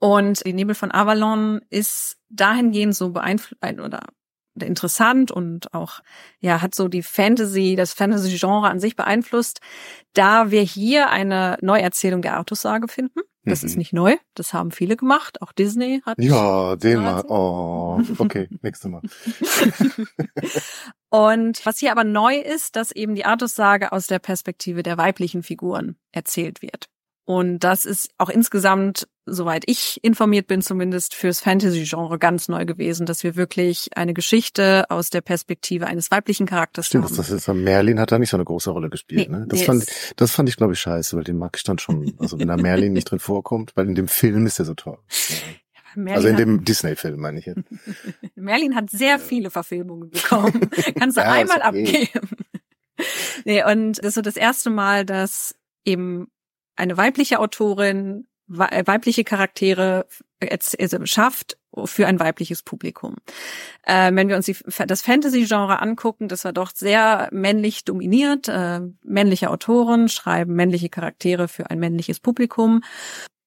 Und 0.00 0.44
die 0.44 0.52
Nebel 0.52 0.74
von 0.74 0.90
Avalon 0.90 1.60
ist 1.70 2.16
dahingehend 2.28 2.96
so 2.96 3.10
beeinflusst 3.10 3.62
oder 3.62 4.00
interessant 4.58 5.30
und 5.30 5.72
auch 5.74 6.00
ja 6.40 6.60
hat 6.60 6.74
so 6.74 6.88
die 6.88 7.02
Fantasy, 7.02 7.76
das 7.76 7.92
Fantasy-Genre 7.92 8.68
an 8.68 8.80
sich 8.80 8.96
beeinflusst, 8.96 9.60
da 10.12 10.50
wir 10.50 10.62
hier 10.62 11.10
eine 11.10 11.56
Neuerzählung 11.60 12.22
der 12.22 12.36
Artussage 12.36 12.88
finden. 12.88 13.20
Das 13.44 13.62
mhm. 13.62 13.68
ist 13.68 13.76
nicht 13.76 13.92
neu, 13.94 14.16
das 14.34 14.52
haben 14.52 14.70
viele 14.70 14.96
gemacht, 14.96 15.40
auch 15.40 15.52
Disney 15.52 16.02
hat. 16.04 16.18
Ja, 16.20 16.76
den 16.76 17.02
mal. 17.02 17.24
Oh, 17.26 18.02
okay, 18.18 18.48
nächste 18.60 18.88
Mal. 18.88 19.00
und 21.08 21.64
was 21.64 21.78
hier 21.78 21.90
aber 21.90 22.04
neu 22.04 22.36
ist, 22.36 22.76
dass 22.76 22.92
eben 22.92 23.14
die 23.14 23.24
Artussage 23.24 23.92
aus 23.92 24.08
der 24.08 24.18
Perspektive 24.18 24.82
der 24.82 24.98
weiblichen 24.98 25.42
Figuren 25.42 25.96
erzählt 26.12 26.60
wird. 26.60 26.90
Und 27.30 27.60
das 27.60 27.84
ist 27.84 28.10
auch 28.18 28.28
insgesamt, 28.28 29.06
soweit 29.24 29.62
ich 29.66 30.00
informiert 30.02 30.48
bin, 30.48 30.62
zumindest 30.62 31.14
fürs 31.14 31.38
Fantasy-Genre 31.38 32.18
ganz 32.18 32.48
neu 32.48 32.64
gewesen, 32.64 33.06
dass 33.06 33.22
wir 33.22 33.36
wirklich 33.36 33.88
eine 33.94 34.14
Geschichte 34.14 34.90
aus 34.90 35.10
der 35.10 35.20
Perspektive 35.20 35.86
eines 35.86 36.10
weiblichen 36.10 36.44
Charakters 36.44 36.88
Stimmt, 36.88 37.04
haben. 37.04 37.16
das 37.16 37.30
ist, 37.30 37.46
Merlin 37.46 38.00
hat 38.00 38.10
da 38.10 38.18
nicht 38.18 38.30
so 38.30 38.36
eine 38.36 38.42
große 38.42 38.72
Rolle 38.72 38.90
gespielt. 38.90 39.30
Nee, 39.30 39.38
ne? 39.38 39.46
Das, 39.48 39.62
fand, 39.62 39.86
das 40.16 40.32
fand 40.32 40.48
ich, 40.48 40.56
glaube 40.56 40.72
ich, 40.72 40.80
scheiße, 40.80 41.16
weil 41.16 41.22
den 41.22 41.38
mag 41.38 41.56
ich 41.56 41.62
dann 41.62 41.78
schon, 41.78 42.14
also 42.18 42.36
wenn 42.36 42.48
da 42.48 42.56
Merlin 42.56 42.94
nicht 42.94 43.08
drin 43.08 43.20
vorkommt, 43.20 43.76
weil 43.76 43.86
in 43.86 43.94
dem 43.94 44.08
Film 44.08 44.44
ist 44.46 44.58
er 44.58 44.64
so 44.64 44.74
toll. 44.74 44.98
Ja. 45.94 46.14
also 46.14 46.26
in 46.26 46.36
dem 46.36 46.64
Disney-Film 46.64 47.20
meine 47.20 47.38
ich 47.38 47.46
jetzt. 47.46 47.62
Merlin 48.34 48.74
hat 48.74 48.90
sehr 48.90 49.20
viele 49.20 49.50
Verfilmungen 49.50 50.10
bekommen. 50.10 50.68
Kannst 50.98 51.16
du 51.16 51.20
ja, 51.20 51.30
einmal 51.30 51.58
okay. 51.58 52.08
abgeben. 52.10 52.28
nee, 53.44 53.62
und 53.62 53.98
das 53.98 54.06
ist 54.06 54.14
so 54.14 54.20
das 54.20 54.34
erste 54.34 54.70
Mal, 54.70 55.06
dass 55.06 55.54
eben 55.84 56.26
eine 56.80 56.96
weibliche 56.96 57.38
Autorin 57.38 58.26
äh, 58.50 58.86
weibliche 58.86 59.24
Charaktere 59.24 60.06
also 60.78 61.04
schafft 61.04 61.58
für 61.84 62.06
ein 62.06 62.18
weibliches 62.18 62.62
Publikum. 62.62 63.16
Äh, 63.82 64.10
wenn 64.14 64.28
wir 64.28 64.36
uns 64.36 64.46
die, 64.46 64.56
das 64.86 65.02
Fantasy-Genre 65.02 65.80
angucken, 65.80 66.28
das 66.28 66.44
war 66.44 66.52
doch 66.52 66.72
sehr 66.74 67.28
männlich 67.30 67.84
dominiert. 67.84 68.48
Äh, 68.48 68.80
männliche 69.04 69.50
Autoren 69.50 70.08
schreiben 70.08 70.54
männliche 70.54 70.88
Charaktere 70.88 71.46
für 71.46 71.70
ein 71.70 71.78
männliches 71.78 72.18
Publikum. 72.20 72.82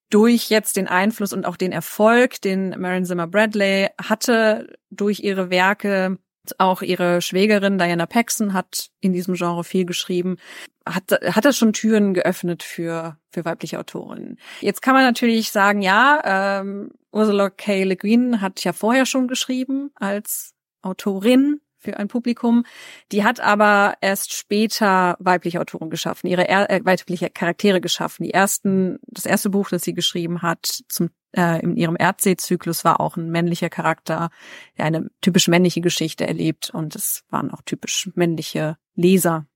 Durch 0.10 0.50
jetzt 0.50 0.78
den 0.78 0.88
Einfluss 0.88 1.34
und 1.34 1.46
auch 1.46 1.58
den 1.58 1.72
Erfolg, 1.72 2.40
den 2.42 2.80
Marion 2.80 3.06
Zimmer 3.06 3.28
Bradley 3.28 3.90
hatte 4.00 4.78
durch 4.92 5.22
ihre 5.22 5.50
Werke, 5.50 6.20
auch 6.58 6.82
ihre 6.82 7.22
Schwägerin 7.22 7.78
Diana 7.78 8.06
Paxson 8.06 8.54
hat 8.54 8.90
in 9.00 9.14
diesem 9.14 9.36
Genre 9.36 9.64
viel 9.64 9.86
geschrieben. 9.86 10.38
Hat, 10.86 11.12
hat 11.12 11.46
das 11.46 11.58
schon 11.58 11.74
Türen 11.74 12.14
geöffnet 12.14 12.64
für, 12.64 13.18
für 13.32 13.46
weibliche 13.46 13.80
Autorinnen. 13.80 14.38
Jetzt 14.60 14.82
kann 14.82 14.94
man 14.94 15.04
natürlich 15.04 15.52
sagen, 15.52 15.82
ja, 15.82 16.60
ähm, 16.62 16.92
Ursula 17.12 17.50
K. 17.50 17.84
Le 17.84 17.96
Guin 17.96 18.42
hat 18.42 18.64
ja 18.64 18.74
vorher 18.74 19.06
schon 19.06 19.28
geschrieben 19.28 19.92
als 19.96 20.54
Autorin 20.82 21.62
für 21.84 21.98
ein 21.98 22.08
Publikum. 22.08 22.66
Die 23.12 23.24
hat 23.24 23.40
aber 23.40 23.96
erst 24.02 24.34
später 24.34 25.16
weibliche 25.20 25.60
Autoren 25.60 25.90
geschaffen, 25.90 26.28
ihre 26.28 26.48
äh, 26.48 26.82
weibliche 26.84 27.30
Charaktere 27.30 27.82
geschaffen. 27.82 28.24
Die 28.24 28.34
ersten, 28.34 29.00
das 29.08 29.26
erste 29.26 29.50
Buch, 29.50 29.70
das 29.70 29.84
sie 29.84 29.94
geschrieben 29.94 30.42
hat 30.42 30.84
zum 30.88 31.10
äh, 31.36 31.62
in 31.62 31.76
ihrem 31.76 31.96
Erdseezyklus 31.96 32.86
war 32.86 33.00
auch 33.00 33.18
ein 33.18 33.30
männlicher 33.30 33.70
Charakter, 33.70 34.30
der 34.78 34.86
eine 34.86 35.10
typisch 35.22 35.48
männliche 35.48 35.82
Geschichte 35.82 36.28
erlebt 36.28 36.70
und 36.70 36.96
es 36.96 37.24
waren 37.30 37.52
auch 37.52 37.62
typisch 37.66 38.10
männliche 38.14 38.78
Leser, 38.96 39.48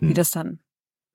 die 0.00 0.08
hm. 0.08 0.14
das 0.14 0.30
dann 0.30 0.60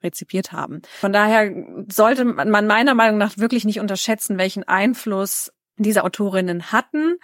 rezipiert 0.04 0.52
haben. 0.52 0.82
Von 1.00 1.12
daher 1.12 1.52
sollte 1.92 2.24
man 2.24 2.68
meiner 2.68 2.94
Meinung 2.94 3.18
nach 3.18 3.38
wirklich 3.38 3.66
nicht 3.66 3.80
unterschätzen, 3.80 4.38
welchen 4.38 4.64
Einfluss 4.64 5.52
diese 5.78 6.04
Autorinnen 6.04 6.72
hatten. 6.72 7.18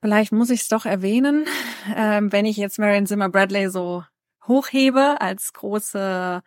Vielleicht 0.00 0.32
muss 0.32 0.50
ich 0.50 0.62
es 0.62 0.68
doch 0.68 0.86
erwähnen, 0.86 1.46
äh, 1.94 2.20
wenn 2.22 2.46
ich 2.46 2.56
jetzt 2.56 2.78
Marion 2.78 3.06
Zimmer 3.06 3.28
Bradley 3.28 3.68
so 3.70 4.04
hochhebe 4.48 5.20
als 5.20 5.52
große 5.52 6.42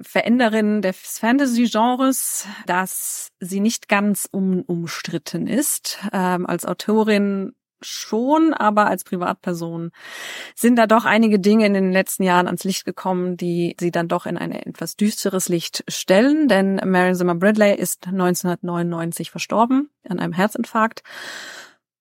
Veränderin 0.00 0.82
des 0.82 1.18
Fantasy-Genres, 1.18 2.46
dass 2.66 3.28
sie 3.40 3.60
nicht 3.60 3.88
ganz 3.88 4.28
unumstritten 4.30 5.46
ist. 5.46 5.98
Ähm, 6.12 6.46
als 6.46 6.66
Autorin 6.66 7.54
schon, 7.80 8.54
aber 8.54 8.86
als 8.86 9.04
Privatperson 9.04 9.90
sind 10.54 10.76
da 10.76 10.86
doch 10.86 11.04
einige 11.04 11.38
Dinge 11.38 11.66
in 11.66 11.74
den 11.74 11.92
letzten 11.92 12.22
Jahren 12.22 12.46
ans 12.46 12.64
Licht 12.64 12.84
gekommen, 12.84 13.36
die 13.36 13.76
sie 13.78 13.90
dann 13.90 14.08
doch 14.08 14.26
in 14.26 14.36
ein 14.36 14.52
etwas 14.52 14.96
düsteres 14.96 15.48
Licht 15.48 15.84
stellen. 15.88 16.48
Denn 16.48 16.80
Mary 16.84 17.14
Zimmer 17.14 17.34
Bradley 17.34 17.74
ist 17.74 18.06
1999 18.06 19.30
verstorben 19.30 19.90
an 20.08 20.18
einem 20.18 20.32
Herzinfarkt. 20.32 21.02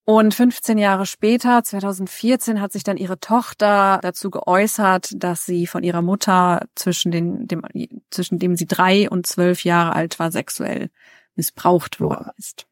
Und 0.10 0.34
15 0.34 0.78
Jahre 0.78 1.06
später, 1.06 1.62
2014, 1.66 2.62
hat 2.62 2.72
sich 2.72 2.86
dann 2.86 2.96
ihre 2.96 3.20
Tochter 3.20 4.00
dazu 4.02 4.30
geäußert, 4.30 5.12
dass 5.22 5.46
sie 5.46 5.68
von 5.68 5.84
ihrer 5.84 6.02
Mutter 6.02 6.66
zwischen, 6.76 7.12
den, 7.12 7.46
dem, 7.46 7.64
zwischen 8.10 8.40
dem 8.40 8.56
sie 8.56 8.68
drei 8.68 9.10
und 9.10 9.28
zwölf 9.28 9.66
Jahre 9.66 9.94
alt 9.94 10.18
war, 10.18 10.32
sexuell 10.32 10.92
missbraucht 11.36 12.00
worden 12.00 12.32
ist. 12.38 12.68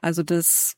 Also 0.00 0.22
das 0.22 0.74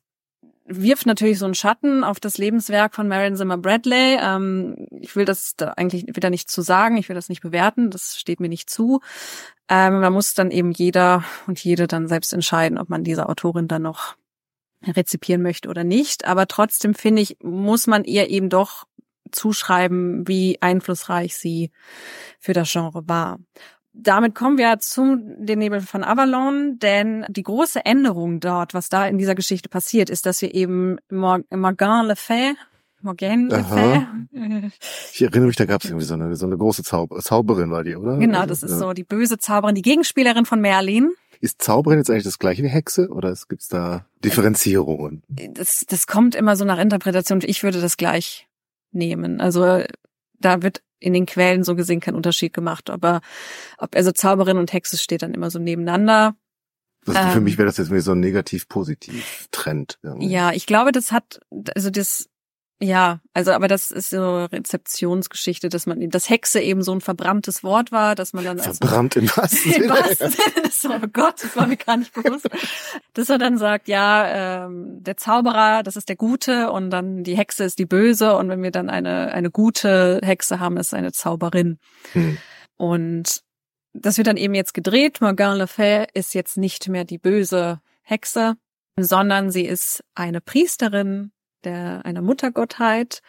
wirft 0.66 1.06
natürlich 1.06 1.38
so 1.38 1.44
einen 1.44 1.54
Schatten 1.54 2.04
auf 2.04 2.20
das 2.20 2.38
Lebenswerk 2.38 2.94
von 2.94 3.06
Marion 3.08 3.36
Zimmer 3.36 3.58
Bradley. 3.58 4.18
Ähm, 4.20 4.86
ich 5.00 5.14
will 5.14 5.24
das 5.24 5.56
da 5.56 5.70
eigentlich 5.72 6.06
wieder 6.14 6.30
nicht 6.30 6.50
zu 6.50 6.62
sagen, 6.62 6.96
ich 6.96 7.08
will 7.08 7.16
das 7.16 7.28
nicht 7.28 7.42
bewerten, 7.42 7.90
das 7.90 8.16
steht 8.18 8.40
mir 8.40 8.48
nicht 8.48 8.70
zu. 8.70 9.00
Ähm, 9.68 10.00
man 10.00 10.12
muss 10.12 10.34
dann 10.34 10.50
eben 10.50 10.72
jeder 10.72 11.24
und 11.46 11.62
jede 11.62 11.86
dann 11.86 12.08
selbst 12.08 12.32
entscheiden, 12.32 12.78
ob 12.78 12.88
man 12.88 13.04
diese 13.04 13.28
Autorin 13.28 13.68
dann 13.68 13.82
noch 13.82 14.16
rezipieren 14.86 15.42
möchte 15.42 15.68
oder 15.68 15.84
nicht. 15.84 16.26
Aber 16.26 16.46
trotzdem 16.46 16.94
finde 16.94 17.22
ich, 17.22 17.36
muss 17.42 17.86
man 17.86 18.04
ihr 18.04 18.28
eben 18.28 18.48
doch 18.48 18.84
zuschreiben, 19.32 20.26
wie 20.28 20.60
einflussreich 20.60 21.36
sie 21.36 21.70
für 22.38 22.52
das 22.52 22.70
Genre 22.70 23.08
war. 23.08 23.38
Damit 23.96 24.34
kommen 24.34 24.58
wir 24.58 24.80
zu 24.80 25.16
den 25.38 25.60
Nebel 25.60 25.80
von 25.80 26.02
Avalon, 26.02 26.80
denn 26.80 27.24
die 27.28 27.44
große 27.44 27.84
Änderung 27.84 28.40
dort, 28.40 28.74
was 28.74 28.88
da 28.88 29.06
in 29.06 29.18
dieser 29.18 29.36
Geschichte 29.36 29.68
passiert, 29.68 30.10
ist, 30.10 30.26
dass 30.26 30.42
wir 30.42 30.52
eben 30.52 30.98
Morgan 31.10 32.06
Le 32.06 32.16
Fay, 32.16 32.54
Morgan 33.02 33.48
Le 33.48 33.62
Fay. 33.62 34.06
Ich 35.12 35.22
erinnere 35.22 35.46
mich, 35.46 35.56
da 35.56 35.64
gab 35.64 35.84
es 35.84 35.90
irgendwie 35.90 36.06
so 36.06 36.14
eine, 36.14 36.34
so 36.34 36.46
eine 36.46 36.56
große 36.56 36.82
Zauber 36.82 37.20
Zauberin, 37.20 37.70
war 37.70 37.84
die, 37.84 37.94
oder? 37.94 38.18
Genau, 38.18 38.46
das 38.46 38.64
ist 38.64 38.78
so 38.78 38.92
die 38.94 39.04
böse 39.04 39.38
Zauberin, 39.38 39.76
die 39.76 39.82
Gegenspielerin 39.82 40.44
von 40.44 40.60
Merlin. 40.60 41.12
Ist 41.40 41.62
Zauberin 41.62 41.98
jetzt 41.98 42.10
eigentlich 42.10 42.24
das 42.24 42.38
gleiche 42.40 42.64
wie 42.64 42.68
Hexe 42.68 43.08
oder 43.10 43.32
gibt's 43.48 43.68
da 43.68 44.06
Differenzierungen? 44.24 45.22
Das, 45.28 45.84
das 45.86 46.08
kommt 46.08 46.34
immer 46.34 46.56
so 46.56 46.64
nach 46.64 46.78
Interpretation. 46.78 47.40
Ich 47.44 47.62
würde 47.62 47.80
das 47.80 47.96
gleich 47.96 48.48
nehmen. 48.90 49.40
Also 49.40 49.82
da 50.40 50.62
wird 50.62 50.82
in 51.04 51.12
den 51.12 51.26
Quellen 51.26 51.64
so 51.64 51.76
gesehen 51.76 52.00
kein 52.00 52.14
Unterschied 52.14 52.52
gemacht. 52.52 52.88
Aber 52.88 53.20
ob 53.78 53.94
also 53.94 54.10
Zauberin 54.10 54.56
und 54.56 54.72
Hexe 54.72 54.96
steht 54.96 55.22
dann 55.22 55.34
immer 55.34 55.50
so 55.50 55.58
nebeneinander. 55.58 56.34
Also 57.06 57.20
für 57.20 57.38
ähm, 57.38 57.44
mich 57.44 57.58
wäre 57.58 57.66
das 57.66 57.76
jetzt 57.76 57.92
wie 57.92 58.00
so 58.00 58.12
ein 58.12 58.20
negativ-positiv 58.20 59.48
Trend. 59.50 59.98
Irgendwie. 60.02 60.28
Ja, 60.28 60.52
ich 60.52 60.64
glaube, 60.66 60.92
das 60.92 61.12
hat, 61.12 61.40
also 61.74 61.90
das 61.90 62.30
ja, 62.80 63.20
also 63.32 63.52
aber 63.52 63.68
das 63.68 63.90
ist 63.90 64.10
so 64.10 64.44
Rezeptionsgeschichte, 64.44 65.68
dass 65.68 65.86
man 65.86 66.10
das 66.10 66.28
Hexe 66.28 66.60
eben 66.60 66.82
so 66.82 66.92
ein 66.92 67.00
verbranntes 67.00 67.62
Wort 67.62 67.92
war, 67.92 68.14
dass 68.14 68.32
man 68.32 68.44
dann 68.44 68.58
verbrannt 68.58 69.16
im 69.16 69.28
wahrsten 69.28 69.58
Sinne. 69.72 69.84
Im 69.84 69.90
wahrsten 69.90 70.30
Sinne. 70.30 70.70
So, 70.70 70.90
oh 70.90 71.08
Gott, 71.12 71.42
das 71.42 71.56
war 71.56 71.66
mir 71.66 71.76
gar 71.76 71.96
nicht 71.96 72.12
bewusst. 72.12 72.48
dass 73.14 73.30
er 73.30 73.38
dann 73.38 73.58
sagt, 73.58 73.86
ja, 73.88 74.66
ähm, 74.66 75.02
der 75.02 75.16
Zauberer, 75.16 75.82
das 75.82 75.96
ist 75.96 76.08
der 76.08 76.16
Gute 76.16 76.70
und 76.72 76.90
dann 76.90 77.22
die 77.22 77.36
Hexe 77.36 77.64
ist 77.64 77.78
die 77.78 77.86
Böse 77.86 78.36
und 78.36 78.48
wenn 78.48 78.62
wir 78.62 78.72
dann 78.72 78.90
eine 78.90 79.32
eine 79.32 79.50
gute 79.50 80.20
Hexe 80.22 80.58
haben, 80.58 80.76
ist 80.76 80.94
eine 80.94 81.12
Zauberin. 81.12 81.78
Hm. 82.12 82.38
Und 82.76 83.42
das 83.92 84.18
wird 84.18 84.26
dann 84.26 84.36
eben 84.36 84.54
jetzt 84.54 84.74
gedreht. 84.74 85.20
Morgane 85.20 85.58
Le 85.58 85.66
Fay 85.68 86.06
ist 86.12 86.34
jetzt 86.34 86.56
nicht 86.56 86.88
mehr 86.88 87.04
die 87.04 87.18
böse 87.18 87.80
Hexe, 88.02 88.56
sondern 88.98 89.50
sie 89.50 89.64
ist 89.64 90.02
eine 90.14 90.40
Priesterin 90.40 91.30
der 91.64 92.04
einer 92.04 92.22
Muttergottheit, 92.22 93.22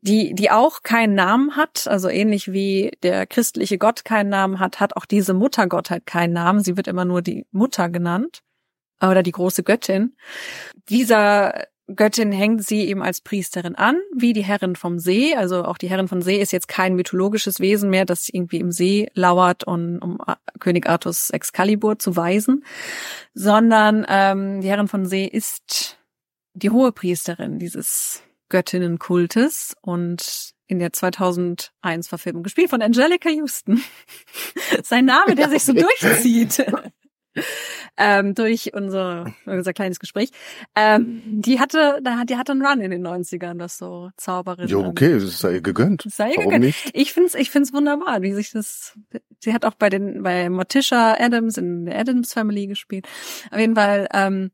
die 0.00 0.34
die 0.34 0.50
auch 0.50 0.82
keinen 0.82 1.14
Namen 1.14 1.56
hat, 1.56 1.88
also 1.88 2.08
ähnlich 2.08 2.52
wie 2.52 2.92
der 3.02 3.26
christliche 3.26 3.78
Gott 3.78 4.04
keinen 4.04 4.28
Namen 4.28 4.60
hat, 4.60 4.80
hat 4.80 4.96
auch 4.96 5.06
diese 5.06 5.34
Muttergottheit 5.34 6.06
keinen 6.06 6.32
Namen. 6.32 6.62
Sie 6.62 6.76
wird 6.76 6.86
immer 6.86 7.04
nur 7.04 7.22
die 7.22 7.46
Mutter 7.50 7.88
genannt 7.88 8.42
oder 9.00 9.22
die 9.22 9.32
große 9.32 9.62
Göttin. 9.62 10.14
Dieser 10.88 11.66
Göttin 11.94 12.32
hängt 12.32 12.64
sie 12.64 12.88
eben 12.88 13.02
als 13.02 13.20
Priesterin 13.20 13.76
an, 13.76 13.96
wie 14.14 14.32
die 14.32 14.44
Herrin 14.44 14.74
vom 14.74 14.98
See. 14.98 15.36
Also 15.36 15.64
auch 15.64 15.78
die 15.78 15.88
Herrin 15.88 16.08
vom 16.08 16.20
See 16.20 16.40
ist 16.40 16.52
jetzt 16.52 16.66
kein 16.66 16.96
mythologisches 16.96 17.60
Wesen 17.60 17.90
mehr, 17.90 18.04
das 18.04 18.28
irgendwie 18.28 18.58
im 18.58 18.72
See 18.72 19.08
lauert, 19.14 19.64
und, 19.64 20.00
um 20.00 20.18
König 20.58 20.88
Artus 20.88 21.30
Excalibur 21.30 21.98
zu 21.98 22.16
weisen, 22.16 22.64
sondern 23.34 24.04
ähm, 24.08 24.60
die 24.62 24.68
Herrin 24.68 24.88
von 24.88 25.06
See 25.06 25.26
ist 25.26 25.98
die 26.56 26.70
Hohepriesterin 26.70 27.58
dieses 27.58 28.22
Göttinnenkultes 28.48 29.76
und 29.82 30.54
in 30.68 30.78
der 30.78 30.92
2001 30.92 32.08
Verfilmung 32.08 32.42
gespielt 32.42 32.70
von 32.70 32.82
Angelica 32.82 33.28
Houston. 33.30 33.82
Sein 34.82 35.04
Name, 35.04 35.34
der 35.34 35.48
sich 35.48 35.64
so 35.64 35.72
durchzieht. 35.72 36.64
ähm, 37.98 38.34
durch 38.34 38.72
unser, 38.72 39.34
unser 39.44 39.72
kleines 39.74 40.00
Gespräch. 40.00 40.30
Ähm, 40.74 41.22
die 41.24 41.60
hatte, 41.60 42.00
die 42.24 42.36
hatte 42.36 42.52
einen 42.52 42.64
Run 42.64 42.80
in 42.80 42.90
den 42.90 43.06
90ern, 43.06 43.58
das 43.58 43.78
so 43.78 44.10
Zauberin. 44.16 44.66
Jo, 44.68 44.84
okay, 44.84 45.12
es 45.12 45.38
sei 45.38 45.54
ihr 45.54 45.60
gegönnt. 45.60 46.04
Sei 46.08 46.30
ihr 46.30 46.36
Warum 46.38 46.44
gegönnt. 46.44 46.64
nicht? 46.64 46.90
Ich 46.94 47.12
find's, 47.12 47.34
ich 47.34 47.50
find's 47.50 47.72
wunderbar, 47.72 48.22
wie 48.22 48.32
sich 48.32 48.50
das, 48.52 48.98
sie 49.40 49.52
hat 49.52 49.64
auch 49.64 49.74
bei 49.74 49.90
den, 49.90 50.22
bei 50.22 50.48
Morticia 50.48 51.16
Adams 51.20 51.58
in 51.58 51.84
der 51.84 51.98
Adams 51.98 52.32
Family 52.32 52.66
gespielt. 52.66 53.06
Auf 53.50 53.58
jeden 53.58 53.74
Fall, 53.74 54.08
ähm, 54.12 54.50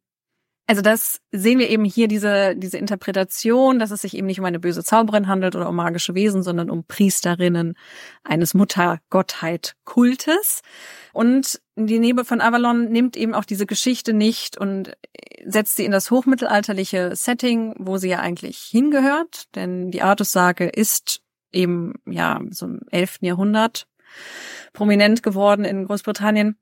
also 0.67 0.81
das 0.81 1.21
sehen 1.33 1.59
wir 1.59 1.69
eben 1.71 1.85
hier 1.85 2.07
diese, 2.09 2.55
diese 2.57 2.79
Interpretation, 2.79 3.81
dass 3.81 3.91
es 3.91 4.01
sich 4.03 4.17
eben 4.17 4.29
nicht 4.29 4.39
um 4.39 4.47
eine 4.47 4.61
böse 4.61 4.85
Zauberin 4.85 5.27
handelt 5.27 5.57
oder 5.57 5.69
um 5.69 5.77
magische 5.77 6.15
Wesen, 6.15 6.43
sondern 6.43 6.71
um 6.71 6.85
Priesterinnen 6.85 7.75
eines 8.23 8.55
Muttergottheit-Kultes. 8.55 10.63
Und 11.13 11.61
die 11.75 11.99
Nebel 11.99 12.25
von 12.25 12.41
Avalon 12.41 12.91
nimmt 12.91 13.17
eben 13.17 13.35
auch 13.35 13.45
diese 13.45 13.67
Geschichte 13.67 14.13
nicht 14.13 14.57
und 14.57 14.93
setzt 15.45 15.75
sie 15.77 15.85
in 15.85 15.93
das 15.93 16.13
hochmittelalterliche 16.13 17.17
Setting, 17.17 17.75
wo 17.79 17.99
sie 17.99 18.11
ja 18.11 18.21
eigentlich 18.21 18.59
hingehört. 18.59 19.55
Denn 19.57 19.91
die 19.91 20.03
Artussage 20.03 20.67
ist 20.67 21.23
eben, 21.51 21.95
ja, 22.07 22.41
so 22.51 22.67
im 22.67 22.83
11. 22.91 23.19
Jahrhundert 23.23 23.89
prominent 24.73 25.23
geworden 25.23 25.65
in 25.65 25.87
Großbritannien 25.87 26.57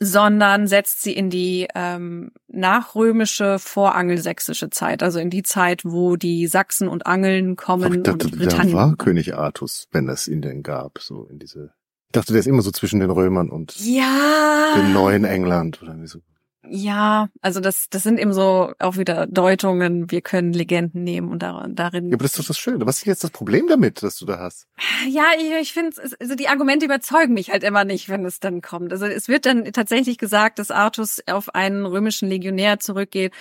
sondern 0.00 0.66
setzt 0.66 1.02
sie 1.02 1.12
in 1.12 1.28
die 1.28 1.68
ähm, 1.74 2.32
nachrömische 2.48 3.58
vorangelsächsische 3.58 4.70
Zeit, 4.70 5.02
also 5.02 5.18
in 5.18 5.28
die 5.28 5.42
Zeit, 5.42 5.84
wo 5.84 6.16
die 6.16 6.46
Sachsen 6.46 6.88
und 6.88 7.06
Angeln 7.06 7.54
kommen 7.56 7.94
ich 7.94 8.02
dachte, 8.02 8.26
und 8.26 8.38
Britannien. 8.38 8.68
Der 8.68 8.76
war 8.76 8.96
König 8.96 9.34
Artus, 9.34 9.88
wenn 9.92 10.08
es 10.08 10.26
ihn 10.26 10.40
denn 10.40 10.62
gab, 10.62 10.98
so 11.00 11.24
in 11.26 11.38
diese. 11.38 11.74
Ich 12.06 12.12
dachte, 12.12 12.32
der 12.32 12.40
ist 12.40 12.46
immer 12.46 12.62
so 12.62 12.70
zwischen 12.70 12.98
den 12.98 13.10
Römern 13.10 13.50
und 13.50 13.76
ja. 13.78 14.74
dem 14.76 14.92
neuen 14.94 15.24
England 15.24 15.82
oder 15.82 16.00
wie 16.00 16.06
so. 16.06 16.20
Ja, 16.68 17.28
also 17.40 17.60
das, 17.60 17.86
das 17.88 18.02
sind 18.02 18.18
eben 18.18 18.34
so 18.34 18.72
auch 18.78 18.98
wieder 18.98 19.26
Deutungen. 19.26 20.10
Wir 20.10 20.20
können 20.20 20.52
Legenden 20.52 21.04
nehmen 21.04 21.30
und 21.30 21.38
darin. 21.40 22.08
Ja, 22.10 22.14
aber 22.14 22.24
das 22.24 22.32
ist 22.32 22.38
doch 22.38 22.46
das 22.46 22.58
Schöne. 22.58 22.84
Was 22.84 22.98
ist 22.98 23.06
jetzt 23.06 23.24
das 23.24 23.30
Problem 23.30 23.66
damit, 23.66 24.02
dass 24.02 24.16
du 24.16 24.26
da 24.26 24.38
hast? 24.38 24.66
Ja, 25.08 25.24
ich, 25.38 25.50
ich 25.60 25.72
finde, 25.72 25.96
also 26.20 26.34
die 26.34 26.48
Argumente 26.48 26.84
überzeugen 26.84 27.32
mich 27.32 27.50
halt 27.50 27.64
immer 27.64 27.84
nicht, 27.84 28.10
wenn 28.10 28.26
es 28.26 28.40
dann 28.40 28.60
kommt. 28.60 28.92
Also 28.92 29.06
es 29.06 29.28
wird 29.28 29.46
dann 29.46 29.64
tatsächlich 29.72 30.18
gesagt, 30.18 30.58
dass 30.58 30.70
Artus 30.70 31.20
auf 31.26 31.54
einen 31.54 31.86
römischen 31.86 32.28
Legionär 32.28 32.78
zurückgeht 32.78 33.32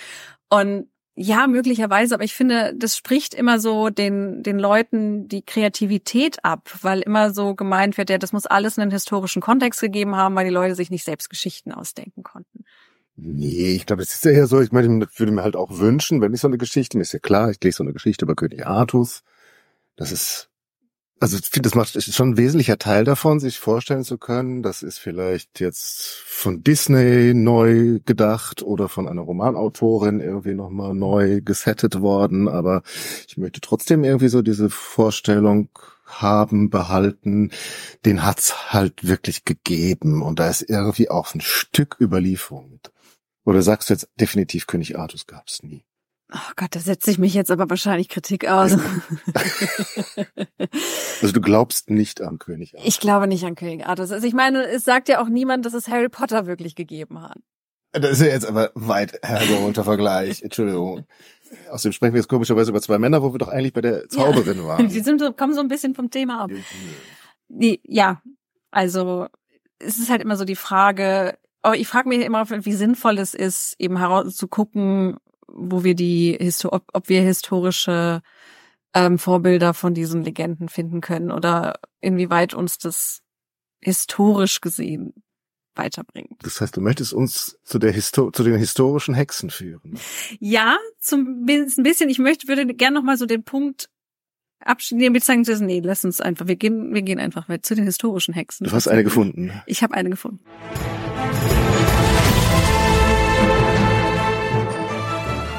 und 0.50 0.88
ja, 1.22 1.48
möglicherweise, 1.48 2.16
aber 2.16 2.24
ich 2.24 2.34
finde, 2.34 2.74
das 2.78 2.96
spricht 2.96 3.34
immer 3.34 3.60
so 3.60 3.90
den, 3.90 4.42
den 4.42 4.58
Leuten 4.58 5.28
die 5.28 5.42
Kreativität 5.42 6.46
ab, 6.46 6.70
weil 6.82 7.02
immer 7.02 7.34
so 7.34 7.56
gemeint 7.56 7.98
wird, 7.98 8.10
ja, 8.10 8.18
das 8.18 8.32
muss 8.32 8.46
alles 8.46 8.80
einen 8.80 8.90
historischen 8.90 9.42
Kontext 9.42 9.82
gegeben 9.82 10.16
haben, 10.16 10.34
weil 10.36 10.46
die 10.46 10.54
Leute 10.54 10.76
sich 10.76 10.90
nicht 10.90 11.04
selbst 11.04 11.30
Geschichten 11.30 11.74
ausdenken 11.74 12.24
konnten. 12.24 12.64
Nee, 13.22 13.76
ich 13.76 13.86
glaube, 13.86 14.02
es 14.02 14.14
ist 14.14 14.24
ja 14.26 14.32
eher 14.32 14.48
so, 14.48 14.62
ich 14.62 14.72
meine, 14.72 15.08
würde 15.18 15.32
mir 15.32 15.44
halt 15.44 15.58
auch 15.58 15.78
wünschen, 15.80 16.22
wenn 16.22 16.34
ich 16.34 16.40
so 16.40 16.48
eine 16.48 16.58
Geschichte, 16.58 16.98
mir 16.98 17.02
ist 17.04 17.12
ja 17.12 17.20
klar, 17.20 17.50
ich 17.52 17.62
lese 17.62 17.78
so 17.78 17.84
eine 17.84 17.92
Geschichte 17.92 18.24
über 18.24 18.36
König 18.36 18.66
Artus, 18.66 19.24
das 19.98 20.14
ist, 20.14 20.50
also 21.20 21.38
ich 21.38 21.46
finde, 21.48 21.68
das 21.68 21.76
macht 21.76 21.96
ist 21.98 22.16
schon 22.16 22.32
ein 22.32 22.38
wesentlicher 22.38 22.78
Teil 22.78 23.04
davon, 23.04 23.42
sich 23.42 23.60
vorstellen 23.60 24.06
zu 24.06 24.18
können, 24.18 24.64
das 24.64 24.84
ist 24.84 25.00
vielleicht 25.00 25.60
jetzt 25.60 26.24
von 26.28 26.64
Disney 26.64 27.34
neu 27.34 28.00
gedacht 28.06 28.64
oder 28.64 28.88
von 28.88 29.08
einer 29.10 29.22
Romanautorin 29.22 30.22
irgendwie 30.22 30.54
nochmal 30.54 30.94
neu 30.94 31.42
gesettet 31.42 32.00
worden, 32.00 32.48
aber 32.48 32.84
ich 33.28 33.38
möchte 33.38 33.60
trotzdem 33.60 34.06
irgendwie 34.06 34.30
so 34.30 34.42
diese 34.42 34.70
Vorstellung 34.70 35.70
haben, 36.06 36.70
behalten, 36.70 37.52
den 38.06 38.26
hat's 38.26 38.74
halt 38.74 39.08
wirklich 39.08 39.46
gegeben. 39.46 40.24
Und 40.24 40.40
da 40.40 40.50
ist 40.50 40.68
irgendwie 40.68 41.10
auch 41.10 41.36
ein 41.36 41.42
Stück 41.42 41.98
Überlieferung 42.02 42.72
mit 42.72 42.92
oder 43.50 43.62
sagst 43.64 43.90
du 43.90 43.94
jetzt 43.96 44.08
definitiv 44.20 44.68
König 44.68 44.98
Artus 44.98 45.26
gab's 45.26 45.64
nie? 45.64 45.84
Oh 46.32 46.52
Gott, 46.56 46.76
da 46.76 46.80
setze 46.80 47.10
ich 47.10 47.18
mich 47.18 47.34
jetzt 47.34 47.50
aber 47.50 47.68
wahrscheinlich 47.72 48.08
Kritik 48.08 48.48
aus. 48.48 48.74
also 51.22 51.34
du 51.34 51.42
glaubst 51.42 51.90
nicht 51.90 52.22
an 52.22 52.38
König 52.38 52.76
Artus? 52.76 52.88
Ich 52.88 53.00
glaube 53.00 53.26
nicht 53.26 53.44
an 53.46 53.56
König 53.56 53.88
Artus. 53.88 54.12
Also 54.12 54.28
ich 54.28 54.36
meine, 54.36 54.68
es 54.68 54.84
sagt 54.86 55.10
ja 55.10 55.20
auch 55.24 55.28
niemand, 55.28 55.66
dass 55.66 55.74
es 55.74 55.88
Harry 55.88 56.10
Potter 56.10 56.46
wirklich 56.46 56.76
gegeben 56.76 57.24
hat. 57.24 57.40
Das 57.92 58.12
ist 58.12 58.22
ja 58.22 58.28
jetzt 58.28 58.46
aber 58.46 58.72
weit 58.76 59.20
hergeholter 59.24 59.84
Vergleich. 59.84 60.42
Entschuldigung. 60.44 61.08
Außerdem 61.72 61.94
sprechen 61.94 62.14
wir 62.14 62.20
jetzt 62.20 62.30
komischerweise 62.30 62.70
über 62.70 62.82
zwei 62.82 63.00
Männer, 63.00 63.24
wo 63.24 63.34
wir 63.34 63.40
doch 63.40 63.48
eigentlich 63.48 63.74
bei 63.74 63.82
der 63.82 64.08
Zauberin 64.10 64.60
ja. 64.60 64.66
waren. 64.66 64.88
Die 64.90 65.00
sind 65.00 65.20
so, 65.20 65.34
kommen 65.34 65.56
so 65.56 65.62
ein 65.62 65.68
bisschen 65.68 65.96
vom 65.96 66.12
Thema 66.12 66.44
ab. 66.44 66.52
Ja, 67.50 68.22
also 68.70 69.26
es 69.80 69.98
ist 69.98 70.12
halt 70.12 70.22
immer 70.22 70.38
so 70.38 70.46
die 70.46 70.56
Frage, 70.56 71.40
aber 71.62 71.78
ich 71.78 71.88
frage 71.88 72.10
mich 72.10 72.22
immer, 72.22 72.50
wie 72.50 72.74
sinnvoll 72.74 73.18
es 73.18 73.34
ist, 73.34 73.76
eben 73.80 73.98
herauszugucken, 73.98 75.18
wo 75.48 75.84
wir 75.84 75.96
die, 75.96 76.38
ob, 76.66 76.84
ob 76.94 77.10
wir 77.10 77.22
historische 77.22 78.22
ähm, 78.94 79.18
Vorbilder 79.20 79.74
von 79.74 79.94
diesen 79.94 80.24
Legenden 80.24 80.70
finden 80.70 81.02
können 81.02 81.32
oder 81.32 81.80
inwieweit 82.02 82.54
uns 82.54 82.78
das 82.78 83.22
historisch 83.82 84.62
gesehen 84.62 85.14
weiterbringt. 85.76 86.44
Das 86.44 86.60
heißt, 86.62 86.76
du 86.76 86.82
möchtest 86.82 87.14
uns 87.14 87.58
zu 87.64 87.80
der 87.80 87.92
Histo 87.92 88.32
zu 88.32 88.44
den 88.44 88.56
historischen 88.58 89.14
Hexen 89.14 89.50
führen. 89.50 89.98
Ja, 90.40 90.78
zum 91.00 91.46
ein 91.46 91.84
bisschen. 91.84 92.10
Ich 92.10 92.20
möchte 92.20 92.48
würde 92.48 92.66
gerne 92.74 92.96
noch 92.96 93.04
mal 93.04 93.18
so 93.18 93.26
den 93.26 93.44
Punkt 93.44 93.90
abschließen. 94.60 95.14
Beziehungsweise 95.14 95.64
nee, 95.64 95.82
lass 95.84 96.04
uns 96.04 96.20
einfach. 96.20 96.48
Wir 96.48 96.58
gehen 96.58 96.94
wir 96.94 97.02
gehen 97.02 97.20
einfach 97.20 97.48
zu 97.62 97.76
den 97.76 97.86
historischen 97.86 98.34
Hexen. 98.34 98.66
Du 98.66 98.72
hast 98.72 98.88
eine 98.88 99.04
gefunden. 99.04 99.52
Ich 99.66 99.84
habe 99.84 99.94
eine 99.94 100.10
gefunden. 100.10 100.44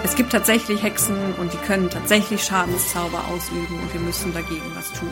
Es 0.02 0.16
gibt 0.16 0.32
tatsächlich 0.32 0.82
Hexen 0.82 1.16
und 1.38 1.52
die 1.52 1.56
können 1.58 1.88
tatsächlich 1.88 2.42
Schadenszauber 2.42 3.24
ausüben 3.28 3.80
und 3.80 3.92
wir 3.92 4.00
müssen 4.00 4.32
dagegen 4.34 4.70
was 4.74 4.92
tun. 4.92 5.10